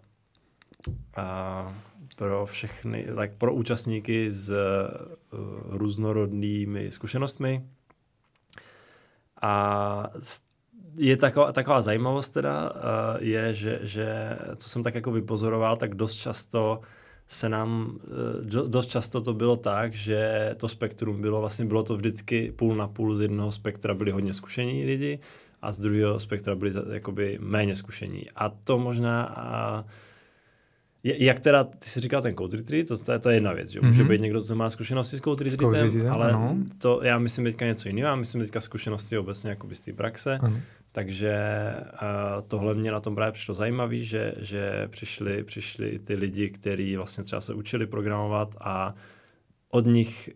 a 1.16 1.76
pro 2.16 2.46
všechny, 2.46 3.06
tak 3.14 3.32
pro 3.32 3.54
účastníky 3.54 4.30
s 4.30 4.50
uh, 4.50 4.56
různorodnými 5.68 6.90
zkušenostmi. 6.90 7.66
A 9.42 10.10
je 10.96 11.16
taková, 11.16 11.52
taková 11.52 11.82
zajímavost 11.82 12.30
teda, 12.30 12.70
uh, 12.70 12.80
je, 13.20 13.54
že, 13.54 13.78
že 13.82 14.38
co 14.56 14.68
jsem 14.68 14.82
tak 14.82 14.94
jako 14.94 15.12
vypozoroval, 15.12 15.76
tak 15.76 15.94
dost 15.94 16.14
často 16.14 16.80
se 17.26 17.48
nám, 17.48 17.98
uh, 18.42 18.68
dost 18.68 18.86
často 18.86 19.20
to 19.20 19.34
bylo 19.34 19.56
tak, 19.56 19.94
že 19.94 20.54
to 20.56 20.68
spektrum 20.68 21.20
bylo 21.20 21.40
vlastně, 21.40 21.64
bylo 21.64 21.82
to 21.82 21.96
vždycky 21.96 22.52
půl 22.52 22.76
na 22.76 22.88
půl 22.88 23.16
z 23.16 23.20
jednoho 23.20 23.52
spektra 23.52 23.94
byli 23.94 24.10
hodně 24.10 24.34
zkušení 24.34 24.84
lidi 24.84 25.18
a 25.62 25.72
z 25.72 25.78
druhého 25.78 26.20
spektra 26.20 26.54
byli 26.54 26.72
jakoby 26.92 27.38
méně 27.40 27.76
zkušení. 27.76 28.30
A 28.36 28.48
to 28.48 28.78
možná 28.78 29.24
a 29.24 29.84
jak 31.14 31.40
teda, 31.40 31.64
ty 31.64 31.88
jsi 31.88 32.00
říkal 32.00 32.22
ten 32.22 32.34
code 32.34 32.56
retreat, 32.56 32.88
to, 32.88 32.98
to, 32.98 33.12
je, 33.12 33.18
to 33.18 33.30
je 33.30 33.36
jedna 33.36 33.52
věc, 33.52 33.68
že 33.68 33.80
mm-hmm. 33.80 33.86
může 33.86 34.04
být 34.04 34.20
někdo, 34.20 34.40
co 34.40 34.54
má 34.54 34.70
zkušenosti 34.70 35.16
s 35.16 35.20
code 35.20 35.44
retreatem, 35.44 35.90
code 35.90 36.08
ale 36.08 36.32
ano. 36.32 36.56
to 36.78 37.00
já 37.02 37.18
myslím 37.18 37.44
teďka 37.44 37.66
něco 37.66 37.88
jiného, 37.88 38.08
já 38.08 38.16
myslím 38.16 38.40
teďka 38.40 38.60
zkušenosti 38.60 39.18
obecně 39.18 39.50
jako 39.50 39.68
z 39.72 39.80
té 39.80 39.92
praxe, 39.92 40.38
ano. 40.42 40.56
takže 40.92 41.36
uh, 41.92 42.42
tohle 42.48 42.74
mě 42.74 42.92
na 42.92 43.00
tom 43.00 43.14
právě 43.14 43.32
přišlo 43.32 43.54
zajímavé, 43.54 43.98
že, 43.98 44.34
že 44.38 44.88
přišli, 44.90 45.44
přišli 45.44 45.98
ty 45.98 46.14
lidi, 46.14 46.50
kteří 46.50 46.96
vlastně 46.96 47.24
třeba 47.24 47.40
se 47.40 47.54
učili 47.54 47.86
programovat 47.86 48.56
a 48.60 48.94
od 49.70 49.86
nich 49.86 50.30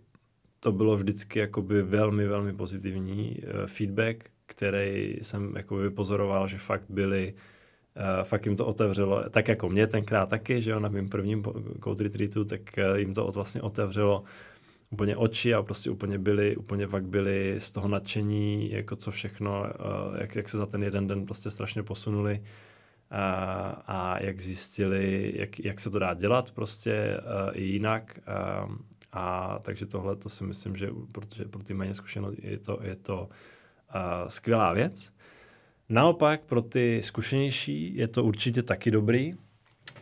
to 0.60 0.72
bylo 0.72 0.96
vždycky 0.96 1.38
jakoby 1.38 1.82
velmi, 1.82 2.26
velmi 2.26 2.52
pozitivní 2.52 3.36
uh, 3.42 3.66
feedback, 3.66 4.30
který 4.50 5.18
jsem 5.22 5.56
jako 5.56 5.76
vypozoroval, 5.76 6.48
že 6.48 6.58
fakt 6.58 6.86
byli, 6.88 7.34
uh, 7.96 8.24
fakt 8.24 8.46
jim 8.46 8.56
to 8.56 8.66
otevřelo, 8.66 9.24
tak 9.30 9.48
jako 9.48 9.68
mě 9.68 9.86
tenkrát 9.86 10.28
taky, 10.28 10.62
že 10.62 10.70
jo, 10.70 10.80
na 10.80 10.88
mým 10.88 11.08
prvním 11.08 11.42
code 11.84 12.04
retreatu, 12.04 12.44
tak 12.44 12.60
uh, 12.78 12.98
jim 12.98 13.14
to 13.14 13.30
vlastně 13.30 13.62
otevřelo 13.62 14.24
úplně 14.90 15.16
oči 15.16 15.54
a 15.54 15.62
prostě 15.62 15.90
úplně 15.90 16.18
byli, 16.18 16.56
úplně 16.56 16.86
fakt 16.86 17.06
byli 17.06 17.54
z 17.58 17.70
toho 17.70 17.88
nadšení, 17.88 18.70
jako 18.70 18.96
co 18.96 19.10
všechno, 19.10 19.60
uh, 19.60 20.20
jak, 20.20 20.36
jak 20.36 20.48
se 20.48 20.58
za 20.58 20.66
ten 20.66 20.82
jeden 20.82 21.06
den 21.06 21.26
prostě 21.26 21.50
strašně 21.50 21.82
posunuli 21.82 22.42
a, 23.10 23.82
a 23.86 24.22
jak 24.22 24.40
zjistili, 24.40 25.32
jak, 25.36 25.60
jak 25.60 25.80
se 25.80 25.90
to 25.90 25.98
dá 25.98 26.14
dělat 26.14 26.50
prostě 26.50 27.16
uh, 27.16 27.50
i 27.54 27.62
jinak. 27.62 28.20
Uh, 28.66 28.76
a 29.12 29.58
takže 29.62 29.86
tohle 29.86 30.16
to 30.16 30.28
si 30.28 30.44
myslím, 30.44 30.76
že 30.76 30.90
protože 31.12 31.44
pro 31.44 31.62
ty 31.62 31.74
méně 31.74 31.94
zkušené 31.94 32.28
je 32.42 32.58
to, 32.58 32.78
je 32.82 32.96
to 32.96 33.28
skvělá 34.28 34.72
věc. 34.72 35.12
Naopak 35.88 36.40
pro 36.40 36.62
ty 36.62 37.00
zkušenější 37.04 37.96
je 37.96 38.08
to 38.08 38.24
určitě 38.24 38.62
taky 38.62 38.90
dobrý, 38.90 39.34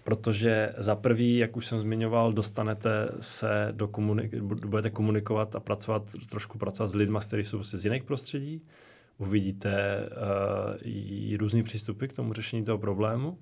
protože 0.05 0.75
za 0.79 0.97
prvý, 0.97 1.37
jak 1.37 1.57
už 1.57 1.67
jsem 1.67 1.81
zmiňoval, 1.81 2.33
dostanete 2.33 3.09
se 3.21 3.69
do 3.73 3.87
komunik- 3.87 4.41
budete 4.43 4.91
komunikovat 4.91 5.57
a 5.57 5.61
pracovat, 5.61 6.03
trošku 6.31 6.59
pracovat 6.59 6.89
s 6.89 6.95
lidmi, 6.95 7.19
kteří 7.27 7.45
jsou 7.45 7.57
prostě 7.57 7.79
z 7.79 7.85
jiných 7.85 8.05
prostředí. 8.05 8.63
Uvidíte 9.19 10.03
uh, 11.31 11.37
různý 11.39 11.63
přístupy 11.63 12.07
k 12.07 12.13
tomu 12.13 12.33
řešení 12.33 12.65
toho 12.65 12.79
problému. 12.79 13.39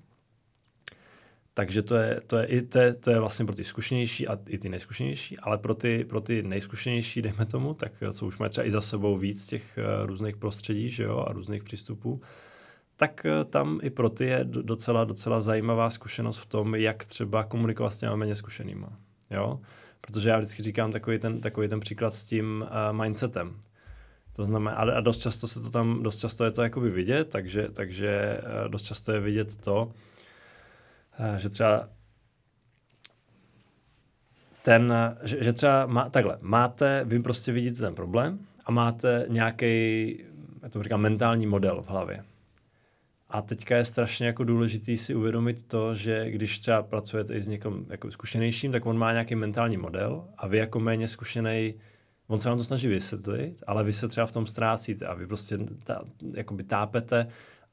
Takže 1.57 1.81
to 1.81 1.95
je, 1.95 2.21
to, 2.27 2.37
je, 2.37 2.45
i, 2.45 2.61
to, 2.61 2.79
je, 2.79 2.93
to 2.93 3.11
je 3.11 3.19
vlastně 3.19 3.45
pro 3.45 3.55
ty 3.55 3.63
zkušenější 3.63 4.27
a 4.27 4.39
i 4.47 4.57
ty 4.57 4.69
nejzkušenější, 4.69 5.37
ale 5.37 5.57
pro 5.57 5.73
ty, 5.73 6.05
pro 6.05 6.21
ty 6.21 6.43
nejzkušenější, 6.43 7.21
dejme 7.21 7.45
tomu, 7.45 7.73
tak 7.73 7.91
co 8.11 8.25
už 8.25 8.37
mají 8.37 8.49
třeba 8.49 8.67
i 8.67 8.71
za 8.71 8.81
sebou 8.81 9.17
víc 9.17 9.47
těch 9.47 9.77
uh, 9.77 10.05
různých 10.05 10.37
prostředí 10.37 10.89
že 10.89 11.03
jo, 11.03 11.25
a 11.27 11.31
různých 11.31 11.63
přístupů, 11.63 12.21
tak 12.95 13.25
uh, 13.25 13.49
tam 13.49 13.79
i 13.83 13.89
pro 13.89 14.09
ty 14.09 14.25
je 14.25 14.39
docela, 14.43 15.03
docela 15.03 15.41
zajímavá 15.41 15.89
zkušenost 15.89 16.37
v 16.37 16.45
tom, 16.45 16.75
jak 16.75 17.05
třeba 17.05 17.43
komunikovat 17.43 17.89
s 17.89 17.99
těmi 17.99 18.17
méně 18.17 18.35
zkušenýma. 18.35 18.97
Jo? 19.31 19.59
Protože 20.01 20.29
já 20.29 20.37
vždycky 20.37 20.63
říkám 20.63 20.91
takový 20.91 21.19
ten, 21.19 21.41
takový 21.41 21.67
ten 21.67 21.79
příklad 21.79 22.13
s 22.13 22.25
tím 22.25 22.65
uh, 22.67 22.97
mindsetem. 23.01 23.59
To 24.35 24.45
znamená, 24.45 24.77
a 24.77 25.01
dost 25.01 25.17
často 25.17 25.47
se 25.47 25.61
to 25.61 25.69
tam, 25.69 26.03
dost 26.03 26.17
často 26.17 26.45
je 26.45 26.51
to 26.51 26.61
jakoby 26.61 26.89
vidět, 26.89 27.29
takže, 27.29 27.67
takže 27.73 28.41
dost 28.67 28.81
často 28.81 29.11
je 29.11 29.19
vidět 29.19 29.57
to, 29.57 29.91
Eh, 29.91 30.06
že 31.37 31.49
třeba 31.49 31.89
ten, 34.61 34.93
že, 35.23 35.43
že 35.43 35.53
třeba 35.53 35.85
má, 35.85 36.09
takhle, 36.09 36.37
máte, 36.41 37.03
vy 37.05 37.19
prostě 37.19 37.51
vidíte 37.51 37.79
ten 37.79 37.95
problém 37.95 38.39
a 38.65 38.71
máte 38.71 39.25
nějaký, 39.29 39.69
já 40.63 40.69
to 40.69 40.83
říkám, 40.83 41.01
mentální 41.01 41.47
model 41.47 41.81
v 41.81 41.87
hlavě. 41.87 42.23
A 43.29 43.41
teďka 43.41 43.77
je 43.77 43.83
strašně 43.83 44.27
jako 44.27 44.43
důležitý 44.43 44.97
si 44.97 45.15
uvědomit 45.15 45.67
to, 45.67 45.95
že 45.95 46.31
když 46.31 46.59
třeba 46.59 46.83
pracujete 46.83 47.33
i 47.33 47.41
s 47.41 47.47
někým 47.47 47.85
jako 47.89 48.11
zkušenějším, 48.11 48.71
tak 48.71 48.85
on 48.85 48.97
má 48.97 49.11
nějaký 49.11 49.35
mentální 49.35 49.77
model 49.77 50.27
a 50.37 50.47
vy 50.47 50.57
jako 50.57 50.79
méně 50.79 51.07
zkušený, 51.07 51.73
on 52.27 52.39
se 52.39 52.49
vám 52.49 52.57
to 52.57 52.63
snaží 52.63 52.87
vysvětlit, 52.87 53.63
ale 53.67 53.83
vy 53.83 53.93
se 53.93 54.07
třeba 54.07 54.25
v 54.25 54.31
tom 54.31 54.47
ztrácíte 54.47 55.05
a 55.05 55.13
vy 55.13 55.27
prostě 55.27 55.57
ta, 55.83 56.01
jakoby 56.33 56.63
tápete 56.63 57.27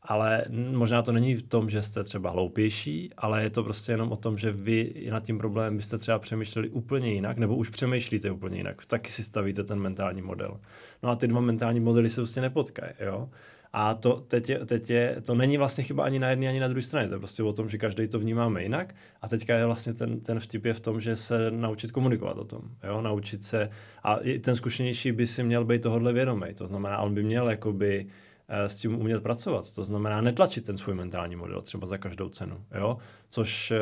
ale 0.04 0.44
možná 0.72 1.02
to 1.02 1.12
není 1.12 1.34
v 1.34 1.42
tom, 1.42 1.70
že 1.70 1.82
jste 1.82 2.04
třeba 2.04 2.30
hloupější, 2.30 3.10
ale 3.16 3.42
je 3.42 3.50
to 3.50 3.64
prostě 3.64 3.92
jenom 3.92 4.12
o 4.12 4.16
tom, 4.16 4.38
že 4.38 4.52
vy 4.52 5.06
nad 5.10 5.24
tím 5.24 5.38
problémem 5.38 5.76
byste 5.76 5.98
třeba 5.98 6.18
přemýšleli 6.18 6.68
úplně 6.68 7.12
jinak, 7.12 7.38
nebo 7.38 7.56
už 7.56 7.70
přemýšlíte 7.70 8.30
úplně 8.30 8.56
jinak. 8.56 8.86
Taky 8.86 9.10
si 9.10 9.24
stavíte 9.24 9.64
ten 9.64 9.80
mentální 9.80 10.22
model. 10.22 10.60
No 11.02 11.10
a 11.10 11.16
ty 11.16 11.28
dva 11.28 11.40
mentální 11.40 11.80
modely 11.80 12.10
se 12.10 12.20
prostě 12.20 12.40
nepotkají, 12.40 12.92
jo. 13.00 13.28
A 13.76 13.94
to 13.94 14.20
teď 14.28 14.50
je, 14.50 14.66
teď 14.66 14.90
je, 14.90 15.16
to 15.26 15.34
není 15.34 15.58
vlastně 15.58 15.84
chyba 15.84 16.04
ani 16.04 16.18
na 16.18 16.30
jedné, 16.30 16.48
ani 16.48 16.60
na 16.60 16.68
druhé 16.68 16.82
straně. 16.82 17.08
To 17.08 17.14
je 17.14 17.18
prostě 17.18 17.42
o 17.42 17.52
tom, 17.52 17.68
že 17.68 17.78
každý 17.78 18.08
to 18.08 18.18
vnímáme 18.18 18.62
jinak. 18.62 18.94
A 19.22 19.28
teďka 19.28 19.56
je 19.56 19.66
vlastně 19.66 19.94
ten, 19.94 20.20
ten 20.20 20.40
vtip 20.40 20.64
je 20.64 20.74
v 20.74 20.80
tom, 20.80 21.00
že 21.00 21.16
se 21.16 21.50
naučit 21.50 21.90
komunikovat 21.90 22.38
o 22.38 22.44
tom. 22.44 22.60
Jo? 22.84 23.00
Naučit 23.00 23.42
se. 23.42 23.70
A 24.02 24.18
ten 24.40 24.56
zkušenější 24.56 25.12
by 25.12 25.26
si 25.26 25.44
měl 25.44 25.64
být 25.64 25.82
tohodle 25.82 26.12
vědomý. 26.12 26.54
To 26.54 26.66
znamená, 26.66 26.98
on 26.98 27.14
by 27.14 27.22
měl 27.22 27.50
jakoby 27.50 28.06
Eh, 28.06 28.33
s 28.48 28.76
tím 28.76 29.00
umět 29.00 29.22
pracovat. 29.22 29.74
To 29.74 29.84
znamená 29.84 30.20
netlačit 30.20 30.64
ten 30.64 30.76
svůj 30.76 30.94
mentální 30.94 31.36
model 31.36 31.62
třeba 31.62 31.86
za 31.86 31.98
každou 31.98 32.28
cenu, 32.28 32.64
jo? 32.78 32.98
což 33.30 33.70
eh, 33.70 33.78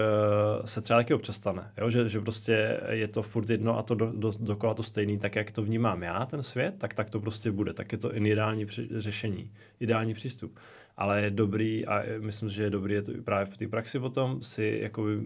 se 0.66 0.80
třeba 0.80 0.98
taky 0.98 1.14
občas 1.14 1.36
stane, 1.36 1.72
jo? 1.78 1.90
Že, 1.90 2.08
že 2.08 2.20
prostě 2.20 2.80
je 2.90 3.08
to 3.08 3.22
furt 3.22 3.50
jedno 3.50 3.78
a 3.78 3.82
to 3.82 3.94
do, 3.94 4.12
do, 4.16 4.32
dokola 4.40 4.74
to 4.74 4.82
stejný, 4.82 5.18
tak 5.18 5.36
jak 5.36 5.50
to 5.50 5.62
vnímám 5.62 6.02
já, 6.02 6.26
ten 6.26 6.42
svět, 6.42 6.74
tak 6.78 6.94
tak 6.94 7.10
to 7.10 7.20
prostě 7.20 7.50
bude, 7.50 7.72
tak 7.72 7.92
je 7.92 7.98
to 7.98 8.16
ideální 8.16 8.66
při, 8.66 8.88
řešení, 8.96 9.50
ideální 9.80 10.14
přístup. 10.14 10.58
Ale 10.96 11.22
je 11.22 11.30
dobrý 11.30 11.86
a 11.86 12.02
myslím, 12.20 12.48
že 12.48 12.62
je 12.62 12.70
dobrý 12.70 12.94
je 12.94 13.02
to 13.02 13.12
právě 13.24 13.46
v 13.46 13.56
té 13.56 13.68
praxi 13.68 14.00
potom 14.00 14.42
si 14.42 14.78
jakoby 14.82 15.20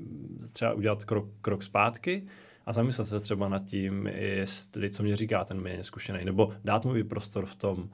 třeba 0.53 0.72
udělat 0.72 1.05
krok, 1.05 1.28
krok 1.41 1.62
zpátky, 1.62 2.26
a 2.66 2.72
zamyslet 2.72 3.09
se 3.09 3.20
třeba 3.20 3.49
nad 3.49 3.64
tím, 3.64 4.07
jestli, 4.07 4.91
co 4.91 5.03
mě 5.03 5.16
říká 5.16 5.45
ten 5.45 5.61
méně 5.61 5.84
zkušený, 5.84 6.24
nebo 6.24 6.53
dát 6.64 6.84
mu 6.84 6.97
i 6.97 7.05
prostor 7.05 7.47
v 7.47 7.55
tom, 7.55 7.89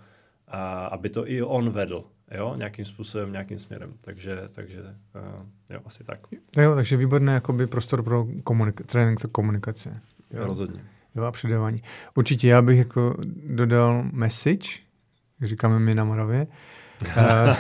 a 0.53 0.87
aby 0.87 1.09
to 1.09 1.31
i 1.31 1.43
on 1.43 1.71
vedl, 1.71 2.05
jo, 2.31 2.55
nějakým 2.57 2.85
způsobem, 2.85 3.33
nějakým 3.33 3.59
směrem. 3.59 3.93
Takže, 4.01 4.43
takže 4.55 4.81
uh, 4.81 5.47
jo, 5.71 5.81
asi 5.85 6.05
tak. 6.05 6.19
Jo, 6.57 6.75
takže 6.75 6.97
výborný 6.97 7.33
jakoby 7.33 7.67
prostor 7.67 8.03
pro 8.03 8.25
komunika- 8.25 8.85
trénink 8.87 9.21
komunikace. 9.33 10.01
Jo. 10.31 10.47
Rozhodně. 10.47 10.85
Jo, 11.15 11.25
a 11.25 11.31
předávání. 11.33 11.83
Určitě 12.15 12.49
já 12.49 12.63
bych 12.63 12.79
jako 12.79 13.17
dodal 13.47 14.05
message, 14.13 14.69
jak 15.41 15.51
říkáme 15.51 15.79
my 15.79 15.95
na 15.95 16.05
Moravě. 16.05 16.47
uh, 17.17 17.57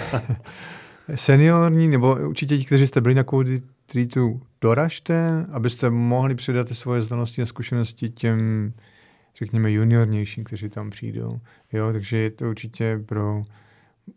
seniorní, 1.14 1.88
nebo 1.88 2.16
určitě 2.16 2.58
ti, 2.58 2.64
kteří 2.64 2.86
jste 2.86 3.00
byli 3.00 3.14
na 3.14 3.24
Cody 3.24 3.62
Treatu, 3.86 4.40
doražte, 4.60 5.46
abyste 5.52 5.90
mohli 5.90 6.34
předat 6.34 6.68
svoje 6.68 7.02
znalosti 7.02 7.42
a 7.42 7.46
zkušenosti 7.46 8.10
těm 8.10 8.72
řekněme, 9.38 9.70
juniornější, 9.72 10.44
kteří 10.44 10.68
tam 10.68 10.90
přijdou. 10.90 11.40
Jo, 11.72 11.92
takže 11.92 12.16
je 12.16 12.30
to 12.30 12.50
určitě 12.50 13.00
pro 13.06 13.42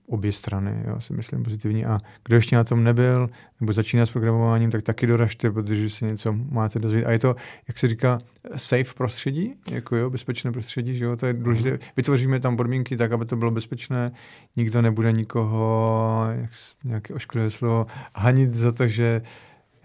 obě 0.07 0.31
strany, 0.31 0.83
já 0.85 0.99
si 0.99 1.13
myslím 1.13 1.43
pozitivní. 1.43 1.85
A 1.85 1.99
kdo 2.25 2.35
ještě 2.35 2.55
na 2.55 2.63
tom 2.63 2.83
nebyl, 2.83 3.29
nebo 3.59 3.73
začíná 3.73 4.05
s 4.05 4.09
programováním, 4.09 4.71
tak 4.71 4.81
taky 4.81 5.07
doražte, 5.07 5.51
protože 5.51 5.89
se 5.89 6.05
něco 6.05 6.33
máte 6.33 6.79
dozvědět. 6.79 7.07
A 7.07 7.11
je 7.11 7.19
to, 7.19 7.35
jak 7.67 7.77
se 7.77 7.87
říká, 7.87 8.19
safe 8.55 8.93
prostředí, 8.95 9.53
jako 9.71 9.95
jo, 9.95 10.09
bezpečné 10.09 10.51
prostředí, 10.51 10.95
že 10.95 11.05
jo, 11.05 11.15
to 11.15 11.25
je 11.25 11.33
důležité. 11.33 11.69
Mhm. 11.69 11.79
Vytvoříme 11.97 12.39
tam 12.39 12.57
podmínky 12.57 12.97
tak, 12.97 13.11
aby 13.11 13.25
to 13.25 13.35
bylo 13.35 13.51
bezpečné, 13.51 14.11
nikdo 14.55 14.81
nebude 14.81 15.11
nikoho, 15.11 16.27
jak 16.41 16.49
nějaké 16.83 17.13
ošklivé 17.13 17.49
slovo, 17.49 17.85
hanit 18.15 18.53
za 18.53 18.71
to, 18.71 18.87
že 18.87 19.21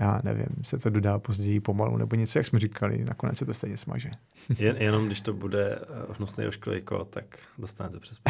já 0.00 0.20
nevím, 0.24 0.46
se 0.62 0.78
to 0.78 0.90
dodá 0.90 1.18
později 1.18 1.60
pomalu 1.60 1.96
nebo 1.96 2.16
něco, 2.16 2.38
jak 2.38 2.46
jsme 2.46 2.58
říkali, 2.58 3.04
nakonec 3.04 3.38
se 3.38 3.46
to 3.46 3.54
stejně 3.54 3.76
smaže. 3.76 4.10
Jen, 4.58 4.76
jenom 4.76 5.06
když 5.06 5.20
to 5.20 5.32
bude 5.32 5.78
eh, 5.82 6.12
hnusný 6.16 6.46
ošklivý 6.46 6.82
kód, 6.82 7.08
tak 7.10 7.38
dostanete 7.58 8.00
přes 8.00 8.20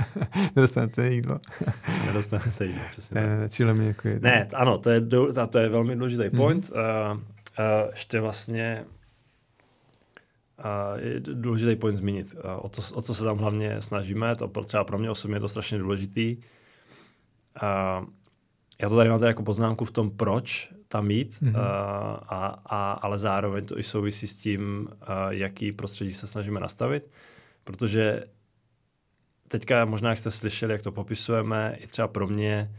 Nedostanete 0.56 1.08
jídlo. 1.08 1.40
Nedostanete 2.06 2.66
jídlo, 2.66 2.82
přesně. 2.90 3.20
Ne, 3.20 3.38
ne, 3.38 3.48
cílem 3.48 3.80
je 3.80 3.86
jako 3.86 4.08
je. 4.08 4.20
Ne, 4.20 4.48
ano, 4.54 4.78
to 4.78 4.90
je, 4.90 5.00
to 5.50 5.58
je 5.58 5.68
velmi 5.68 5.96
důležitý 5.96 6.22
mm-hmm. 6.22 6.36
point. 6.36 6.70
Uh, 6.70 6.76
uh, 7.18 7.22
ještě 7.90 8.20
vlastně 8.20 8.84
uh, 10.58 11.00
je 11.04 11.20
důležitý 11.20 11.76
point 11.76 11.96
zmínit. 11.96 12.34
Uh, 12.34 12.50
o, 12.64 12.68
to, 12.68 12.82
o 12.94 13.02
co 13.02 13.14
se 13.14 13.24
tam 13.24 13.38
hlavně 13.38 13.80
snažíme, 13.80 14.36
to 14.36 14.48
třeba 14.48 14.84
pro 14.84 14.98
mě 14.98 15.10
osobně 15.10 15.36
je 15.36 15.40
to 15.40 15.48
strašně 15.48 15.78
důležitý. 15.78 16.36
Uh, 17.62 18.06
já 18.82 18.88
to 18.88 18.96
tady 18.96 19.10
mám 19.10 19.20
tady 19.20 19.30
jako 19.30 19.42
poznámku 19.42 19.84
v 19.84 19.90
tom, 19.90 20.10
proč 20.10 20.75
tam 20.88 21.06
mít, 21.06 21.28
mm-hmm. 21.28 21.50
uh, 21.50 21.56
a, 22.28 22.62
a, 22.66 22.92
ale 22.92 23.18
zároveň 23.18 23.66
to 23.66 23.78
i 23.78 23.82
souvisí 23.82 24.26
s 24.26 24.36
tím, 24.36 24.88
uh, 24.90 24.96
jaký 25.28 25.72
prostředí 25.72 26.14
se 26.14 26.26
snažíme 26.26 26.60
nastavit, 26.60 27.10
protože 27.64 28.24
teďka 29.48 29.84
možná, 29.84 30.10
jak 30.10 30.18
jste 30.18 30.30
slyšeli, 30.30 30.72
jak 30.72 30.82
to 30.82 30.92
popisujeme, 30.92 31.76
i 31.80 31.86
třeba 31.86 32.08
pro 32.08 32.26
mě 32.26 32.70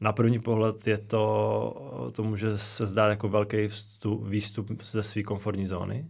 na 0.00 0.12
první 0.12 0.38
pohled 0.38 0.86
je 0.86 0.98
to, 0.98 2.10
to 2.12 2.22
může 2.22 2.58
se 2.58 2.86
zdát 2.86 3.08
jako 3.08 3.28
velký 3.28 3.68
vstup, 3.68 4.26
výstup 4.26 4.82
ze 4.82 5.02
své 5.02 5.22
komfortní 5.22 5.66
zóny, 5.66 6.08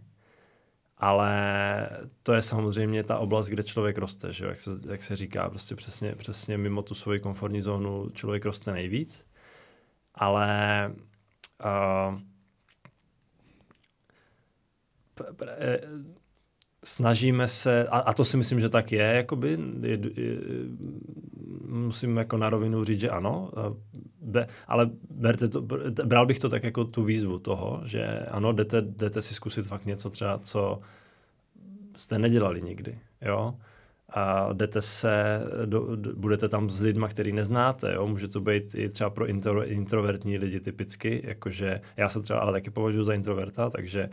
ale 0.97 1.89
to 2.23 2.33
je 2.33 2.41
samozřejmě 2.41 3.03
ta 3.03 3.17
oblast, 3.17 3.47
kde 3.47 3.63
člověk 3.63 3.97
roste, 3.97 4.31
že? 4.31 4.45
Jak, 4.45 4.59
se, 4.59 4.71
jak 4.89 5.03
se 5.03 5.15
říká, 5.15 5.49
prostě 5.49 5.75
přesně, 5.75 6.15
přesně 6.15 6.57
mimo 6.57 6.81
tu 6.81 6.93
svoji 6.93 7.19
komfortní 7.19 7.61
zónu 7.61 8.09
člověk 8.09 8.45
roste 8.45 8.71
nejvíc, 8.71 9.25
ale 10.15 10.91
uh, 11.63 12.19
snažíme 16.83 17.47
se, 17.47 17.87
a, 17.87 17.99
a 17.99 18.13
to 18.13 18.25
si 18.25 18.37
myslím, 18.37 18.59
že 18.59 18.69
tak 18.69 18.91
je, 18.91 19.01
jakoby, 19.01 19.57
je, 19.81 19.99
je, 20.15 20.37
musím 21.67 22.17
jako 22.17 22.37
na 22.37 22.49
rovinu 22.49 22.83
říct, 22.83 22.99
že 22.99 23.09
ano, 23.09 23.51
be, 24.21 24.47
ale 24.67 24.89
berte 25.09 25.47
to, 25.47 25.61
bral 26.05 26.25
bych 26.25 26.39
to 26.39 26.49
tak 26.49 26.63
jako 26.63 26.85
tu 26.85 27.03
výzvu 27.03 27.39
toho, 27.39 27.81
že 27.85 28.19
ano, 28.19 28.53
jdete, 28.53 28.81
jdete 28.81 29.21
si 29.21 29.33
zkusit 29.33 29.67
fakt 29.67 29.85
něco 29.85 30.09
třeba, 30.09 30.37
co 30.37 30.79
jste 31.97 32.19
nedělali 32.19 32.61
nikdy, 32.61 32.99
jo, 33.21 33.55
a 34.15 34.53
jdete 34.53 34.81
se, 34.81 35.43
do, 35.65 35.95
do, 35.95 36.15
budete 36.15 36.49
tam 36.49 36.69
s 36.69 36.81
lidma, 36.81 37.07
který 37.07 37.31
neznáte, 37.31 37.93
jo? 37.93 38.07
může 38.07 38.27
to 38.27 38.41
být 38.41 38.75
i 38.75 38.89
třeba 38.89 39.09
pro 39.09 39.25
intro, 39.27 39.65
introvertní 39.65 40.37
lidi 40.37 40.59
typicky, 40.59 41.21
jakože 41.23 41.81
já 41.97 42.09
se 42.09 42.21
třeba 42.21 42.39
ale 42.39 42.51
taky 42.51 42.69
považuji 42.69 43.03
za 43.03 43.13
introverta, 43.13 43.69
takže 43.69 44.09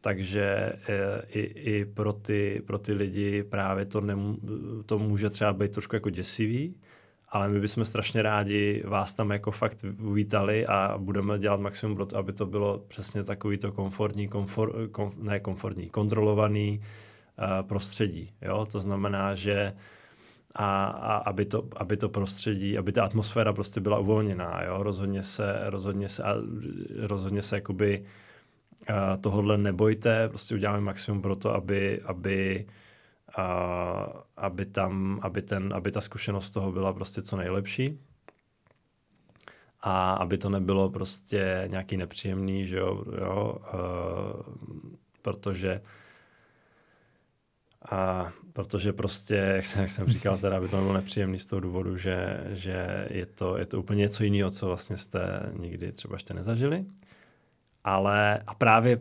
takže 0.00 0.42
e, 0.42 1.22
i, 1.28 1.40
i 1.40 1.84
pro, 1.84 2.12
ty, 2.12 2.62
pro 2.66 2.78
ty 2.78 2.92
lidi 2.92 3.42
právě 3.42 3.84
to, 3.84 4.00
nemů, 4.00 4.36
to 4.86 4.98
může 4.98 5.30
třeba 5.30 5.52
být 5.52 5.72
trošku 5.72 5.96
jako 5.96 6.10
děsivý, 6.10 6.74
ale 7.28 7.48
my 7.48 7.60
bychom 7.60 7.84
strašně 7.84 8.22
rádi 8.22 8.82
vás 8.86 9.14
tam 9.14 9.30
jako 9.30 9.50
fakt 9.50 9.84
uvítali 10.02 10.66
a 10.66 10.94
budeme 10.98 11.38
dělat 11.38 11.60
maximum 11.60 11.96
pro 11.96 12.06
to, 12.06 12.16
aby 12.16 12.32
to 12.32 12.46
bylo 12.46 12.78
přesně 12.88 13.24
takový 13.24 13.58
to 13.58 13.72
komfortní, 13.72 14.28
komfor, 14.28 14.88
kom, 14.90 15.12
ne 15.16 15.40
komfortní, 15.40 15.88
kontrolovaný 15.88 16.80
prostředí. 17.62 18.30
Jo? 18.42 18.66
To 18.72 18.80
znamená, 18.80 19.34
že 19.34 19.72
a, 20.54 20.86
a 20.86 21.16
aby, 21.16 21.44
to, 21.44 21.68
aby 21.76 21.96
to 21.96 22.08
prostředí, 22.08 22.78
aby 22.78 22.92
ta 22.92 23.04
atmosféra 23.04 23.52
prostě 23.52 23.80
byla 23.80 23.98
uvolněná, 23.98 24.62
jo? 24.62 24.82
rozhodně 24.82 25.22
se, 25.22 25.60
rozhodně 25.64 26.08
se, 26.08 26.22
rozhodně 26.96 27.42
se 27.42 27.56
jakoby 27.56 28.04
uh, 28.90 28.96
tohodle 29.20 29.58
nebojte, 29.58 30.28
prostě 30.28 30.54
uděláme 30.54 30.80
maximum 30.80 31.22
pro 31.22 31.36
to, 31.36 31.54
aby, 31.54 32.00
aby 32.04 32.66
a 33.36 34.24
aby 34.36 34.66
tam, 34.66 35.20
aby, 35.22 35.42
ten, 35.42 35.72
aby 35.74 35.90
ta 35.90 36.00
zkušenost 36.00 36.50
toho 36.50 36.72
byla 36.72 36.92
prostě 36.92 37.22
co 37.22 37.36
nejlepší 37.36 37.98
a 39.80 40.12
aby 40.12 40.38
to 40.38 40.50
nebylo 40.50 40.90
prostě 40.90 41.64
nějaký 41.66 41.96
nepříjemný, 41.96 42.66
že 42.66 42.78
jo, 42.78 43.04
jo 43.20 43.58
uh, 43.74 44.54
protože 45.22 45.80
a 47.90 48.32
protože 48.52 48.92
prostě, 48.92 49.34
jak 49.34 49.66
jsem, 49.66 49.82
jak 49.82 49.90
jsem 49.90 50.08
říkal, 50.08 50.38
teda, 50.38 50.56
aby 50.56 50.68
to 50.68 50.76
nebylo 50.76 50.94
nepříjemný 50.94 51.38
z 51.38 51.46
toho 51.46 51.60
důvodu, 51.60 51.96
že, 51.96 52.44
že 52.48 53.06
je, 53.10 53.26
to, 53.26 53.58
je 53.58 53.66
to 53.66 53.78
úplně 53.78 54.00
něco 54.00 54.24
jiného, 54.24 54.50
co 54.50 54.66
vlastně 54.66 54.96
jste 54.96 55.52
nikdy 55.58 55.92
třeba 55.92 56.14
ještě 56.14 56.34
nezažili. 56.34 56.84
Ale 57.84 58.38
a 58.46 58.54
právě 58.54 59.00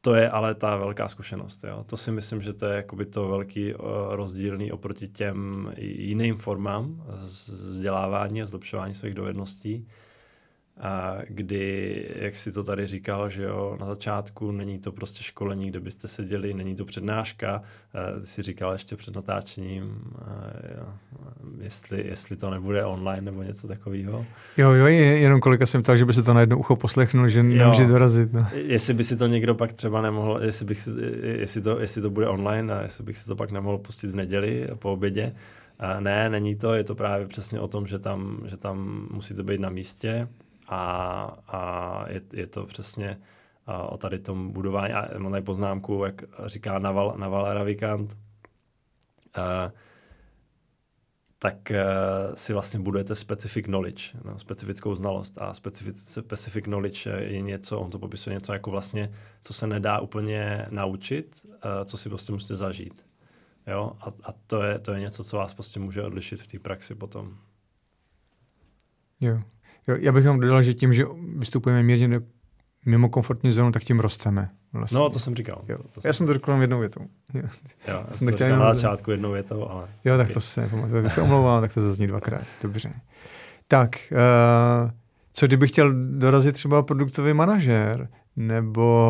to 0.00 0.14
je 0.14 0.30
ale 0.30 0.54
ta 0.54 0.76
velká 0.76 1.08
zkušenost. 1.08 1.64
Jo. 1.64 1.84
To 1.86 1.96
si 1.96 2.12
myslím, 2.12 2.42
že 2.42 2.52
to 2.52 2.66
je 2.66 2.76
jakoby 2.76 3.06
to 3.06 3.28
velký 3.28 3.74
uh, 3.74 3.80
rozdílný 4.10 4.72
oproti 4.72 5.08
těm 5.08 5.72
jiným 5.78 6.36
formám 6.36 7.04
vzdělávání 7.08 8.42
a 8.42 8.46
zlepšování 8.46 8.94
svých 8.94 9.14
dovedností 9.14 9.88
a 10.80 11.18
kdy, 11.28 12.06
jak 12.16 12.36
si 12.36 12.52
to 12.52 12.64
tady 12.64 12.86
říkal, 12.86 13.30
že 13.30 13.42
jo, 13.42 13.76
na 13.80 13.86
začátku 13.86 14.50
není 14.50 14.78
to 14.78 14.92
prostě 14.92 15.22
školení, 15.22 15.70
kde 15.70 15.80
byste 15.80 16.08
seděli, 16.08 16.54
není 16.54 16.76
to 16.76 16.84
přednáška, 16.84 17.62
ty 18.20 18.26
si 18.26 18.42
říkal 18.42 18.72
ještě 18.72 18.96
před 18.96 19.16
natáčením, 19.16 20.00
jo, 20.78 20.86
jestli, 21.60 22.06
jestli 22.06 22.36
to 22.36 22.50
nebude 22.50 22.84
online 22.84 23.20
nebo 23.20 23.42
něco 23.42 23.68
takového. 23.68 24.24
Jo, 24.56 24.70
jo, 24.70 24.86
jenom 24.86 25.40
kolika 25.40 25.66
jsem 25.66 25.82
tak, 25.82 25.98
že 25.98 26.04
by 26.04 26.12
se 26.12 26.22
to 26.22 26.34
na 26.34 26.40
jedno 26.40 26.58
ucho 26.58 26.76
poslechnul, 26.76 27.28
že 27.28 27.42
nemůže 27.42 27.86
dorazit. 27.86 28.32
No. 28.32 28.46
Jestli 28.54 28.94
by 28.94 29.04
si 29.04 29.16
to 29.16 29.26
někdo 29.26 29.54
pak 29.54 29.72
třeba 29.72 30.00
nemohl, 30.00 30.40
jestli, 30.42 30.66
bych 30.66 30.80
si, 30.80 30.90
jestli, 31.22 31.60
to, 31.60 31.80
jestli 31.80 32.02
to 32.02 32.10
bude 32.10 32.28
online 32.28 32.74
a 32.74 32.82
jestli 32.82 33.04
bych 33.04 33.16
si 33.16 33.26
to 33.26 33.36
pak 33.36 33.50
nemohl 33.50 33.78
pustit 33.78 34.10
v 34.10 34.16
neděli 34.16 34.68
po 34.78 34.92
obědě, 34.92 35.34
a 35.78 36.00
ne, 36.00 36.30
není 36.30 36.56
to, 36.56 36.74
je 36.74 36.84
to 36.84 36.94
právě 36.94 37.26
přesně 37.26 37.60
o 37.60 37.68
tom, 37.68 37.86
že 37.86 37.98
tam, 37.98 38.40
že 38.46 38.56
tam 38.56 39.08
musíte 39.10 39.42
být 39.42 39.60
na 39.60 39.70
místě, 39.70 40.28
a, 40.66 40.78
a 41.48 42.04
je, 42.08 42.20
je 42.32 42.46
to 42.46 42.66
přesně 42.66 43.20
o 43.88 43.96
tady 43.96 44.18
tom 44.18 44.52
budování. 44.52 44.92
A 44.92 45.18
mám 45.18 45.32
tady 45.32 45.42
poznámku, 45.42 46.04
jak 46.04 46.22
říká 46.46 46.78
Naval, 46.78 47.14
Naval 47.18 47.54
Ravikant, 47.54 48.16
a, 49.34 49.72
tak 51.38 51.70
uh, 51.70 52.34
si 52.34 52.52
vlastně 52.52 52.80
budujete 52.80 53.14
specific 53.14 53.64
knowledge, 53.66 54.04
no, 54.24 54.38
specifickou 54.38 54.94
znalost. 54.94 55.38
A 55.38 55.54
specific, 55.54 56.08
specific 56.20 56.64
knowledge 56.64 57.10
je 57.10 57.40
něco, 57.40 57.80
on 57.80 57.90
to 57.90 57.98
popisuje 57.98 58.34
něco 58.34 58.52
jako 58.52 58.70
vlastně, 58.70 59.12
co 59.42 59.52
se 59.52 59.66
nedá 59.66 60.00
úplně 60.00 60.66
naučit, 60.70 61.46
uh, 61.46 61.84
co 61.84 61.96
si 61.96 62.08
prostě 62.08 62.32
musíte 62.32 62.56
zažít. 62.56 63.06
Jo? 63.66 63.92
A, 64.00 64.06
a 64.24 64.32
to, 64.46 64.62
je, 64.62 64.78
to 64.78 64.92
je 64.92 65.00
něco, 65.00 65.24
co 65.24 65.36
vás 65.36 65.54
prostě 65.54 65.80
může 65.80 66.02
odlišit 66.02 66.40
v 66.40 66.46
té 66.46 66.58
praxi 66.58 66.94
potom. 66.94 67.36
Jo. 69.20 69.42
Jo, 69.88 69.96
já 70.00 70.12
bych 70.12 70.26
vám 70.26 70.40
dodal, 70.40 70.62
že 70.62 70.74
tím, 70.74 70.94
že 70.94 71.04
vystupujeme 71.36 71.82
mírně 71.82 72.20
mimo 72.86 73.08
komfortní 73.08 73.52
zónu, 73.52 73.72
tak 73.72 73.84
tím 73.84 74.00
rosteme. 74.00 74.50
Vlastně. 74.72 74.98
No, 74.98 75.10
to 75.10 75.18
jsem 75.18 75.34
říkal. 75.34 75.62
Jo. 75.68 75.78
To 75.94 76.00
jsem... 76.00 76.08
Já 76.08 76.12
jsem 76.12 76.26
to 76.26 76.34
řekl 76.34 76.50
jenom 76.50 76.60
jednou 76.60 76.78
větou. 76.78 77.00
Jo, 77.34 77.42
já 77.88 78.06
jsem 78.12 78.28
to 78.28 78.32
říkal 78.32 78.58
na 78.58 78.74
začátku 78.74 79.10
jednou 79.10 79.32
větou, 79.32 79.68
ale... 79.68 79.88
Jo, 80.04 80.16
tak 80.16 80.32
to 80.32 80.40
se 80.40 80.60
nepamatuju. 80.60 81.00
Když 81.00 81.12
se 81.12 81.22
omlouvám, 81.22 81.60
tak 81.60 81.74
to 81.74 81.80
zazní 81.80 82.06
dvakrát. 82.06 82.42
Dobře. 82.62 82.92
Tak, 83.68 84.12
uh, 84.12 84.90
co 85.32 85.46
kdybych 85.46 85.70
chtěl 85.70 85.92
dorazit 86.18 86.54
třeba 86.54 86.82
produktový 86.82 87.34
manažer 87.34 88.08
nebo 88.36 89.08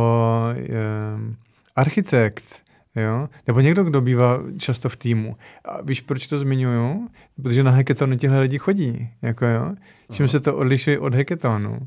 uh, 0.57 1.35
architekt, 1.77 2.63
Jo? 2.97 3.29
Nebo 3.47 3.61
někdo, 3.61 3.85
kdo 3.85 4.01
bývá 4.01 4.41
často 4.59 4.89
v 4.89 4.97
týmu. 4.97 5.37
A 5.65 5.83
víš, 5.83 6.01
proč 6.01 6.27
to 6.27 6.39
zmiňuju? 6.39 7.09
Protože 7.43 7.63
na 7.63 7.71
hackathony 7.71 8.17
těhle 8.17 8.41
lidi 8.41 8.59
chodí. 8.59 9.09
Jako 9.23 9.47
jo? 9.47 9.75
Čím 10.13 10.29
se 10.29 10.41
to 10.41 10.57
odlišuje 10.57 10.99
od 10.99 11.15
hackathonu? 11.15 11.79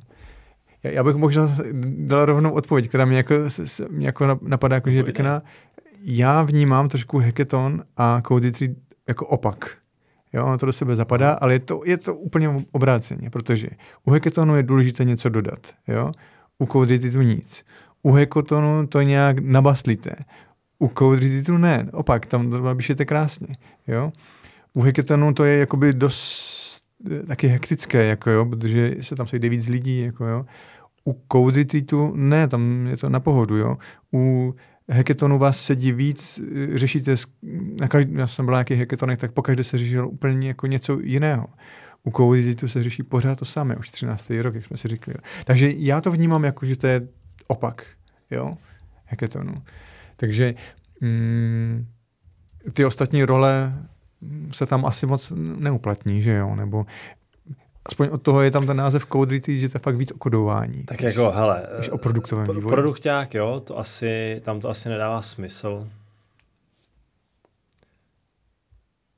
Já, 0.83 0.91
já 0.91 1.03
bych 1.03 1.15
možná 1.15 1.55
dal 1.81 2.25
rovnou 2.25 2.51
odpověď, 2.51 2.87
která 2.87 3.05
mě 3.05 3.17
jako, 3.17 3.35
mě 3.89 4.05
jako 4.05 4.39
napadá, 4.41 4.75
jako, 4.75 4.91
že 4.91 4.97
je 4.97 5.03
pěkná. 5.03 5.41
Já 6.01 6.43
vnímám 6.43 6.89
trošku 6.89 7.19
hackathon 7.19 7.83
a 7.97 8.21
Code 8.27 8.51
jako 9.07 9.27
opak. 9.27 9.77
Jo, 10.33 10.45
ono 10.45 10.57
to 10.57 10.65
do 10.65 10.73
sebe 10.73 10.95
zapadá, 10.95 11.31
ale 11.31 11.53
je 11.53 11.59
to, 11.59 11.81
je 11.85 11.97
to 11.97 12.15
úplně 12.15 12.49
obráceně, 12.71 13.29
protože 13.29 13.67
u 14.05 14.11
hackathonu 14.11 14.55
je 14.55 14.63
důležité 14.63 15.05
něco 15.05 15.29
dodat. 15.29 15.59
Jo? 15.87 16.11
U 16.59 16.65
Code 16.65 16.97
nic. 17.23 17.65
U 18.03 18.11
hackathonu 18.11 18.87
to 18.87 19.01
nějak 19.01 19.39
nabaslíte. 19.39 20.15
U 20.79 20.91
Code 20.97 21.19
Reditu 21.19 21.57
ne, 21.57 21.87
opak, 21.91 22.25
tam 22.25 22.51
to 22.51 22.75
píšete 22.75 23.05
krásně, 23.05 23.47
jo. 23.87 24.11
U 24.73 24.81
Hackathonu 24.81 25.33
to 25.33 25.45
je 25.45 25.57
jakoby 25.57 25.93
dost 25.93 26.81
eh, 27.11 27.23
taky 27.23 27.47
hektické, 27.47 28.05
jako 28.05 28.29
jo, 28.29 28.45
protože 28.45 28.95
se 29.01 29.15
tam 29.15 29.27
sejde 29.27 29.49
víc 29.49 29.67
lidí, 29.67 30.01
jako 30.01 30.25
jo. 30.25 30.45
U 31.07 31.21
Code 31.31 31.57
Retreatu 31.57 32.15
ne, 32.15 32.47
tam 32.47 32.87
je 32.87 32.97
to 32.97 33.09
na 33.09 33.19
pohodu, 33.19 33.57
jo. 33.57 33.77
U 34.13 34.55
hackathonu 34.89 35.37
vás 35.37 35.61
sedí 35.61 35.91
víc, 35.91 36.41
eh, 36.73 36.77
řešíte, 36.79 37.15
na 37.81 37.87
každý, 37.87 38.13
já 38.13 38.27
jsem 38.27 38.45
byl 38.45 38.51
na 38.51 38.57
nějakých 38.57 38.79
hackathonech, 38.79 39.19
tak 39.19 39.31
pokaždé 39.31 39.63
se 39.63 39.77
řešilo 39.77 40.09
úplně 40.09 40.47
jako 40.47 40.67
něco 40.67 40.99
jiného. 40.99 41.47
U 42.03 42.11
Code 42.11 42.37
Retreatu 42.37 42.67
se 42.67 42.83
řeší 42.83 43.03
pořád 43.03 43.39
to 43.39 43.45
samé, 43.45 43.75
už 43.75 43.91
13. 43.91 44.41
rok, 44.41 44.55
jak 44.55 44.65
jsme 44.65 44.77
si 44.77 44.87
řekli. 44.87 45.13
Takže 45.45 45.71
já 45.75 46.01
to 46.01 46.11
vnímám 46.11 46.43
jako, 46.43 46.65
že 46.65 46.77
to 46.77 46.87
je 46.87 47.07
opak, 47.47 47.85
jo, 48.31 48.57
hackathonu. 49.05 49.53
Takže 50.17 50.53
mm, 51.01 51.87
ty 52.73 52.85
ostatní 52.85 53.25
role 53.25 53.73
se 54.51 54.65
tam 54.65 54.85
asi 54.85 55.05
moc 55.05 55.33
neuplatní, 55.35 56.21
že 56.21 56.31
jo? 56.31 56.55
Nebo 56.55 56.85
aspoň 57.85 58.09
od 58.11 58.21
toho 58.21 58.41
je 58.41 58.51
tam 58.51 58.67
ten 58.67 58.77
název 58.77 59.05
Code 59.05 59.39
že 59.47 59.69
to 59.69 59.75
je 59.75 59.81
fakt 59.83 59.95
víc 59.95 60.11
o 60.11 60.17
kodování. 60.17 60.83
Tak 60.83 61.01
než, 61.01 61.15
jako, 61.15 61.31
hele, 61.31 61.67
než 61.77 61.89
o 61.89 61.97
produktovém 61.97 62.47
vývoji. 62.47 62.67
Produkták, 62.67 63.33
jo, 63.33 63.59
to 63.59 63.77
asi, 63.79 64.41
tam 64.43 64.59
to 64.59 64.69
asi 64.69 64.89
nedává 64.89 65.21
smysl. 65.21 65.87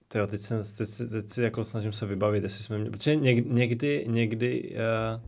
Tyjo, 0.07 0.27
teď, 0.27 0.41
se, 0.41 0.75
teď, 0.77 0.89
teď 1.11 1.29
si 1.29 1.41
jako 1.41 1.63
snažím 1.63 1.93
se 1.93 2.05
vybavit, 2.05 2.43
jestli 2.43 2.63
jsme 2.63 2.77
měli, 2.77 2.91
protože 2.91 3.15
někdy, 3.15 3.49
někdy, 3.49 4.05
někdy 4.07 4.75
uh, 5.15 5.21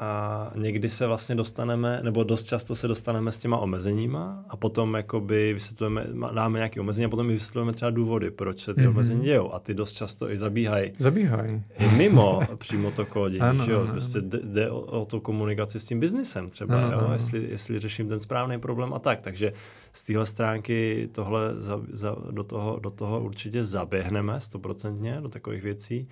a 0.00 0.50
někdy 0.54 0.90
se 0.90 1.06
vlastně 1.06 1.34
dostaneme, 1.34 2.00
nebo 2.02 2.24
dost 2.24 2.44
často 2.44 2.76
se 2.76 2.88
dostaneme 2.88 3.32
s 3.32 3.38
těma 3.38 3.58
omezeníma 3.58 4.44
a 4.48 4.56
potom 4.56 4.94
jakoby 4.94 5.52
vysvětlujeme, 5.52 6.06
dáme 6.34 6.58
nějaké 6.58 6.80
omezení 6.80 7.04
a 7.04 7.08
potom 7.08 7.28
vysvětlujeme 7.28 7.72
třeba 7.72 7.90
důvody, 7.90 8.30
proč 8.30 8.64
se 8.64 8.74
ty 8.74 8.80
mm-hmm. 8.80 8.88
omezení 8.88 9.24
dějou 9.24 9.54
a 9.54 9.58
ty 9.58 9.74
dost 9.74 9.92
často 9.92 10.30
i 10.30 10.38
zabíhají. 10.38 10.92
Zabíhají. 10.98 11.62
I 11.78 11.88
mimo 11.88 12.40
přímo 12.56 12.90
to 12.90 13.06
kódění, 13.06 13.40
ano, 13.40 13.64
že 13.64 13.72
jo? 13.72 13.80
Ano, 13.80 13.92
prostě 13.92 14.20
jde, 14.20 14.38
jde 14.44 14.70
o, 14.70 14.80
o 14.80 15.04
tu 15.04 15.20
komunikaci 15.20 15.80
s 15.80 15.84
tím 15.84 16.00
biznisem 16.00 16.50
třeba, 16.50 16.74
ano, 16.74 16.92
jo? 16.92 16.98
Ano. 16.98 17.12
Jestli, 17.12 17.50
jestli 17.50 17.78
řeším 17.78 18.08
ten 18.08 18.20
správný 18.20 18.60
problém 18.60 18.94
a 18.94 18.98
tak, 18.98 19.20
takže 19.20 19.52
z 19.92 20.02
téhle 20.02 20.26
stránky 20.26 21.08
tohle 21.12 21.54
za, 21.60 21.80
za, 21.92 22.16
do, 22.30 22.44
toho, 22.44 22.78
do 22.82 22.90
toho 22.90 23.20
určitě 23.20 23.64
zaběhneme 23.64 24.40
stoprocentně, 24.40 25.18
do 25.20 25.28
takových 25.28 25.62
věcí 25.62 26.08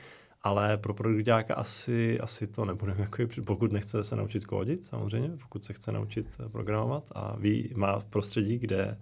ale 0.49 0.77
pro 0.77 0.95
produktáka 0.95 1.55
asi, 1.55 2.21
asi 2.21 2.47
to 2.47 2.65
nebude, 2.65 2.95
jako, 2.99 3.23
pokud 3.45 3.73
nechce 3.73 4.05
se 4.05 4.17
naučit 4.17 4.47
kódit, 4.47 4.85
samozřejmě, 4.85 5.31
pokud 5.43 5.65
se 5.65 5.73
chce 5.73 5.93
naučit 5.93 6.27
eh, 6.41 6.49
programovat 6.49 7.05
a 7.15 7.37
ví, 7.39 7.73
má 7.77 8.01
prostředí, 8.11 8.59
kde 8.59 8.97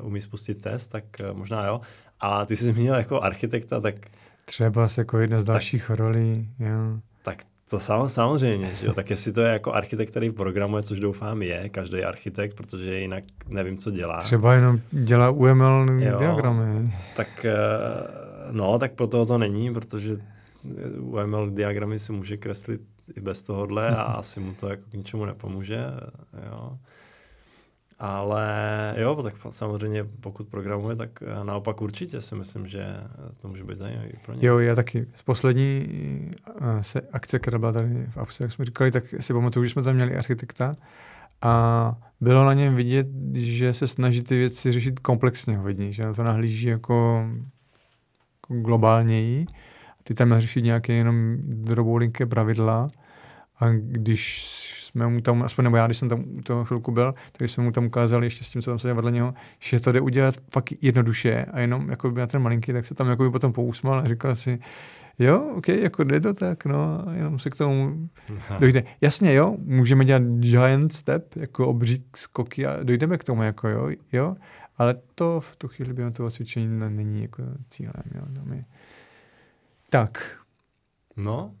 uh, 0.00 0.06
umí 0.06 0.20
spustit 0.20 0.62
test, 0.62 0.88
tak 0.88 1.04
uh, 1.20 1.38
možná 1.38 1.66
jo. 1.66 1.80
A 2.20 2.46
ty 2.46 2.56
jsi 2.56 2.64
zmínil 2.64 2.94
jako 2.94 3.20
architekta, 3.20 3.80
tak... 3.80 3.94
Třeba 4.44 4.88
jako 4.98 5.18
jedna 5.18 5.40
z 5.40 5.44
dalších 5.44 5.86
tak, 5.88 5.98
rolí, 5.98 6.48
jo. 6.58 7.00
Tak 7.22 7.38
to 7.70 7.78
sam, 7.78 8.08
samozřejmě, 8.08 8.74
že 8.74 8.86
jo. 8.86 8.92
Tak 8.92 9.10
jestli 9.10 9.32
to 9.32 9.40
je 9.40 9.52
jako 9.52 9.72
architekt, 9.72 10.10
který 10.10 10.30
programuje, 10.30 10.82
což 10.82 11.00
doufám 11.00 11.42
je, 11.42 11.68
každý 11.68 12.04
architekt, 12.04 12.56
protože 12.56 13.00
jinak 13.00 13.24
nevím, 13.48 13.78
co 13.78 13.90
dělá. 13.90 14.18
Třeba 14.18 14.54
jenom 14.54 14.80
dělá 14.90 15.30
UML 15.30 15.86
jo, 15.98 16.18
diagramy. 16.18 16.92
Tak 17.16 17.46
no, 18.50 18.78
tak 18.78 18.92
pro 18.92 19.06
toho 19.06 19.26
to 19.26 19.38
není, 19.38 19.74
protože 19.74 20.16
UML 20.98 21.50
diagramy 21.50 21.98
si 21.98 22.12
může 22.12 22.36
kreslit 22.36 22.80
i 23.16 23.20
bez 23.20 23.42
tohohle 23.42 23.96
a 23.96 24.02
asi 24.02 24.40
mu 24.40 24.54
to 24.54 24.68
jako 24.68 24.82
k 24.90 24.94
ničemu 24.94 25.24
nepomůže. 25.24 25.84
Jo. 26.50 26.78
Ale 27.98 28.94
jo, 28.96 29.22
tak 29.22 29.34
samozřejmě 29.50 30.04
pokud 30.04 30.48
programuje, 30.48 30.96
tak 30.96 31.22
eh, 31.22 31.44
naopak 31.44 31.80
určitě 31.80 32.20
si 32.20 32.34
myslím, 32.34 32.66
že 32.66 32.86
to 33.38 33.48
může 33.48 33.64
být 33.64 33.76
zajímavý 33.76 34.12
pro 34.24 34.34
ně. 34.34 34.46
Jo, 34.46 34.58
já 34.58 34.74
taky. 34.74 35.06
Z 35.14 35.22
poslední 35.22 35.86
uh, 36.60 36.80
se 36.80 37.00
akce, 37.12 37.38
která 37.38 37.58
byla 37.58 37.72
tady 37.72 38.06
v 38.10 38.16
Apse, 38.16 38.44
jak 38.44 38.52
jsme 38.52 38.64
říkali, 38.64 38.90
tak 38.90 39.04
si 39.20 39.32
pamatuju, 39.32 39.64
že 39.64 39.70
jsme 39.70 39.82
tam 39.82 39.94
měli 39.94 40.16
architekta 40.16 40.76
a 41.42 41.94
bylo 42.20 42.44
na 42.44 42.52
něm 42.52 42.76
vidět, 42.76 43.06
že 43.34 43.74
se 43.74 43.86
snaží 43.86 44.22
ty 44.22 44.36
věci 44.36 44.72
řešit 44.72 45.00
komplexně 45.00 45.56
hodně, 45.56 45.92
že 45.92 46.02
na 46.02 46.14
to 46.14 46.22
nahlíží 46.22 46.66
jako, 46.66 47.26
jako 48.36 48.60
globálněji. 48.60 49.46
Ty 50.08 50.14
tam 50.14 50.40
řešit 50.40 50.62
nějaké 50.62 50.92
jenom 50.92 51.36
droboulinké 51.42 52.26
pravidla 52.26 52.88
a 53.60 53.68
když 53.70 54.44
jsme 54.84 55.08
mu 55.08 55.20
tam, 55.20 55.42
aspoň 55.42 55.64
nebo 55.64 55.76
já, 55.76 55.86
když 55.86 55.98
jsem 55.98 56.08
tam 56.08 56.24
u 56.38 56.42
toho 56.42 56.64
chvilku 56.64 56.92
byl, 56.92 57.14
tak 57.32 57.48
jsme 57.48 57.64
mu 57.64 57.72
tam 57.72 57.86
ukázali 57.86 58.26
ještě 58.26 58.44
s 58.44 58.48
tím, 58.48 58.62
co 58.62 58.70
tam 58.70 58.78
se 58.78 58.94
vedle 58.94 59.12
něho, 59.12 59.34
že 59.58 59.80
to 59.80 59.92
jde 59.92 60.00
udělat 60.00 60.34
fakt 60.52 60.72
jednoduše 60.82 61.44
a 61.44 61.60
jenom 61.60 61.90
jako 61.90 62.10
by 62.10 62.20
na 62.20 62.26
ten 62.26 62.42
malinký, 62.42 62.72
tak 62.72 62.86
se 62.86 62.94
tam 62.94 63.08
jako 63.08 63.22
by 63.22 63.30
potom 63.30 63.52
pousmal 63.52 63.98
a 63.98 64.04
říkal 64.04 64.36
si, 64.36 64.58
jo, 65.18 65.54
ok, 65.56 65.68
jako 65.68 66.04
jde 66.04 66.20
to 66.20 66.34
tak, 66.34 66.64
no, 66.64 67.04
jenom 67.12 67.38
se 67.38 67.50
k 67.50 67.56
tomu 67.56 68.08
Aha. 68.36 68.58
dojde. 68.60 68.84
Jasně, 69.00 69.34
jo, 69.34 69.56
můžeme 69.58 70.04
dělat 70.04 70.22
giant 70.22 70.92
step, 70.92 71.36
jako 71.36 71.68
obří 71.68 72.04
skoky 72.16 72.66
a 72.66 72.82
dojdeme 72.82 73.18
k 73.18 73.24
tomu, 73.24 73.42
jako 73.42 73.68
jo, 73.68 73.90
jo, 74.12 74.36
ale 74.78 74.94
to 75.14 75.40
v 75.40 75.56
tu 75.56 75.68
chvíli 75.68 75.92
během 75.92 76.12
toho 76.12 76.30
cvičení 76.30 76.80
není 76.88 77.22
jako 77.22 77.42
cílem, 77.68 78.04
jo, 78.14 78.22
tam 78.34 78.52
je. 78.52 78.64
Tak. 79.90 80.38
No, 81.16 81.54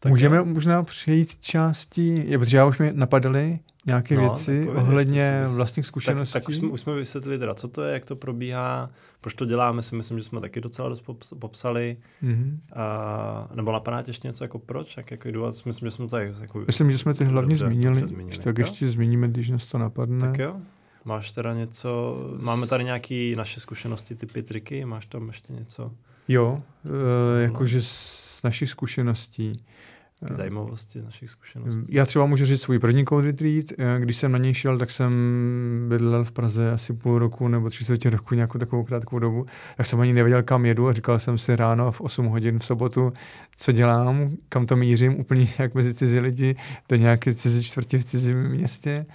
tak 0.00 0.10
Můžeme 0.10 0.36
jo. 0.36 0.44
možná 0.44 0.82
přejít 0.82 1.40
části, 1.40 2.24
je, 2.26 2.38
protože 2.38 2.56
já 2.56 2.66
už 2.66 2.78
mi 2.78 2.92
napadaly 2.92 3.58
nějaké 3.86 4.14
no, 4.14 4.20
věci 4.22 4.68
ohledně 4.68 5.38
věci, 5.40 5.54
vlastních 5.54 5.86
zkušeností. 5.86 6.32
Tak, 6.32 6.42
tak 6.42 6.48
už, 6.48 6.56
jsme, 6.56 6.68
už 6.68 6.80
jsme 6.80 6.94
vysvětlili 6.94 7.38
teda, 7.38 7.54
co 7.54 7.68
to 7.68 7.82
je, 7.82 7.92
jak 7.92 8.04
to 8.04 8.16
probíhá, 8.16 8.90
proč 9.20 9.34
to 9.34 9.44
děláme, 9.44 9.82
si 9.82 9.96
myslím, 9.96 10.18
že 10.18 10.24
jsme 10.24 10.40
taky 10.40 10.60
docela 10.60 10.88
dost 10.88 11.04
popsali. 11.38 11.96
Mm-hmm. 12.22 12.58
A, 12.72 13.48
nebo 13.54 13.72
napadá 13.72 14.02
ještě 14.06 14.28
něco 14.28 14.44
jako 14.44 14.58
proč, 14.58 14.96
jak 14.96 15.10
jako 15.10 15.28
jdu, 15.28 15.46
myslím, 15.46 15.86
že 15.86 15.90
jsme 15.90 16.08
to 16.08 16.16
jako, 16.16 16.64
Myslím, 16.66 16.90
že 16.90 16.98
jsme 16.98 17.14
ty 17.14 17.24
hlavně 17.24 17.56
zmínili, 17.56 18.06
zmínili, 18.06 18.38
tak 18.38 18.58
jo? 18.58 18.66
ještě 18.66 18.90
zmíníme, 18.90 19.28
když 19.28 19.50
nás 19.50 19.66
to 19.66 19.78
napadne. 19.78 20.20
Tak 20.20 20.38
jo. 20.38 20.56
Máš 21.04 21.32
teda 21.32 21.54
něco, 21.54 22.16
máme 22.42 22.66
tady 22.66 22.84
nějaké 22.84 23.34
naše 23.36 23.60
zkušenosti, 23.60 24.14
typy, 24.14 24.42
triky, 24.42 24.84
máš 24.84 25.06
tam 25.06 25.26
ještě 25.26 25.52
něco? 25.52 25.92
Jo, 26.28 26.62
e, 27.38 27.42
jakože 27.42 27.82
z 27.82 28.40
našich 28.44 28.70
zkušeností. 28.70 29.64
Taky 30.22 30.34
zajímavosti 30.34 31.00
z 31.00 31.04
našich 31.04 31.30
zkušeností. 31.30 31.94
Já 31.94 32.04
třeba 32.04 32.26
můžu 32.26 32.44
říct 32.44 32.62
svůj 32.62 32.78
první 32.78 33.04
code 33.04 33.26
retreat. 33.26 33.64
Eh, 33.78 34.00
když 34.00 34.16
jsem 34.16 34.32
na 34.32 34.38
něj 34.38 34.54
šel, 34.54 34.78
tak 34.78 34.90
jsem 34.90 35.12
bydlel 35.88 36.24
v 36.24 36.32
Praze 36.32 36.72
asi 36.72 36.92
půl 36.92 37.18
roku 37.18 37.48
nebo 37.48 37.70
tři 37.70 37.84
čtvrtě 37.84 38.10
roku, 38.10 38.34
nějakou 38.34 38.58
takovou 38.58 38.84
krátkou 38.84 39.18
dobu. 39.18 39.46
Tak 39.76 39.86
jsem 39.86 40.00
ani 40.00 40.12
nevěděl, 40.12 40.42
kam 40.42 40.66
jedu 40.66 40.88
a 40.88 40.92
říkal 40.92 41.18
jsem 41.18 41.38
si 41.38 41.56
ráno 41.56 41.92
v 41.92 42.00
8 42.00 42.26
hodin 42.26 42.58
v 42.58 42.64
sobotu, 42.64 43.12
co 43.56 43.72
dělám, 43.72 44.36
kam 44.48 44.66
to 44.66 44.76
mířím, 44.76 45.20
úplně 45.20 45.46
jak 45.58 45.74
mezi 45.74 45.94
cizí 45.94 46.18
lidi, 46.18 46.56
do 46.88 46.96
nějaké 46.96 47.34
cizí 47.34 47.62
čtvrtě 47.62 47.98
v 47.98 48.04
cizím 48.04 48.48
městě 48.48 49.06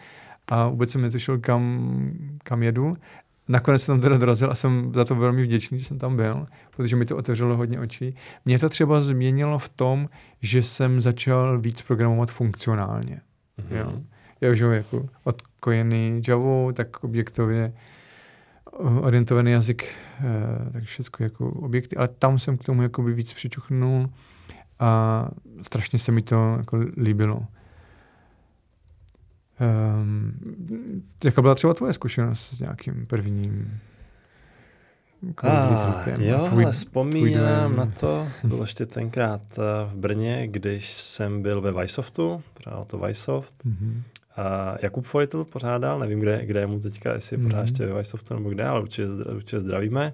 a 0.47 0.67
vůbec 0.67 0.91
jsem 0.91 1.01
netušil, 1.01 1.39
kam, 1.39 2.13
kam 2.43 2.63
jedu. 2.63 2.97
Nakonec 3.47 3.83
jsem 3.83 3.93
tam 3.93 4.01
teda 4.01 4.17
dorazil 4.17 4.51
a 4.51 4.55
jsem 4.55 4.91
za 4.93 5.05
to 5.05 5.15
velmi 5.15 5.43
vděčný, 5.43 5.79
že 5.79 5.85
jsem 5.85 5.97
tam 5.97 6.15
byl, 6.15 6.47
protože 6.75 6.95
mi 6.95 7.05
to 7.05 7.17
otevřelo 7.17 7.57
hodně 7.57 7.79
očí. 7.79 8.15
Mě 8.45 8.59
to 8.59 8.69
třeba 8.69 9.01
změnilo 9.01 9.59
v 9.59 9.69
tom, 9.69 10.09
že 10.41 10.63
jsem 10.63 11.01
začal 11.01 11.59
víc 11.59 11.81
programovat 11.81 12.31
funkcionálně. 12.31 13.21
Mm-hmm. 13.59 13.77
Jo. 13.77 14.01
Já 14.41 14.51
už 14.51 14.59
jako 14.59 15.09
odkojený 15.23 16.21
Java, 16.27 16.73
tak 16.73 17.03
objektově 17.03 17.73
orientovaný 18.79 19.51
jazyk, 19.51 19.87
eh, 20.19 20.71
tak 20.71 20.83
všechno 20.83 21.23
jako 21.23 21.49
objekty, 21.49 21.95
ale 21.95 22.07
tam 22.07 22.39
jsem 22.39 22.57
k 22.57 22.63
tomu 22.63 22.81
jako 22.81 23.01
by 23.01 23.13
víc 23.13 23.33
přičuchnul 23.33 24.09
a 24.79 25.29
strašně 25.61 25.99
se 25.99 26.11
mi 26.11 26.21
to 26.21 26.55
jako 26.57 26.79
líbilo. 26.97 27.45
Um, 29.59 30.33
jaká 31.23 31.41
byla 31.41 31.55
třeba 31.55 31.73
tvoje 31.73 31.93
zkušenost 31.93 32.39
s 32.39 32.59
nějakým 32.59 33.05
prvním 33.05 33.79
ah, 35.43 36.03
Jo, 36.17 36.39
tvůj, 36.39 36.63
ale 36.63 36.71
vzpomínám 36.71 37.75
na 37.75 37.85
to, 37.85 38.27
bylo 38.43 38.63
ještě 38.63 38.85
tenkrát 38.85 39.41
eh, 39.57 39.61
v 39.91 39.95
Brně, 39.95 40.47
když 40.47 40.93
jsem 40.93 41.41
byl 41.41 41.61
ve 41.61 41.81
Vysoftu, 41.81 42.43
pořádal 42.53 42.85
to 42.85 42.97
Vysoft. 42.97 43.55
Mm-hmm. 43.65 44.01
A 44.35 44.75
Jakub 44.81 45.13
Vojtl 45.13 45.43
pořádal, 45.43 45.99
nevím, 45.99 46.19
kde, 46.19 46.45
kde 46.45 46.59
je 46.59 46.67
mu 46.67 46.79
teďka, 46.79 47.13
jestli 47.13 47.37
mm-hmm. 47.37 47.43
pořád 47.43 47.61
ještě 47.61 47.85
ve 47.85 47.97
Vysoftu 47.97 48.33
nebo 48.33 48.49
kde, 48.49 48.65
ale 48.65 48.81
určitě, 48.81 49.07
určitě 49.07 49.59
zdravíme 49.59 50.13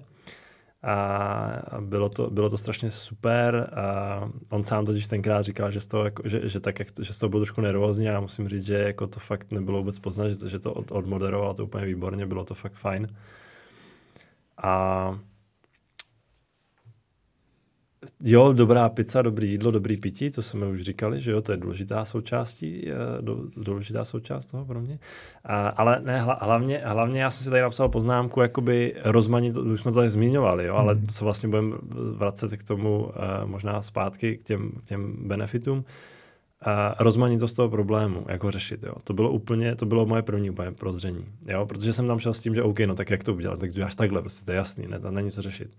a 0.84 1.80
bylo 1.80 2.08
to, 2.08 2.30
bylo 2.30 2.50
to 2.50 2.58
strašně 2.58 2.90
super 2.90 3.70
a 3.74 4.30
on 4.50 4.64
sám 4.64 4.86
totiž 4.86 5.06
tenkrát 5.06 5.42
říkal, 5.42 5.70
že 5.70 5.80
z 5.80 5.86
toho, 5.86 6.04
jako, 6.04 6.22
že, 6.28 6.48
že, 6.48 6.60
tak, 6.60 6.78
jak, 6.78 6.88
že 7.02 7.14
z 7.14 7.18
toho 7.18 7.30
byl 7.30 7.40
trošku 7.40 7.60
nervózní 7.60 8.08
a 8.08 8.20
musím 8.20 8.48
říct, 8.48 8.66
že 8.66 8.74
jako 8.74 9.06
to 9.06 9.20
fakt 9.20 9.52
nebylo 9.52 9.78
vůbec 9.78 9.98
poznat, 9.98 10.28
že 10.28 10.36
to, 10.36 10.48
že 10.48 10.58
to 10.58 10.72
od, 10.72 10.92
odmoderoval 10.92 11.54
to 11.54 11.64
úplně 11.64 11.86
výborně, 11.86 12.26
bylo 12.26 12.44
to 12.44 12.54
fakt 12.54 12.72
fajn. 12.72 13.08
A 14.62 15.18
Jo, 18.20 18.52
dobrá 18.52 18.88
pizza, 18.88 19.22
dobrý 19.22 19.50
jídlo, 19.50 19.70
dobrý 19.70 20.00
pití, 20.00 20.30
to 20.30 20.42
jsme 20.42 20.66
už 20.66 20.82
říkali, 20.82 21.20
že 21.20 21.30
jo, 21.30 21.42
to 21.42 21.52
je 21.52 21.58
důležitá 21.58 22.04
součástí, 22.04 22.90
důležitá 23.56 24.04
součást 24.04 24.46
toho 24.46 24.64
pro 24.64 24.80
mě. 24.80 24.98
A, 25.44 25.68
ale 25.68 26.00
ne, 26.04 26.20
hlavně, 26.22 26.82
hlavně 26.84 27.20
já 27.20 27.30
jsem 27.30 27.44
si 27.44 27.50
tady 27.50 27.62
napsal 27.62 27.88
poznámku, 27.88 28.40
jakoby 28.40 28.94
rozmanit, 29.04 29.56
už 29.56 29.80
jsme 29.80 29.90
to 29.90 29.98
tady 29.98 30.10
zmiňovali, 30.10 30.66
jo, 30.66 30.74
ale 30.74 30.94
hmm. 30.94 31.06
co 31.06 31.24
vlastně 31.24 31.48
budeme 31.48 31.76
vracet 32.16 32.56
k 32.56 32.62
tomu 32.62 33.10
možná 33.44 33.82
zpátky, 33.82 34.36
k 34.36 34.42
těm, 34.42 34.70
k 34.70 34.84
těm 34.84 35.16
benefitům, 35.28 35.84
a 36.66 36.94
rozmanitost 36.98 37.56
toho 37.56 37.68
problému, 37.68 38.26
jak 38.28 38.42
ho 38.42 38.50
řešit. 38.50 38.82
Jo. 38.82 38.94
To 39.04 39.12
bylo 39.12 39.30
úplně, 39.30 39.76
to 39.76 39.86
bylo 39.86 40.06
moje 40.06 40.22
první 40.22 40.50
úplně 40.50 40.70
prozření. 40.70 41.24
Jo, 41.48 41.66
protože 41.66 41.92
jsem 41.92 42.06
tam 42.06 42.18
šel 42.18 42.34
s 42.34 42.40
tím, 42.40 42.54
že 42.54 42.62
OK, 42.62 42.80
no 42.80 42.94
tak 42.94 43.10
jak 43.10 43.24
to 43.24 43.34
udělat, 43.34 43.58
tak 43.58 43.72
děláš 43.72 43.94
takhle, 43.94 44.20
prostě 44.20 44.44
to 44.44 44.50
je 44.50 44.56
jasný, 44.56 44.86
ne, 44.86 45.00
tam 45.00 45.14
není 45.14 45.30
co 45.30 45.42
řešit 45.42 45.76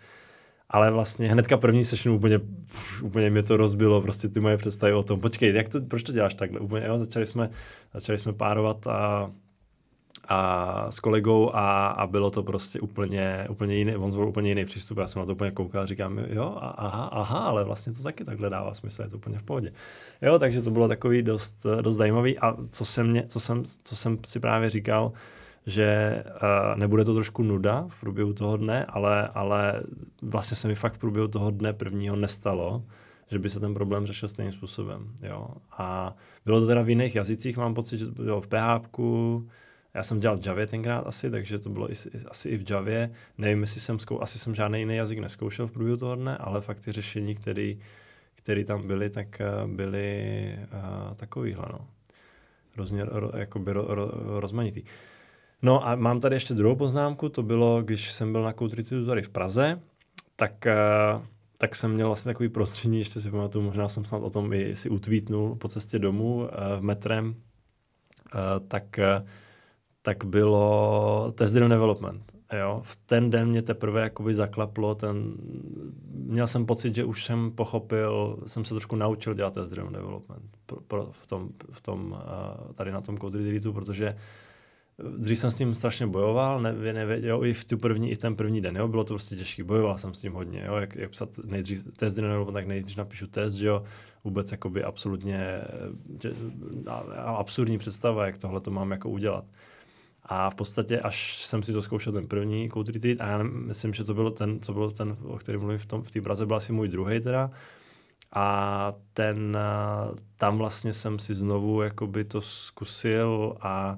ale 0.69 0.91
vlastně 0.91 1.27
hnedka 1.27 1.57
první 1.57 1.85
session 1.85 2.15
úplně, 2.15 2.39
úplně 3.03 3.29
mě 3.29 3.43
to 3.43 3.57
rozbilo, 3.57 4.01
prostě 4.01 4.29
ty 4.29 4.39
moje 4.39 4.57
představy 4.57 4.93
o 4.93 5.03
tom, 5.03 5.19
počkej, 5.19 5.53
jak 5.53 5.69
to, 5.69 5.81
proč 5.81 6.03
to 6.03 6.11
děláš 6.11 6.33
takhle? 6.33 6.59
Úplně, 6.59 6.85
jo, 6.87 6.97
začali 6.97 7.25
jsme, 7.25 7.49
začali 7.93 8.19
jsme 8.19 8.33
párovat 8.33 8.87
a, 8.87 9.31
a 10.27 10.91
s 10.91 10.99
kolegou 10.99 11.55
a, 11.55 11.87
a 11.87 12.07
bylo 12.07 12.31
to 12.31 12.43
prostě 12.43 12.79
úplně, 12.79 13.47
úplně 13.49 13.75
jiný, 13.75 13.95
on 13.95 14.11
zvolil 14.11 14.29
úplně 14.29 14.49
jiný 14.49 14.65
přístup, 14.65 14.97
já 14.97 15.07
jsem 15.07 15.19
na 15.19 15.25
to 15.25 15.31
úplně 15.31 15.51
koukal 15.51 15.83
a 15.83 15.85
říkám, 15.85 16.17
jo, 16.17 16.57
aha, 16.59 17.05
aha, 17.05 17.39
ale 17.39 17.63
vlastně 17.63 17.93
to 17.93 18.03
taky 18.03 18.23
takhle 18.23 18.49
dává 18.49 18.73
smysl, 18.73 19.01
je 19.01 19.09
to 19.09 19.17
úplně 19.17 19.39
v 19.39 19.43
pohodě. 19.43 19.73
Jo, 20.21 20.39
takže 20.39 20.61
to 20.61 20.71
bylo 20.71 20.87
takový 20.87 21.21
dost, 21.21 21.65
dost 21.81 21.95
zajímavý 21.95 22.39
a 22.39 22.57
co 22.69 22.85
jsem, 22.85 23.07
mě, 23.07 23.23
co 23.27 23.39
jsem, 23.39 23.63
co 23.83 23.95
jsem 23.95 24.17
si 24.25 24.39
právě 24.39 24.69
říkal, 24.69 25.11
že 25.65 26.23
uh, 26.27 26.79
nebude 26.79 27.05
to 27.05 27.13
trošku 27.13 27.43
nuda 27.43 27.85
v 27.89 27.99
průběhu 27.99 28.33
toho 28.33 28.57
dne, 28.57 28.85
ale, 28.85 29.27
ale 29.27 29.83
vlastně 30.21 30.57
se 30.57 30.67
mi 30.67 30.75
fakt 30.75 30.93
v 30.93 30.97
průběhu 30.97 31.27
toho 31.27 31.51
dne 31.51 31.73
prvního 31.73 32.15
nestalo, 32.15 32.83
že 33.27 33.39
by 33.39 33.49
se 33.49 33.59
ten 33.59 33.73
problém 33.73 34.05
řešil 34.05 34.29
stejným 34.29 34.53
způsobem. 34.53 35.11
Jo. 35.23 35.47
A 35.71 36.15
bylo 36.45 36.59
to 36.59 36.67
teda 36.67 36.81
v 36.81 36.89
jiných 36.89 37.15
jazycích, 37.15 37.57
mám 37.57 37.73
pocit, 37.73 37.97
že 37.97 38.05
to 38.05 38.23
bylo 38.23 38.41
v 38.41 38.47
PHP, 38.47 38.99
já 39.93 40.03
jsem 40.03 40.19
dělal 40.19 40.37
v 40.37 40.47
Javě 40.47 40.67
tenkrát 40.67 41.07
asi, 41.07 41.31
takže 41.31 41.59
to 41.59 41.69
bylo 41.69 41.91
i, 41.91 41.93
asi 42.27 42.49
i 42.49 42.57
v 42.57 42.71
Javě. 42.71 43.11
Nevím, 43.37 43.61
jestli 43.61 43.81
jsem 43.81 43.99
zkou, 43.99 44.21
asi 44.21 44.39
jsem 44.39 44.55
žádný 44.55 44.79
jiný 44.79 44.95
jazyk 44.95 45.19
neskoušel 45.19 45.67
v 45.67 45.71
průběhu 45.71 45.97
toho 45.97 46.15
dne, 46.15 46.37
ale 46.37 46.61
fakt 46.61 46.79
ty 46.79 46.91
řešení, 46.91 47.35
které 48.35 48.63
tam 48.63 48.87
byly, 48.87 49.09
tak 49.09 49.41
eh, 49.41 49.67
byly 49.67 50.59
uh, 50.73 51.13
takovýhle, 51.15 51.65
no. 51.71 51.87
Hrozně 52.73 53.05
ro, 53.05 53.31
jakoby 53.37 53.73
ro, 53.73 53.85
ro, 53.87 54.11
rozmanitý. 54.39 54.83
No 55.65 55.87
a 55.87 55.95
mám 55.95 56.19
tady 56.19 56.35
ještě 56.35 56.53
druhou 56.53 56.75
poznámku, 56.75 57.29
to 57.29 57.43
bylo, 57.43 57.83
když 57.83 58.11
jsem 58.11 58.31
byl 58.31 58.43
na 58.43 58.53
Code 58.53 58.83
tady 59.05 59.21
v 59.21 59.29
Praze, 59.29 59.81
tak, 60.35 60.67
eh, 60.67 60.75
tak 61.57 61.75
jsem 61.75 61.93
měl 61.93 62.07
vlastně 62.07 62.29
takový 62.29 62.49
prostředí, 62.49 62.97
ještě 62.97 63.19
si 63.19 63.31
pamatuju, 63.31 63.65
možná 63.65 63.89
jsem 63.89 64.05
snad 64.05 64.23
o 64.23 64.29
tom 64.29 64.53
i 64.53 64.75
si 64.75 64.89
utvítnul 64.89 65.55
po 65.55 65.67
cestě 65.67 65.99
domů 65.99 66.39
v 66.39 66.49
eh, 66.51 66.81
metrem, 66.81 67.35
eh, 67.35 68.39
tak, 68.67 68.99
tak 70.01 70.23
bylo 70.23 71.31
test 71.35 71.53
development. 71.53 72.31
Jo, 72.59 72.81
v 72.83 72.95
ten 72.95 73.29
den 73.29 73.49
mě 73.49 73.61
teprve 73.61 74.01
jakoby 74.01 74.33
zaklaplo 74.33 74.95
ten, 74.95 75.33
měl 76.11 76.47
jsem 76.47 76.65
pocit, 76.65 76.95
že 76.95 77.03
už 77.03 77.25
jsem 77.25 77.51
pochopil, 77.51 78.39
jsem 78.45 78.65
se 78.65 78.73
trošku 78.73 78.95
naučil 78.95 79.33
dělat 79.33 79.53
test 79.53 79.69
driven 79.69 79.93
development 79.93 80.57
pro, 80.65 80.81
pro, 80.81 81.09
v 81.11 81.27
tom, 81.27 81.49
v 81.71 81.81
tom, 81.81 82.17
tady 82.73 82.91
na 82.91 83.01
tom 83.01 83.17
code 83.17 83.37
retreatu, 83.37 83.73
protože 83.73 84.15
Dřív 85.17 85.37
jsem 85.37 85.51
s 85.51 85.55
tím 85.55 85.75
strašně 85.75 86.07
bojoval, 86.07 86.61
ne, 86.61 86.93
nevěděl, 86.93 87.45
i 87.45 87.53
v 87.53 87.65
tu 87.65 87.77
první, 87.77 88.11
i 88.11 88.15
ten 88.15 88.35
první 88.35 88.61
den, 88.61 88.75
jo, 88.75 88.87
bylo 88.87 89.03
to 89.03 89.13
prostě 89.13 89.35
těžké, 89.35 89.63
bojoval 89.63 89.97
jsem 89.97 90.13
s 90.13 90.21
tím 90.21 90.33
hodně, 90.33 90.63
jo, 90.65 90.75
jak, 90.75 90.95
jak 90.95 91.11
psat 91.11 91.29
nejdřív 91.43 91.87
test 91.95 92.17
nebo 92.17 92.51
tak 92.51 92.67
nejdřív 92.67 92.97
napíšu 92.97 93.27
test, 93.27 93.59
jo, 93.59 93.83
vůbec 94.23 94.51
jakoby 94.51 94.83
absolutně 94.83 95.61
že, 96.23 96.31
absurdní 97.15 97.77
představa, 97.77 98.25
jak 98.25 98.37
tohle 98.37 98.61
to 98.61 98.71
mám 98.71 98.91
jako 98.91 99.09
udělat. 99.09 99.45
A 100.23 100.49
v 100.49 100.55
podstatě, 100.55 100.99
až 100.99 101.45
jsem 101.45 101.63
si 101.63 101.73
to 101.73 101.81
zkoušel 101.81 102.13
ten 102.13 102.27
první 102.27 102.69
Code 102.69 102.91
Retreat, 102.91 103.21
a 103.21 103.27
já 103.27 103.43
myslím, 103.43 103.93
že 103.93 104.03
to 104.03 104.13
bylo 104.13 104.31
ten, 104.31 104.59
co 104.59 104.73
byl 104.73 104.91
ten, 104.91 105.17
o 105.23 105.37
kterém 105.37 105.61
mluvím 105.61 105.79
v, 105.79 105.85
tom, 105.85 106.03
v 106.03 106.11
té 106.11 106.21
Praze, 106.21 106.45
byl 106.45 106.55
asi 106.55 106.73
můj 106.73 106.87
druhý 106.87 107.19
teda, 107.19 107.51
a 108.33 108.93
ten, 109.13 109.57
tam 110.37 110.57
vlastně 110.57 110.93
jsem 110.93 111.19
si 111.19 111.33
znovu 111.33 111.81
jakoby 111.81 112.23
to 112.23 112.41
zkusil 112.41 113.57
a, 113.61 113.97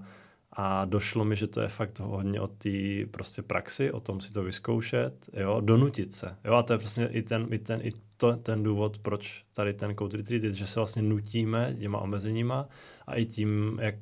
a 0.59 0.85
došlo 0.85 1.25
mi, 1.25 1.35
že 1.35 1.47
to 1.47 1.61
je 1.61 1.67
fakt 1.67 1.99
hodně 1.99 2.41
o 2.41 2.47
té 2.47 2.69
prostě 3.11 3.41
praxi, 3.41 3.91
o 3.91 3.99
tom 3.99 4.21
si 4.21 4.33
to 4.33 4.43
vyzkoušet, 4.43 5.29
jo, 5.33 5.61
donutit 5.61 6.13
se. 6.13 6.35
Jo, 6.45 6.53
a 6.53 6.63
to 6.63 6.73
je 6.73 6.79
přesně 6.79 7.07
i 7.07 7.21
ten, 7.21 7.47
i 7.51 7.59
ten, 7.59 7.79
i 7.83 7.91
to, 8.17 8.35
ten 8.35 8.63
důvod, 8.63 8.97
proč 8.97 9.45
tady 9.53 9.73
ten 9.73 9.95
code 9.95 10.17
retreat 10.17 10.43
je, 10.43 10.51
že 10.51 10.67
se 10.67 10.79
vlastně 10.79 11.01
nutíme 11.01 11.75
těma 11.79 11.99
omezeníma 11.99 12.67
a 13.07 13.15
i 13.15 13.25
tím, 13.25 13.79
jak, 13.81 13.95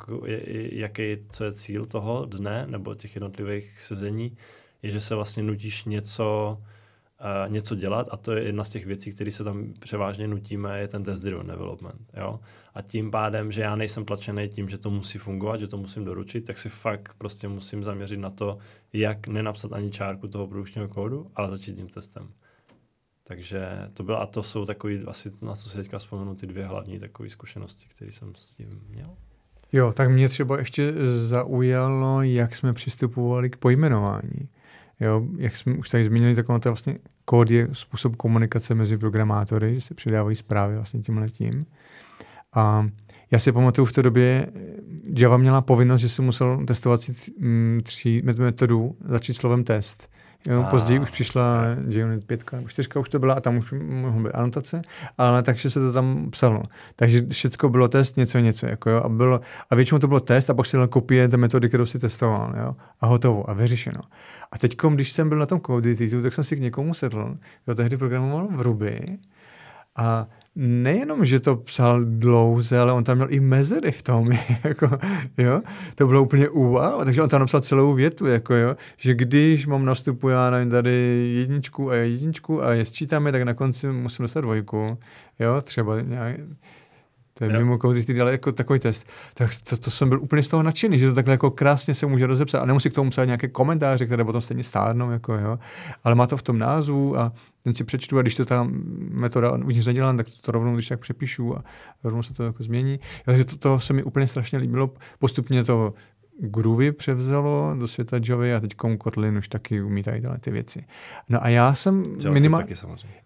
jaký, 0.72 1.18
co 1.30 1.44
je 1.44 1.52
cíl 1.52 1.86
toho 1.86 2.26
dne 2.26 2.68
nebo 2.70 2.96
těch 2.96 3.16
jednotlivých 3.16 3.82
sezení, 3.82 4.38
je, 4.84 4.92
že 4.92 5.02
se 5.02 5.16
vlastně 5.16 5.44
nutíš 5.44 5.86
něco, 5.86 6.58
něco 7.48 7.76
dělat 7.76 8.08
a 8.12 8.18
to 8.18 8.32
je 8.32 8.44
jedna 8.44 8.64
z 8.64 8.70
těch 8.70 8.86
věcí, 8.86 9.12
které 9.12 9.32
se 9.32 9.44
tam 9.44 9.74
převážně 9.80 10.28
nutíme, 10.28 10.80
je 10.80 10.88
ten 10.88 11.04
test 11.04 11.20
driven 11.22 11.48
development. 11.48 12.02
Jo? 12.18 12.40
A 12.74 12.82
tím 12.82 13.12
pádem, 13.12 13.52
že 13.52 13.62
já 13.62 13.76
nejsem 13.76 14.06
tlačený 14.06 14.50
tím, 14.50 14.70
že 14.70 14.78
to 14.78 14.90
musí 14.90 15.18
fungovat, 15.18 15.60
že 15.60 15.68
to 15.68 15.78
musím 15.78 16.06
doručit, 16.06 16.42
tak 16.42 16.58
si 16.58 16.70
fakt 16.70 17.14
prostě 17.18 17.48
musím 17.48 17.84
zaměřit 17.84 18.18
na 18.18 18.30
to, 18.30 18.58
jak 18.94 19.28
nenapsat 19.28 19.74
ani 19.74 19.92
čárku 19.92 20.28
toho 20.28 20.48
produkčního 20.48 20.88
kódu, 20.88 21.32
ale 21.36 21.50
začít 21.50 21.76
tím 21.76 21.90
testem. 21.90 22.30
Takže 23.24 23.70
to 23.94 24.04
bylo, 24.04 24.22
a 24.22 24.26
to 24.26 24.44
jsou 24.44 24.66
takový, 24.66 25.04
asi 25.08 25.32
na 25.42 25.56
co 25.56 25.70
si 25.70 25.78
teďka 25.78 25.98
vzpomenu, 25.98 26.36
ty 26.36 26.48
dvě 26.48 26.66
hlavní 26.66 27.00
takové 27.00 27.30
zkušenosti, 27.30 27.88
které 27.88 28.12
jsem 28.12 28.36
s 28.36 28.56
tím 28.56 28.82
měl. 28.90 29.10
Jo, 29.74 29.94
tak 29.94 30.10
mě 30.10 30.30
třeba 30.30 30.60
ještě 30.60 30.94
zaujalo, 31.16 32.22
jak 32.22 32.56
jsme 32.56 32.74
přistupovali 32.74 33.50
k 33.50 33.58
pojmenování. 33.58 34.50
Jo, 35.00 35.28
jak 35.38 35.56
jsme 35.56 35.74
už 35.74 35.90
tady 35.90 36.04
zmínili, 36.04 36.36
tak 36.36 36.46
to 36.48 36.70
vlastně 36.70 36.98
kód 37.26 37.52
je 37.52 37.68
způsob 37.72 38.16
komunikace 38.16 38.76
mezi 38.76 38.98
programátory, 38.98 39.76
že 39.76 39.82
se 39.82 39.94
přidávají 39.94 40.36
zprávy 40.36 40.76
vlastně 40.76 41.00
tím 41.00 41.18
letím. 41.18 41.66
A 42.54 42.88
já 43.32 43.40
si 43.40 43.52
pamatuju 43.52 43.86
v 43.86 43.92
té 43.92 44.04
době, 44.04 44.48
Java 45.18 45.38
měla 45.38 45.62
povinnost, 45.62 46.02
že 46.02 46.10
si 46.10 46.22
musel 46.22 46.66
testovat 46.66 47.02
tří 47.84 48.22
metodu 48.22 48.98
začít 49.06 49.34
slovem 49.34 49.64
test. 49.64 50.10
Jo, 50.48 50.64
a... 50.64 50.70
Později 50.70 51.00
už 51.00 51.10
přišla 51.10 51.64
JUnit 51.90 52.26
5 52.26 52.52
nebo 52.52 52.68
4 52.68 52.90
už 53.00 53.10
to 53.10 53.20
byla 53.20 53.34
a 53.34 53.40
tam 53.40 53.58
už 53.58 53.74
mohly 53.82 54.24
být 54.24 54.32
anotace, 54.34 54.82
ale 55.18 55.44
takže 55.44 55.70
se 55.70 55.80
to 55.80 55.94
tam 55.94 56.32
psalo. 56.32 56.64
Takže 56.96 57.26
všechno 57.32 57.70
bylo 57.70 57.88
test, 57.88 58.18
něco, 58.18 58.40
něco. 58.40 58.66
Jako 58.66 58.90
jo, 58.90 59.02
a, 59.04 59.10
bylo, 59.10 59.42
a 59.70 59.76
většinou 59.76 60.00
to 60.00 60.08
bylo 60.08 60.20
test 60.20 60.50
a 60.50 60.54
pak 60.54 60.66
si 60.66 60.78
dal 60.78 60.88
kopie 60.88 61.28
té 61.28 61.38
metody, 61.38 61.68
kterou 61.68 61.86
si 61.86 62.00
testoval. 62.00 62.54
Jo, 62.58 62.76
a 63.02 63.06
hotovo 63.06 63.50
a 63.50 63.54
vyřešeno. 63.54 64.02
A 64.52 64.58
teď, 64.58 64.78
když 64.94 65.12
jsem 65.12 65.30
byl 65.30 65.38
na 65.38 65.46
tom 65.46 65.62
code 65.62 65.96
tak 66.22 66.34
jsem 66.34 66.44
si 66.44 66.56
k 66.56 66.60
někomu 66.60 66.94
sedl, 66.94 67.38
kdo 67.66 67.76
tehdy 67.76 67.98
programoval 67.98 68.48
v 68.52 68.62
Ruby 68.62 69.18
a 69.96 70.28
nejenom, 70.56 71.26
že 71.26 71.40
to 71.40 71.56
psal 71.56 72.04
dlouze, 72.04 72.80
ale 72.80 72.94
on 72.94 73.04
tam 73.04 73.18
měl 73.18 73.28
i 73.32 73.40
mezery 73.40 73.92
v 73.92 74.02
tom, 74.02 74.30
jako, 74.64 74.90
jo, 75.38 75.62
to 75.96 76.08
bylo 76.08 76.24
úplně 76.24 76.50
úva, 76.50 77.06
takže 77.06 77.22
on 77.22 77.30
tam 77.30 77.40
napsal 77.40 77.62
celou 77.62 77.94
větu, 77.94 78.26
jako 78.26 78.54
jo, 78.54 78.76
že 78.98 79.14
když 79.14 79.68
mám 79.68 79.86
nastupu, 79.86 80.30
já 80.30 80.50
nevím, 80.50 80.70
tady 80.70 80.92
jedničku 81.36 81.92
a 81.92 81.96
jedničku 81.96 82.64
a 82.64 82.74
je 82.74 82.86
sčítáme, 82.86 83.32
tak 83.32 83.44
na 83.44 83.54
konci 83.54 83.88
musím 83.88 84.24
dostat 84.24 84.42
dvojku, 84.42 84.98
jo, 85.40 85.62
třeba 85.62 86.02
nějak, 86.02 86.36
to 87.34 87.44
je 87.44 87.54
jo. 87.54 87.60
mimo 87.60 87.78
koudy, 87.78 88.22
ale 88.22 88.32
jako 88.32 88.52
takový 88.52 88.80
test. 88.80 89.08
Tak 89.34 89.52
to, 89.70 89.78
to, 89.78 89.92
jsem 89.92 90.10
byl 90.10 90.22
úplně 90.22 90.44
z 90.44 90.48
toho 90.48 90.64
nadšený, 90.64 91.00
že 91.00 91.10
to 91.10 91.16
takhle 91.16 91.34
jako 91.34 91.52
krásně 91.52 91.94
se 91.94 92.06
může 92.06 92.28
rozepsat 92.28 92.64
a 92.64 92.66
nemusí 92.66 92.90
k 92.90 92.94
tomu 92.94 93.10
psát 93.10 93.26
nějaké 93.26 93.48
komentáře, 93.48 94.06
které 94.06 94.24
potom 94.24 94.42
stejně 94.42 94.64
stárnou, 94.64 95.12
jako 95.12 95.34
jo. 95.34 95.60
Ale 96.04 96.16
má 96.16 96.28
to 96.28 96.38
v 96.38 96.44
tom 96.44 96.60
názvu 96.60 97.20
a 97.20 97.32
ten 97.66 97.74
si 97.74 97.84
přečtu 97.84 98.18
a 98.18 98.22
když 98.22 98.36
to 98.36 98.46
ta 98.46 98.68
metoda 99.12 99.52
už 99.66 99.86
nedělám, 99.86 100.18
tak 100.18 100.28
to 100.42 100.52
rovnou 100.52 100.74
když 100.74 100.88
tak 100.88 101.00
přepíšu 101.00 101.58
a 101.58 101.64
rovnou 102.04 102.24
se 102.24 102.34
to 102.34 102.44
jako 102.44 102.64
změní. 102.64 103.00
Takže 103.26 103.46
to, 103.46 103.58
to 103.58 103.80
se 103.80 103.94
mi 103.94 104.04
úplně 104.04 104.28
strašně 104.28 104.60
líbilo. 104.60 104.94
Postupně 105.20 105.64
to 105.64 105.94
Groovy 106.40 106.92
převzalo 106.92 107.76
do 107.80 107.88
světa 107.88 108.18
Javy 108.30 108.54
a 108.54 108.60
teď 108.60 108.76
Kotlin 108.98 109.38
už 109.38 109.48
taky 109.48 109.82
umí 109.82 110.04
tady 110.04 110.22
tyhle 110.22 110.38
ty 110.38 110.52
věci. 110.52 110.86
No 111.30 111.44
a 111.44 111.50
já 111.50 111.74
jsem 111.76 112.04
minimálně, 112.30 112.68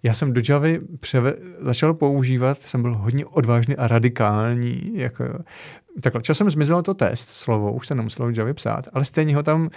já 0.04 0.14
jsem 0.14 0.34
do 0.34 0.42
Javy 0.50 0.82
převe, 1.00 1.34
začal 1.60 1.94
používat, 1.94 2.58
jsem 2.58 2.82
byl 2.82 2.96
hodně 2.96 3.26
odvážný 3.26 3.76
a 3.76 3.88
radikální, 3.88 4.92
jako 4.94 5.24
takhle, 6.02 6.22
časem 6.22 6.50
zmizelo 6.50 6.82
to 6.82 6.94
test 6.94 7.30
slovo, 7.30 7.74
už 7.74 7.88
se 7.88 7.96
nemuselo 7.96 8.30
Javy 8.30 8.54
psát, 8.54 8.88
ale 8.94 9.06
stejně 9.06 9.36
ho 9.36 9.44
tam, 9.44 9.70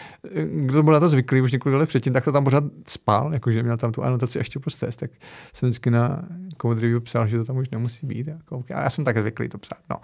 kdo 0.45 0.83
byl 0.83 0.93
na 0.93 1.01
to 1.01 1.09
zvyklý 1.09 1.41
už 1.41 1.53
několik 1.53 1.79
let 1.79 1.89
předtím, 1.89 2.13
tak 2.13 2.25
to 2.25 2.33
tam 2.33 2.45
pořád 2.45 2.65
spal, 2.87 3.35
jakože 3.35 3.63
měl 3.63 3.77
tam 3.77 3.93
tu 3.93 4.03
anotaci 4.03 4.39
ještě 4.39 4.59
plus 4.59 4.77
test, 4.77 4.97
tak 4.97 5.11
jsem 5.55 5.69
vždycky 5.69 5.91
na 5.91 6.25
code 6.63 6.81
review 6.81 7.03
psal, 7.03 7.27
že 7.27 7.39
to 7.39 7.45
tam 7.45 7.57
už 7.57 7.71
nemusí 7.71 8.07
být. 8.07 8.27
Jako, 8.27 8.59
okay. 8.59 8.77
A 8.77 8.83
já 8.83 8.91
jsem 8.91 9.05
tak 9.05 9.19
zvyklý 9.19 9.49
to 9.49 9.59
psát, 9.59 9.79
no. 9.91 9.97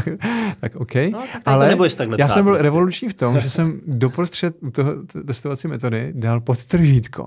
tak 0.60 0.76
OK. 0.76 0.94
No, 0.94 1.24
tak 1.32 1.42
ale 1.44 1.76
já 2.18 2.28
jsem 2.28 2.44
byl 2.44 2.56
revoluční 2.56 3.08
v 3.08 3.14
tom, 3.14 3.40
že 3.40 3.50
jsem 3.50 3.80
doprostřed 3.86 4.56
toho 4.72 4.92
testovací 5.26 5.68
metody 5.68 6.12
dal 6.14 6.40
podtržítko 6.40 7.26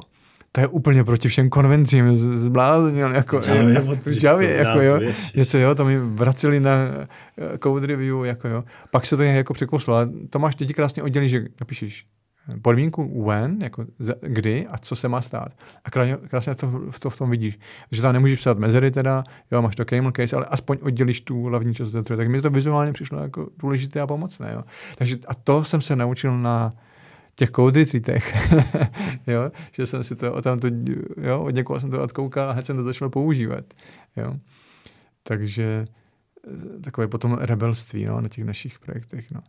to 0.51 0.61
je 0.61 0.67
úplně 0.67 1.03
proti 1.03 1.27
všem 1.27 1.49
konvencím, 1.49 2.15
zbláznil, 2.15 3.15
jako, 3.15 3.41
Javě, 3.47 3.81
v 4.01 4.23
Javě, 4.23 4.55
jako 4.55 4.81
jo, 4.81 4.99
něco, 5.35 5.57
jo, 5.57 5.75
to 5.75 5.85
mi 5.85 5.99
vraceli 5.99 6.59
na 6.59 6.71
eh, 6.71 7.57
code 7.63 7.87
review, 7.87 8.25
jako 8.25 8.47
jo. 8.47 8.63
Pak 8.91 9.05
se 9.05 9.17
to 9.17 9.23
jako 9.23 9.53
překouslo, 9.53 9.95
ale 9.95 10.09
to 10.29 10.39
máš 10.39 10.55
teď 10.55 10.73
krásně 10.73 11.03
oddělit, 11.03 11.29
že 11.29 11.45
napíšeš 11.59 12.05
podmínku 12.61 13.25
when, 13.25 13.57
jako 13.61 13.85
kdy 14.21 14.67
a 14.67 14.77
co 14.77 14.95
se 14.95 15.07
má 15.07 15.21
stát. 15.21 15.49
A 15.85 15.91
krásně, 15.91 16.17
krásně 16.27 16.55
to, 16.55 16.81
to 16.99 17.09
v 17.09 17.17
tom 17.17 17.29
vidíš. 17.29 17.59
Že 17.91 18.01
tam 18.01 18.13
nemůžeš 18.13 18.39
psát 18.39 18.59
mezery 18.59 18.91
teda, 18.91 19.23
jo, 19.51 19.61
máš 19.61 19.75
to 19.75 19.85
camel 19.85 20.11
case, 20.11 20.35
ale 20.35 20.45
aspoň 20.45 20.77
oddělíš 20.81 21.21
tu 21.21 21.43
hlavní 21.43 21.73
část. 21.73 21.91
Tak 22.17 22.27
mi 22.27 22.41
to 22.41 22.49
vizuálně 22.49 22.93
přišlo 22.93 23.19
jako 23.19 23.47
důležité 23.59 24.01
a 24.01 24.07
pomocné. 24.07 24.51
Jo. 24.53 24.63
Takže 24.97 25.17
a 25.27 25.35
to 25.35 25.63
jsem 25.63 25.81
se 25.81 25.95
naučil 25.95 26.37
na 26.37 26.73
těch 27.39 27.51
code 27.51 27.83
jo, 29.27 29.51
že 29.71 29.85
jsem 29.85 30.03
si 30.03 30.15
to 30.15 30.41
tam 30.41 30.59
to, 30.59 30.67
jo, 31.21 31.41
od 31.41 31.49
někoho 31.49 31.79
jsem 31.79 31.91
to 31.91 32.01
odkoukal 32.01 32.49
a 32.49 32.51
hned 32.51 32.65
jsem 32.65 32.75
to 32.75 32.83
začal 32.83 33.09
používat, 33.09 33.65
jo. 34.17 34.35
Takže 35.23 35.85
eh, 36.47 36.79
takové 36.81 37.07
potom 37.07 37.33
rebelství, 37.33 38.05
no, 38.05 38.21
na 38.21 38.29
těch 38.29 38.45
našich 38.45 38.79
projektech, 38.79 39.31
no. 39.31 39.41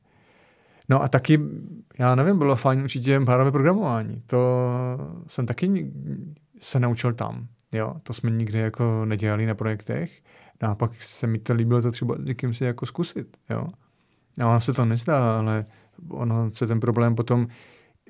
No 0.89 1.03
a 1.03 1.09
taky, 1.09 1.41
já 1.99 2.15
nevím, 2.15 2.39
bylo 2.39 2.57
fajn 2.57 2.83
určitě 2.83 3.21
párové 3.21 3.53
programování. 3.53 4.23
To 4.27 4.39
jsem 5.27 5.47
taky 5.47 5.93
se 6.61 6.81
naučil 6.81 7.13
tam. 7.13 7.47
Jo, 7.73 7.95
to 8.03 8.13
jsme 8.13 8.31
nikdy 8.31 8.59
jako 8.59 9.05
nedělali 9.05 9.47
na 9.47 9.55
projektech. 9.55 10.23
No 10.63 10.69
a 10.69 10.75
pak 10.75 11.03
se 11.03 11.27
mi 11.27 11.39
to 11.39 11.55
líbilo 11.55 11.83
to 11.83 11.91
třeba 11.91 12.17
někým 12.19 12.55
si 12.55 12.65
jako 12.65 12.87
zkusit. 12.87 13.37
Jo. 13.51 13.69
A 14.41 14.47
vám 14.47 14.61
se 14.61 14.73
to 14.73 14.85
nezdá, 14.85 15.39
ale 15.39 15.65
ono 16.09 16.51
se 16.53 16.67
ten 16.67 16.81
problém 16.81 17.15
potom 17.15 17.47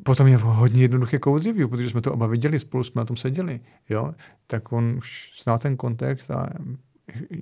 Potom 0.02 0.26
je 0.26 0.36
hodně 0.36 0.82
jednoduché 0.82 1.18
code 1.24 1.44
review, 1.44 1.68
protože 1.68 1.90
jsme 1.90 2.00
to 2.00 2.12
oba 2.12 2.26
viděli, 2.26 2.58
spolu 2.58 2.84
jsme 2.84 3.00
na 3.00 3.04
tom 3.04 3.16
seděli, 3.16 3.60
jo, 3.88 4.14
tak 4.46 4.72
on 4.72 4.94
už 4.98 5.32
zná 5.42 5.58
ten 5.58 5.76
kontext 5.76 6.30
a 6.30 6.48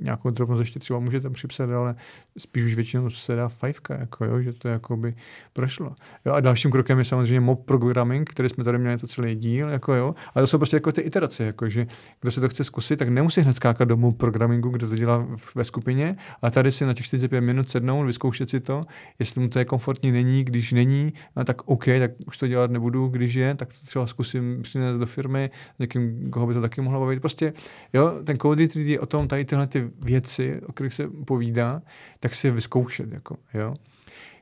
nějakou 0.01 0.31
drobnost 0.31 0.61
ještě 0.61 0.79
třeba 0.79 0.99
můžete 0.99 1.31
připsat, 1.31 1.71
ale 1.71 1.95
spíš 2.39 2.65
už 2.65 2.75
většinou 2.75 3.11
se 3.11 3.37
dá 3.37 3.49
fajfka, 3.49 3.99
jako 3.99 4.25
jo, 4.25 4.43
že 4.43 4.53
to 4.53 4.69
jako 4.69 4.97
by 4.97 5.15
prošlo. 5.53 5.95
Jo, 6.27 6.33
a 6.33 6.41
dalším 6.41 6.71
krokem 6.71 6.99
je 6.99 7.05
samozřejmě 7.05 7.41
mob 7.41 7.65
programming, 7.65 8.31
který 8.31 8.49
jsme 8.49 8.65
tady 8.65 8.79
měli 8.79 8.99
to 8.99 9.07
celý 9.07 9.35
díl, 9.35 9.69
jako 9.69 9.95
jo, 9.95 10.15
ale 10.35 10.43
to 10.43 10.47
jsou 10.47 10.59
prostě 10.59 10.77
jako 10.77 10.93
ty 10.93 11.01
iterace, 11.01 11.45
jako 11.45 11.69
že 11.69 11.87
kdo 12.21 12.31
se 12.31 12.41
to 12.41 12.49
chce 12.49 12.65
zkusit, 12.65 12.97
tak 12.97 13.09
nemusí 13.09 13.41
hned 13.41 13.57
skákat 13.57 13.89
do 13.89 13.97
mob 13.97 14.19
programingu, 14.19 14.71
kdo 14.71 14.89
to 14.89 14.97
dělá 14.97 15.29
ve 15.55 15.65
skupině, 15.65 16.17
ale 16.43 16.51
tady 16.51 16.73
si 16.73 16.87
na 16.87 16.95
těch 16.95 17.07
45 17.07 17.41
minut 17.41 17.69
sednout, 17.69 18.05
vyzkoušet 18.05 18.51
si 18.51 18.61
to, 18.61 18.87
jestli 19.19 19.41
mu 19.41 19.49
to 19.49 19.59
je 19.59 19.65
komfortní, 19.65 20.13
není, 20.13 20.45
když 20.45 20.73
není, 20.73 21.13
no, 21.37 21.45
tak 21.45 21.69
OK, 21.69 21.85
tak 21.85 22.11
už 22.27 22.37
to 22.37 22.47
dělat 22.47 22.71
nebudu, 22.71 23.09
když 23.09 23.35
je, 23.35 23.55
tak 23.55 23.69
to 23.69 23.87
třeba 23.87 24.07
zkusím 24.07 24.63
přinést 24.63 24.99
do 24.99 25.07
firmy, 25.07 25.51
někým, 25.79 26.31
koho 26.31 26.47
by 26.47 26.55
to 26.55 26.61
taky 26.61 26.81
mohlo 26.81 27.01
bavit. 27.01 27.21
Prostě, 27.21 27.53
jo, 27.93 28.13
ten 28.25 28.39
Cody 28.39 28.67
3D 28.67 28.87
je 28.87 29.01
o 29.01 29.07
tom, 29.07 29.29
tady 29.29 29.45
tyhle 29.67 29.89
ty 29.89 29.95
věci, 30.05 30.61
o 30.67 30.73
kterých 30.73 30.95
se 30.95 31.09
povídá, 31.27 31.83
tak 32.21 32.35
si 32.35 32.51
vyzkoušet. 32.51 33.13
Jako, 33.13 33.37
jo. 33.55 33.75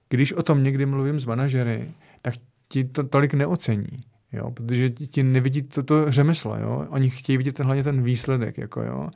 Když 0.08 0.32
o 0.32 0.42
tom 0.42 0.62
někdy 0.62 0.86
mluvím 0.86 1.20
s 1.20 1.24
manažery, 1.24 1.90
tak 2.22 2.34
ti 2.68 2.84
to 2.84 3.04
tolik 3.04 3.34
neocení. 3.34 3.98
Jo, 4.32 4.50
protože 4.50 4.90
ti 4.90 5.22
nevidí 5.22 5.62
toto 5.62 6.12
řemeslo, 6.12 6.56
jo. 6.56 6.86
Oni 6.88 7.10
chtějí 7.10 7.36
vidět 7.36 7.60
hlavně 7.60 7.82
ten 7.82 8.02
výsledek, 8.02 8.58
jako 8.58 8.82
jo. 8.82 9.08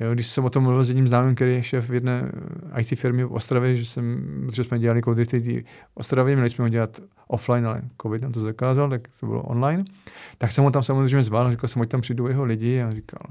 Jo, 0.00 0.14
když 0.14 0.26
jsem 0.26 0.44
o 0.44 0.50
tom 0.50 0.62
mluvil 0.62 0.84
s 0.84 0.88
jedním 0.88 1.08
známým, 1.08 1.34
který 1.34 1.52
je 1.52 1.62
šéf 1.62 1.88
v 1.88 1.94
jedné 1.94 2.32
IT 2.78 2.98
firmy 2.98 3.24
v 3.24 3.32
Ostravě, 3.32 3.76
že, 3.76 3.84
jsem, 3.84 4.26
že 4.52 4.64
jsme 4.64 4.78
dělali 4.78 5.02
Code 5.02 5.24
v 5.24 5.62
Ostravě, 5.94 6.36
měli 6.36 6.50
jsme 6.50 6.64
ho 6.64 6.68
dělat 6.68 7.00
offline, 7.26 7.66
ale 7.66 7.82
COVID 8.02 8.22
nám 8.22 8.32
to 8.32 8.40
zakázal, 8.40 8.90
tak 8.90 9.08
to 9.20 9.26
bylo 9.26 9.42
online. 9.42 9.84
Tak 10.38 10.52
jsem 10.52 10.64
ho 10.64 10.70
tam 10.70 10.82
samozřejmě 10.82 11.22
zval, 11.22 11.50
říkal 11.50 11.68
jsem, 11.68 11.82
ať 11.82 11.88
tam 11.88 12.00
přijdu 12.00 12.28
jeho 12.28 12.44
lidi 12.44 12.82
a 12.82 12.90
říkal, 12.90 13.22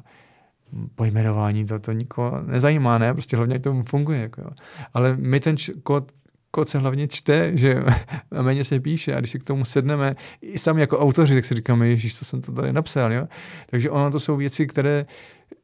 pojmenování, 0.96 1.66
to, 1.66 1.80
to 1.80 1.92
nikoho 1.92 2.42
nezajímá, 2.42 2.98
ne? 2.98 3.14
Prostě 3.14 3.38
hlavně 3.38 3.56
jak 3.56 3.64
to 3.64 3.84
funguje. 3.90 4.20
Jako 4.20 4.42
jo. 4.42 4.50
Ale 4.94 5.18
my 5.18 5.40
ten 5.40 5.56
kód 5.84 6.12
kód 6.52 6.70
se 6.70 6.80
hlavně 6.80 7.08
čte, 7.08 7.52
že 7.58 7.84
a 8.32 8.42
méně 8.42 8.64
se 8.64 8.80
píše 8.80 9.16
a 9.16 9.20
když 9.20 9.32
si 9.32 9.40
k 9.40 9.44
tomu 9.44 9.66
sedneme 9.66 10.16
i 10.42 10.58
sami 10.58 10.82
jako 10.82 11.00
autoři, 11.00 11.36
tak 11.36 11.46
si 11.46 11.56
říkáme, 11.56 11.88
ježíš, 11.88 12.18
co 12.18 12.26
jsem 12.26 12.42
to 12.42 12.52
tady 12.52 12.74
napsal, 12.74 13.14
jo? 13.14 13.28
Takže 13.70 13.90
ono 13.90 14.12
to 14.12 14.20
jsou 14.20 14.36
věci, 14.36 14.68
které 14.68 15.06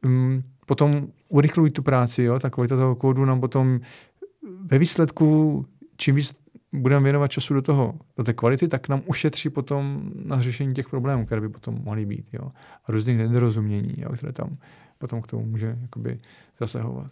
um, 0.04 0.42
potom 0.66 1.08
urychlují 1.28 1.70
tu 1.70 1.82
práci, 1.82 2.22
jo? 2.22 2.38
Ta 2.38 2.50
kvalita 2.50 2.76
toho 2.76 2.94
kódu 2.94 3.24
nám 3.24 3.40
potom 3.40 3.80
ve 4.64 4.78
výsledku, 4.78 5.66
čím 5.96 6.14
víc 6.14 6.34
budeme 6.72 7.02
věnovat 7.04 7.28
času 7.28 7.54
do 7.54 7.62
toho, 7.62 7.94
do 8.16 8.24
té 8.24 8.32
kvality, 8.32 8.68
tak 8.68 8.88
nám 8.88 9.02
ušetří 9.06 9.50
potom 9.50 10.10
na 10.24 10.40
řešení 10.40 10.74
těch 10.74 10.88
problémů, 10.88 11.26
které 11.26 11.40
by 11.40 11.48
potom 11.48 11.80
mohly 11.84 12.06
být, 12.06 12.28
jo? 12.32 12.50
A 12.84 12.92
různých 12.92 13.18
nedorozumění, 13.18 13.94
jo? 13.96 14.12
které 14.12 14.32
tam 14.32 14.56
potom 15.04 15.22
k 15.22 15.26
tomu 15.26 15.46
může 15.46 15.78
jakoby 15.82 16.18
zasahovat. 16.58 17.10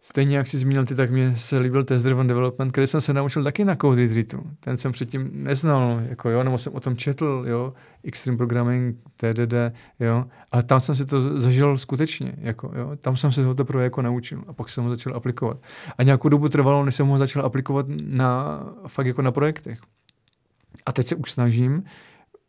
Stejně 0.00 0.36
jak 0.36 0.46
jsi 0.46 0.58
zmínil 0.58 0.84
ty, 0.84 0.94
tak 0.94 1.10
mě 1.10 1.36
se 1.36 1.58
líbil 1.58 1.84
test 1.84 2.02
driven 2.02 2.26
development, 2.26 2.72
který 2.72 2.86
jsem 2.86 3.00
se 3.00 3.12
naučil 3.12 3.44
taky 3.44 3.64
na 3.64 3.76
Code 3.76 4.02
Retreatu. 4.02 4.50
Ten 4.60 4.76
jsem 4.76 4.92
předtím 4.92 5.30
neznal, 5.32 6.00
jako 6.08 6.30
jo, 6.30 6.44
nebo 6.44 6.58
jsem 6.58 6.74
o 6.74 6.80
tom 6.80 6.96
četl, 6.96 7.44
jo, 7.48 7.72
Extreme 8.04 8.38
Programming, 8.38 8.96
TDD, 9.16 9.54
jo, 10.00 10.24
ale 10.52 10.62
tam 10.62 10.80
jsem 10.80 10.96
si 10.96 11.06
to 11.06 11.40
zažil 11.40 11.78
skutečně, 11.78 12.32
jako 12.38 12.72
jo, 12.76 12.96
tam 12.96 13.16
jsem 13.16 13.32
se 13.32 13.44
to 13.44 13.54
teprve 13.54 13.84
jako 13.84 14.02
naučil 14.02 14.44
a 14.46 14.52
pak 14.52 14.68
jsem 14.68 14.84
ho 14.84 14.90
začal 14.90 15.16
aplikovat. 15.16 15.56
A 15.98 16.02
nějakou 16.02 16.28
dobu 16.28 16.48
trvalo, 16.48 16.84
než 16.84 16.94
jsem 16.94 17.06
ho 17.06 17.18
začal 17.18 17.46
aplikovat 17.46 17.86
na, 17.88 18.60
fakt 18.86 19.06
jako 19.06 19.22
na 19.22 19.32
projektech. 19.32 19.80
A 20.86 20.92
teď 20.92 21.06
se 21.06 21.14
už 21.14 21.32
snažím, 21.32 21.84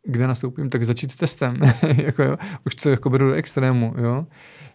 kde 0.04 0.26
nastoupím, 0.26 0.70
tak 0.70 0.84
začít 0.84 1.16
testem. 1.16 1.56
jako 1.96 2.22
jo, 2.22 2.36
už 2.66 2.74
to 2.74 2.90
jako 2.90 3.10
beru 3.10 3.28
do 3.28 3.34
extrému, 3.34 3.94
jo. 3.98 4.26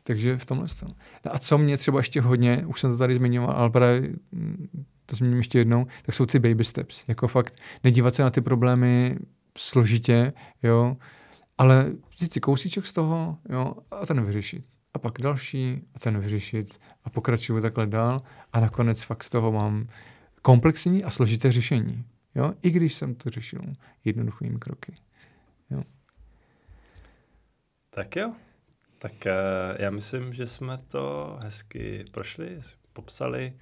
Takže 0.04 0.38
v 0.38 0.46
tomhle 0.46 0.68
tom. 0.80 0.90
No 1.26 1.36
a 1.36 1.40
co 1.40 1.58
mě 1.58 1.78
třeba 1.78 2.00
ještě 2.00 2.22
hodně, 2.22 2.64
už 2.66 2.80
jsem 2.80 2.92
to 2.92 2.98
tady 2.98 3.16
zmiňoval, 3.16 3.52
ale 3.52 3.70
právě 3.70 4.14
mm, 4.32 4.68
to 5.06 5.16
zmíním 5.16 5.38
ještě 5.38 5.58
jednou, 5.58 5.88
tak 6.06 6.16
jsou 6.16 6.26
ty 6.26 6.40
baby 6.40 6.64
steps. 6.64 7.04
Jako 7.08 7.28
fakt 7.28 7.56
nedívat 7.84 8.16
se 8.16 8.24
na 8.24 8.30
ty 8.30 8.42
problémy 8.42 9.18
složitě, 9.58 10.34
jo, 10.64 10.98
ale 11.58 11.92
vzít 12.18 12.34
si 12.34 12.40
kousíček 12.40 12.86
z 12.86 12.94
toho, 12.94 13.38
jo, 13.50 13.74
a 13.92 14.06
ten 14.06 14.26
vyřešit. 14.26 14.66
A 14.94 15.00
pak 15.00 15.14
další, 15.22 15.82
a 15.96 16.00
ten 16.00 16.20
vyřešit 16.20 16.80
a 17.04 17.10
pokračuju 17.10 17.62
takhle 17.62 17.88
dál 17.88 18.22
a 18.54 18.60
nakonec 18.60 19.04
fakt 19.04 19.24
z 19.24 19.30
toho 19.30 19.52
mám 19.52 19.88
komplexní 20.42 21.04
a 21.04 21.10
složité 21.10 21.52
řešení. 21.52 22.06
Jo? 22.36 22.54
I 22.62 22.70
když 22.72 22.94
jsem 22.94 23.16
to 23.16 23.30
řešil 23.30 23.62
jednoduchými 24.06 24.60
kroky. 24.60 24.94
Tak 27.90 28.16
jo. 28.16 28.34
Tak 29.00 29.12
uh, 29.12 29.76
já 29.80 29.90
myslím, 29.90 30.34
že 30.34 30.48
jsme 30.48 30.78
to 30.78 31.38
hezky 31.42 32.06
prošli, 32.12 32.60
popsali, 32.94 33.54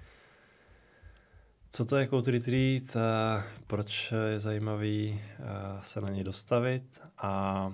co 1.71 1.86
to 1.86 1.95
je 1.95 2.07
Code 2.07 2.32
Retreat, 2.32 2.95
uh, 2.95 3.43
proč 3.67 4.13
je 4.32 4.39
zajímavý 4.39 5.21
uh, 5.39 5.45
se 5.82 6.01
na 6.01 6.09
něj 6.09 6.23
dostavit 6.23 7.01
a, 7.17 7.73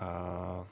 a 0.00 0.64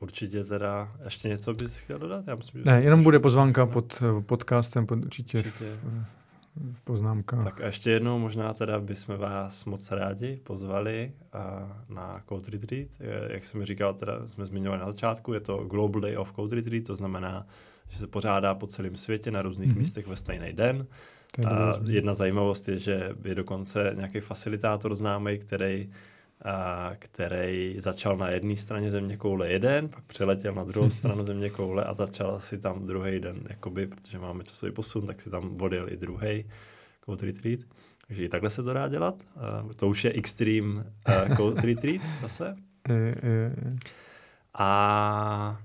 určitě 0.00 0.44
teda 0.44 0.92
ještě 1.04 1.28
něco 1.28 1.52
bys 1.52 1.78
chtěl 1.78 1.98
dodat? 1.98 2.24
Já 2.26 2.34
myslím, 2.34 2.60
že 2.60 2.70
ne, 2.70 2.82
jenom 2.82 3.02
bude 3.02 3.18
pozvánka 3.18 3.66
pod 3.66 4.02
podcastem, 4.26 4.86
pod, 4.86 5.04
určitě, 5.04 5.38
určitě. 5.38 5.64
V, 5.64 6.04
v 6.72 6.80
poznámkách. 6.80 7.44
Tak 7.44 7.60
a 7.60 7.66
ještě 7.66 7.90
jednou 7.90 8.18
možná 8.18 8.52
teda 8.54 8.80
bychom 8.80 9.16
vás 9.16 9.64
moc 9.64 9.90
rádi 9.90 10.40
pozvali 10.42 11.12
a 11.32 11.76
na 11.88 12.22
Code 12.28 12.50
Retreat. 12.50 12.88
Jak 13.28 13.44
jsem 13.44 13.64
říkal, 13.64 13.94
teda 13.94 14.28
jsme 14.28 14.46
zmiňovali 14.46 14.80
na 14.80 14.86
začátku, 14.86 15.32
je 15.32 15.40
to 15.40 15.64
Global 15.64 16.00
Day 16.00 16.16
of 16.16 16.32
Code 16.32 16.56
Retreat, 16.56 16.84
to 16.84 16.96
znamená, 16.96 17.46
že 17.88 17.98
se 17.98 18.06
pořádá 18.06 18.54
po 18.54 18.66
celém 18.66 18.96
světě 18.96 19.30
na 19.30 19.42
různých 19.42 19.70
mm-hmm. 19.70 19.78
místech 19.78 20.06
ve 20.06 20.16
stejný 20.16 20.52
den. 20.52 20.86
A 21.48 21.74
jedna 21.86 22.14
zajímavost 22.14 22.68
je, 22.68 22.78
že 22.78 23.10
je 23.24 23.34
dokonce 23.34 23.92
nějaký 23.96 24.20
facilitátor 24.20 24.94
známý, 24.94 25.38
který 25.38 25.90
a 26.44 26.92
který 26.98 27.76
začal 27.78 28.16
na 28.16 28.30
jedné 28.30 28.56
straně 28.56 28.90
země 28.90 29.16
koule 29.16 29.48
jeden, 29.48 29.88
pak 29.88 30.04
přeletěl 30.04 30.54
na 30.54 30.64
druhou 30.64 30.90
stranu 31.00 31.24
země 31.24 31.50
koule 31.50 31.84
a 31.84 31.94
začal 31.94 32.40
si 32.40 32.58
tam 32.58 32.86
druhý 32.86 33.20
den, 33.20 33.40
jakoby, 33.48 33.86
protože 33.86 34.18
máme 34.18 34.44
časový 34.44 34.72
posun, 34.72 35.06
tak 35.06 35.20
si 35.20 35.30
tam 35.30 35.56
odjel 35.60 35.92
i 35.92 35.96
druhý 35.96 36.44
code 37.04 37.26
retreat. 37.26 37.60
Takže 38.06 38.24
i 38.24 38.28
takhle 38.28 38.50
se 38.50 38.62
to 38.62 38.72
dá 38.72 38.88
dělat. 38.88 39.14
Uh, 39.64 39.72
to 39.72 39.88
už 39.88 40.04
je 40.04 40.12
extreme 40.12 40.84
uh, 41.28 41.36
code 41.36 41.62
retreat 41.62 42.02
zase. 42.22 42.56
A 44.54 45.58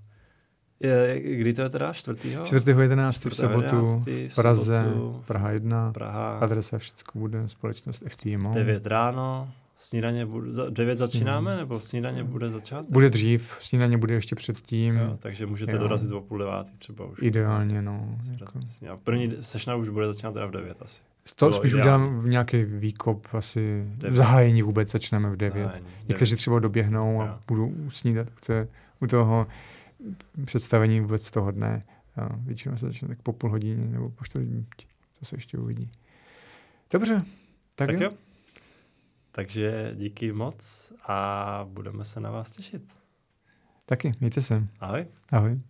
je, 0.80 1.22
kdy 1.22 1.54
to 1.54 1.62
je 1.62 1.70
teda? 1.70 1.94
4. 1.94 2.38
4. 2.46 2.72
11. 2.72 3.26
v 3.26 3.36
sobotu 3.36 4.04
v 4.28 4.36
Praze, 4.36 4.84
sobotu, 4.84 5.24
Praha 5.28 5.52
1, 5.52 5.92
Praha, 5.92 6.38
adresa 6.38 6.78
všechno 6.78 7.22
bude, 7.22 7.50
společnost 7.50 8.04
FTMO. 8.08 8.54
9 8.54 8.88
ráno, 8.88 9.52
Snídaně 9.84 10.26
bude, 10.26 10.54
za 10.54 10.70
9 10.70 10.98
začínáme, 10.98 11.58
nebo 11.58 11.80
snídaně 11.80 12.24
bude 12.24 12.50
začát? 12.50 12.86
Bude 12.90 13.10
dřív, 13.10 13.58
snídaně 13.62 13.98
bude 13.98 14.14
ještě 14.14 14.36
předtím. 14.36 14.96
Jo, 14.96 15.18
takže 15.20 15.46
můžete 15.46 15.72
jo. 15.72 15.78
dorazit 15.78 16.12
o 16.12 16.22
půl 16.22 16.38
devátý 16.38 16.72
třeba 16.78 17.06
už. 17.06 17.20
Ideálně, 17.22 17.82
no. 17.82 18.20
Jako. 18.40 18.60
A 18.92 18.98
první 18.98 19.34
sešna 19.42 19.76
už 19.76 19.90
bude 19.90 20.08
začínat 20.08 20.32
teda 20.32 20.46
v 20.46 20.52
9 20.52 20.82
asi. 20.82 21.02
To 21.36 21.46
Bylo 21.46 21.60
spíš 21.60 21.74
udělám 21.74 22.20
v 22.20 22.28
nějaký 22.28 22.64
výkop, 22.64 23.28
asi 23.32 23.86
v 24.10 24.16
zahájení 24.16 24.62
vůbec 24.62 24.92
začneme 24.92 25.30
v 25.30 25.36
9. 25.36 25.64
Zahájení, 25.64 25.88
Někteří 26.08 26.36
třeba 26.36 26.60
doběhnou 26.60 27.14
jo. 27.14 27.22
a 27.22 27.42
budou 27.48 27.74
snídat 27.90 28.28
u 29.00 29.08
toho 29.08 29.48
představení 30.46 31.00
vůbec 31.00 31.32
toho 31.32 31.52
dne. 31.52 31.80
A 32.16 32.30
většinou 32.38 32.78
se 32.78 32.86
začne 32.86 33.08
tak 33.08 33.22
po 33.22 33.34
půl 33.34 33.50
hodině 33.50 33.88
nebo 33.88 34.10
po 34.10 34.26
čtvrt 34.26 34.44
to 35.20 35.26
se 35.26 35.36
ještě 35.36 35.58
uvidí. 35.58 35.90
Dobře, 36.94 37.24
tak, 37.76 37.88
tak 37.88 38.00
jo. 38.00 38.10
jo. 38.12 38.18
Takže 39.32 39.92
díky 39.96 40.32
moc 40.32 40.92
a 41.08 41.66
budeme 41.70 42.04
se 42.04 42.20
na 42.20 42.32
vás 42.32 42.52
těšit. 42.52 42.84
Taky, 43.86 44.14
mějte 44.20 44.42
se. 44.42 44.68
Ahoj. 44.80 45.06
Ahoj. 45.32 45.62